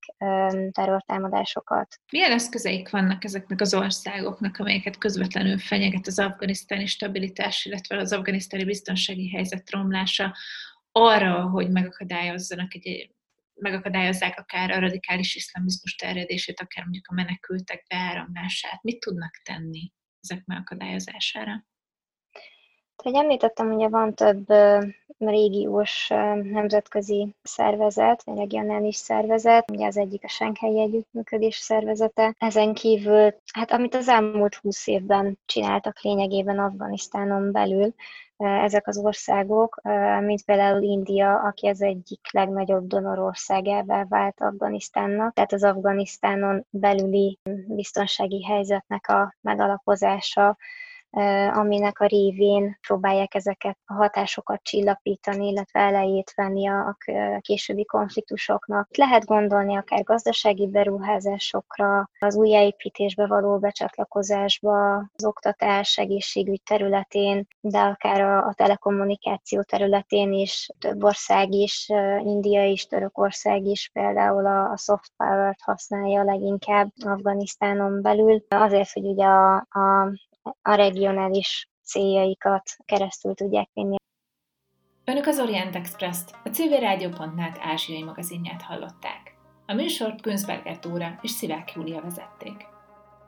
terrortámadásokat. 0.70 2.00
Milyen 2.12 2.32
eszközeik 2.32 2.90
vannak 2.90 3.24
ezeknek 3.24 3.60
az 3.60 3.74
országoknak, 3.74 4.56
amelyeket 4.58 4.98
közvetlenül 4.98 5.58
fenyeget 5.58 6.06
az 6.06 6.18
afganisztáni 6.18 6.86
stabilitás, 6.86 7.64
illetve 7.64 7.96
az 7.96 8.12
afganisztáni 8.12 8.64
biztonsági 8.64 9.30
helyzet 9.30 9.70
romlása 9.70 10.34
arra, 10.92 11.48
hogy 11.48 11.70
megakadályozzanak 11.70 12.74
egy 12.74 13.14
megakadályozzák 13.54 14.38
akár 14.38 14.70
a 14.70 14.78
radikális 14.78 15.34
iszlamizmus 15.34 15.94
terjedését, 15.94 16.60
akár 16.60 16.84
mondjuk 16.84 17.06
a 17.08 17.14
menekültek 17.14 17.84
beáramlását. 17.88 18.82
Mit 18.82 19.00
tudnak 19.00 19.40
tenni 19.44 19.92
ezek 20.20 20.44
megakadályozására? 20.44 21.64
Hogy 23.02 23.14
említettem, 23.14 23.72
ugye 23.72 23.88
van 23.88 24.14
több 24.14 24.46
régiós 25.18 26.08
nemzetközi 26.42 27.34
szervezet, 27.42 28.22
vagy 28.24 28.36
regionális 28.36 28.96
szervezet, 28.96 29.70
ugye 29.70 29.86
az 29.86 29.96
egyik 29.96 30.24
a 30.24 30.28
Shanghai 30.28 30.80
Együttműködés 30.80 31.56
szervezete. 31.56 32.34
Ezen 32.38 32.74
kívül, 32.74 33.34
hát 33.52 33.70
amit 33.70 33.94
az 33.94 34.08
elmúlt 34.08 34.54
húsz 34.54 34.86
évben 34.86 35.38
csináltak 35.46 36.00
lényegében 36.00 36.58
Afganisztánon 36.58 37.52
belül, 37.52 37.94
ezek 38.36 38.86
az 38.86 38.98
országok, 38.98 39.80
mint 40.20 40.44
például 40.44 40.82
India, 40.82 41.38
aki 41.40 41.66
az 41.66 41.82
egyik 41.82 42.20
legnagyobb 42.32 42.86
donorországává 42.86 44.04
vált 44.08 44.40
Afganisztánnak, 44.40 45.34
tehát 45.34 45.52
az 45.52 45.64
Afganisztánon 45.64 46.66
belüli 46.70 47.38
biztonsági 47.66 48.44
helyzetnek 48.44 49.08
a 49.08 49.34
megalapozása, 49.40 50.56
aminek 51.52 52.00
a 52.00 52.06
révén 52.06 52.78
próbálják 52.86 53.34
ezeket 53.34 53.78
a 53.84 53.94
hatásokat 53.94 54.62
csillapítani, 54.62 55.48
illetve 55.48 55.80
elejét 55.80 56.32
venni 56.34 56.68
a 56.68 56.96
későbbi 57.40 57.84
konfliktusoknak. 57.84 58.96
Lehet 58.96 59.24
gondolni 59.24 59.76
akár 59.76 60.02
gazdasági 60.02 60.66
beruházásokra, 60.66 62.10
az 62.18 62.36
újjáépítésbe 62.36 63.26
való 63.26 63.58
becsatlakozásba, 63.58 64.96
az 64.96 65.24
oktatás, 65.24 65.98
egészségügy 65.98 66.62
területén, 66.62 67.46
de 67.60 67.78
akár 67.78 68.20
a, 68.20 68.46
a 68.46 68.54
telekommunikáció 68.54 69.62
területén 69.62 70.32
is, 70.32 70.70
több 70.78 71.04
ország 71.04 71.52
is, 71.52 71.88
India 72.22 72.64
is, 72.64 72.86
Törökország 72.86 73.64
is 73.64 73.90
például 73.92 74.46
a, 74.46 74.70
a 74.70 74.76
soft 74.76 75.12
power-t 75.16 75.60
használja 75.62 76.22
leginkább 76.22 76.92
Afganisztánon 77.04 78.02
belül, 78.02 78.44
azért, 78.48 78.92
hogy 78.92 79.04
ugye 79.04 79.24
a, 79.24 79.54
a 79.54 80.12
a 80.62 80.74
regionális 80.74 81.68
céljaikat 81.82 82.76
keresztül 82.84 83.34
tudják 83.34 83.68
vinni. 83.72 83.96
Önök 85.04 85.26
az 85.26 85.40
Orient 85.40 85.74
Express-t, 85.74 86.34
a 86.44 86.48
civilrádió.net 86.48 87.58
ázsiai 87.60 88.02
magazinját 88.02 88.62
hallották. 88.62 89.34
A 89.66 89.72
műsort 89.72 90.20
Günzberger 90.22 90.78
Tóra 90.78 91.18
és 91.22 91.30
Szivák 91.30 91.72
Júlia 91.72 92.00
vezették. 92.00 92.66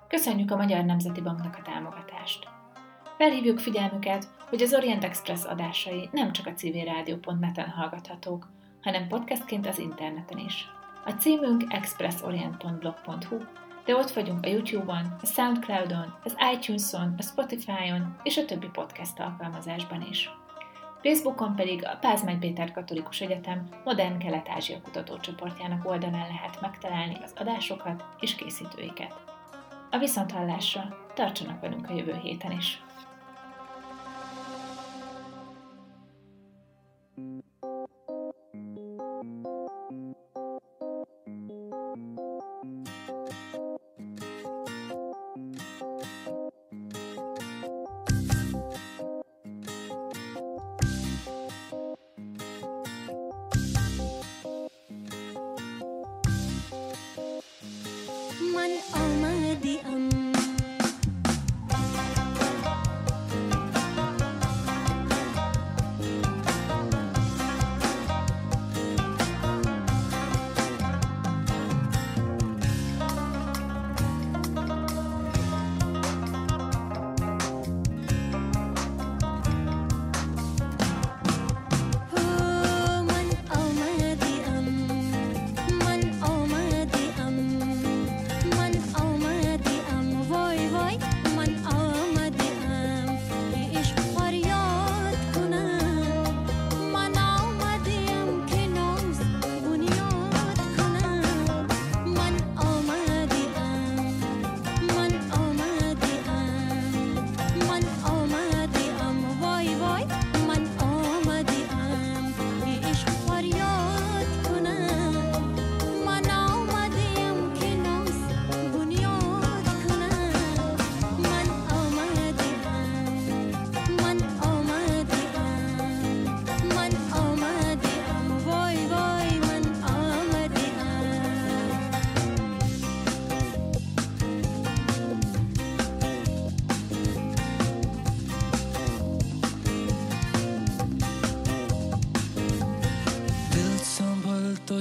Köszönjük 0.09 0.51
a 0.51 0.57
Magyar 0.57 0.85
Nemzeti 0.85 1.21
Banknak 1.21 1.57
a 1.57 1.63
támogatást. 1.63 2.49
Felhívjuk 3.17 3.59
figyelmüket, 3.59 4.29
hogy 4.49 4.63
az 4.63 4.75
Orient 4.75 5.05
Express 5.05 5.45
adásai 5.45 6.09
nem 6.13 6.33
csak 6.33 6.47
a 6.47 6.53
civilrádió.net-en 6.53 7.69
hallgathatók, 7.69 8.49
hanem 8.83 9.09
podcastként 9.09 9.67
az 9.67 9.79
interneten 9.79 10.39
is. 10.39 10.67
A 11.05 11.11
címünk 11.11 11.65
expressorient.blog.hu, 11.69 13.37
de 13.89 13.97
ott 13.97 14.11
vagyunk 14.11 14.45
a 14.45 14.49
YouTube-on, 14.49 15.17
a 15.23 15.27
Soundcloud-on, 15.27 16.15
az 16.25 16.37
iTunes-on, 16.55 17.15
a 17.19 17.23
Spotify-on 17.23 18.17
és 18.23 18.37
a 18.37 18.45
többi 18.45 18.67
podcast 18.73 19.19
alkalmazásban 19.21 20.07
is. 20.11 20.31
Facebookon 21.03 21.57
pedig 21.57 21.85
a 21.85 21.99
Pázmány 22.01 22.39
Péter 22.39 22.73
Katolikus 22.73 23.21
Egyetem 23.21 23.69
Modern 23.85 24.19
Kelet-Ázsia 24.19 24.81
kutatócsoportjának 24.81 25.89
oldalán 25.89 26.29
lehet 26.29 26.61
megtalálni 26.61 27.17
az 27.23 27.33
adásokat 27.37 28.05
és 28.21 28.35
készítőiket. 28.35 29.15
A 29.91 29.99
viszonthallásra 29.99 30.97
tartsanak 31.15 31.61
velünk 31.61 31.91
a 31.91 31.95
jövő 31.95 32.19
héten 32.23 32.53
is! 32.53 32.83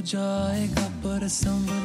joy, 0.07 0.69
coração 1.01 1.76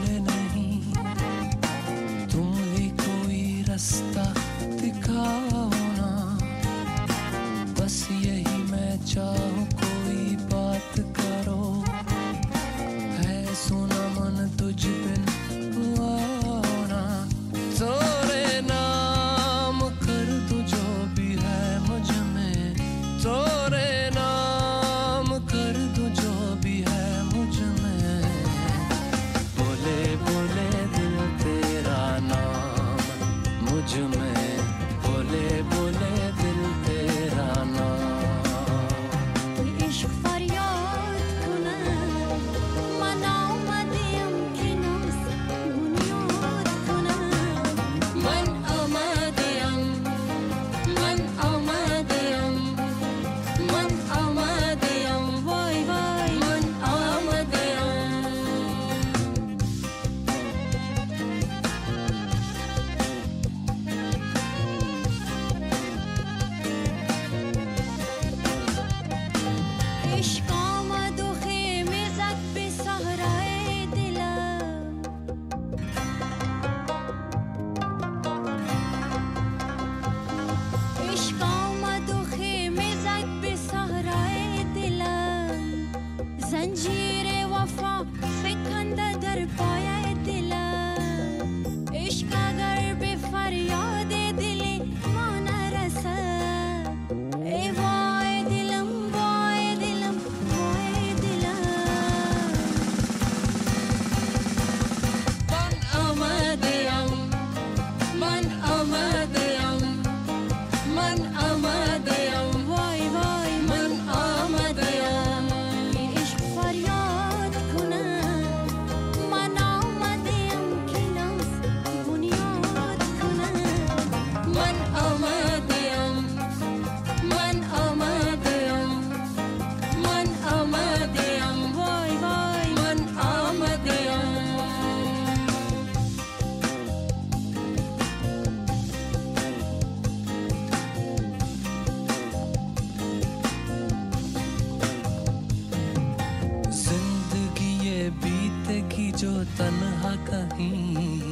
जो 149.19 149.33
तन्हा 149.59 150.15
कहीं 150.29 151.32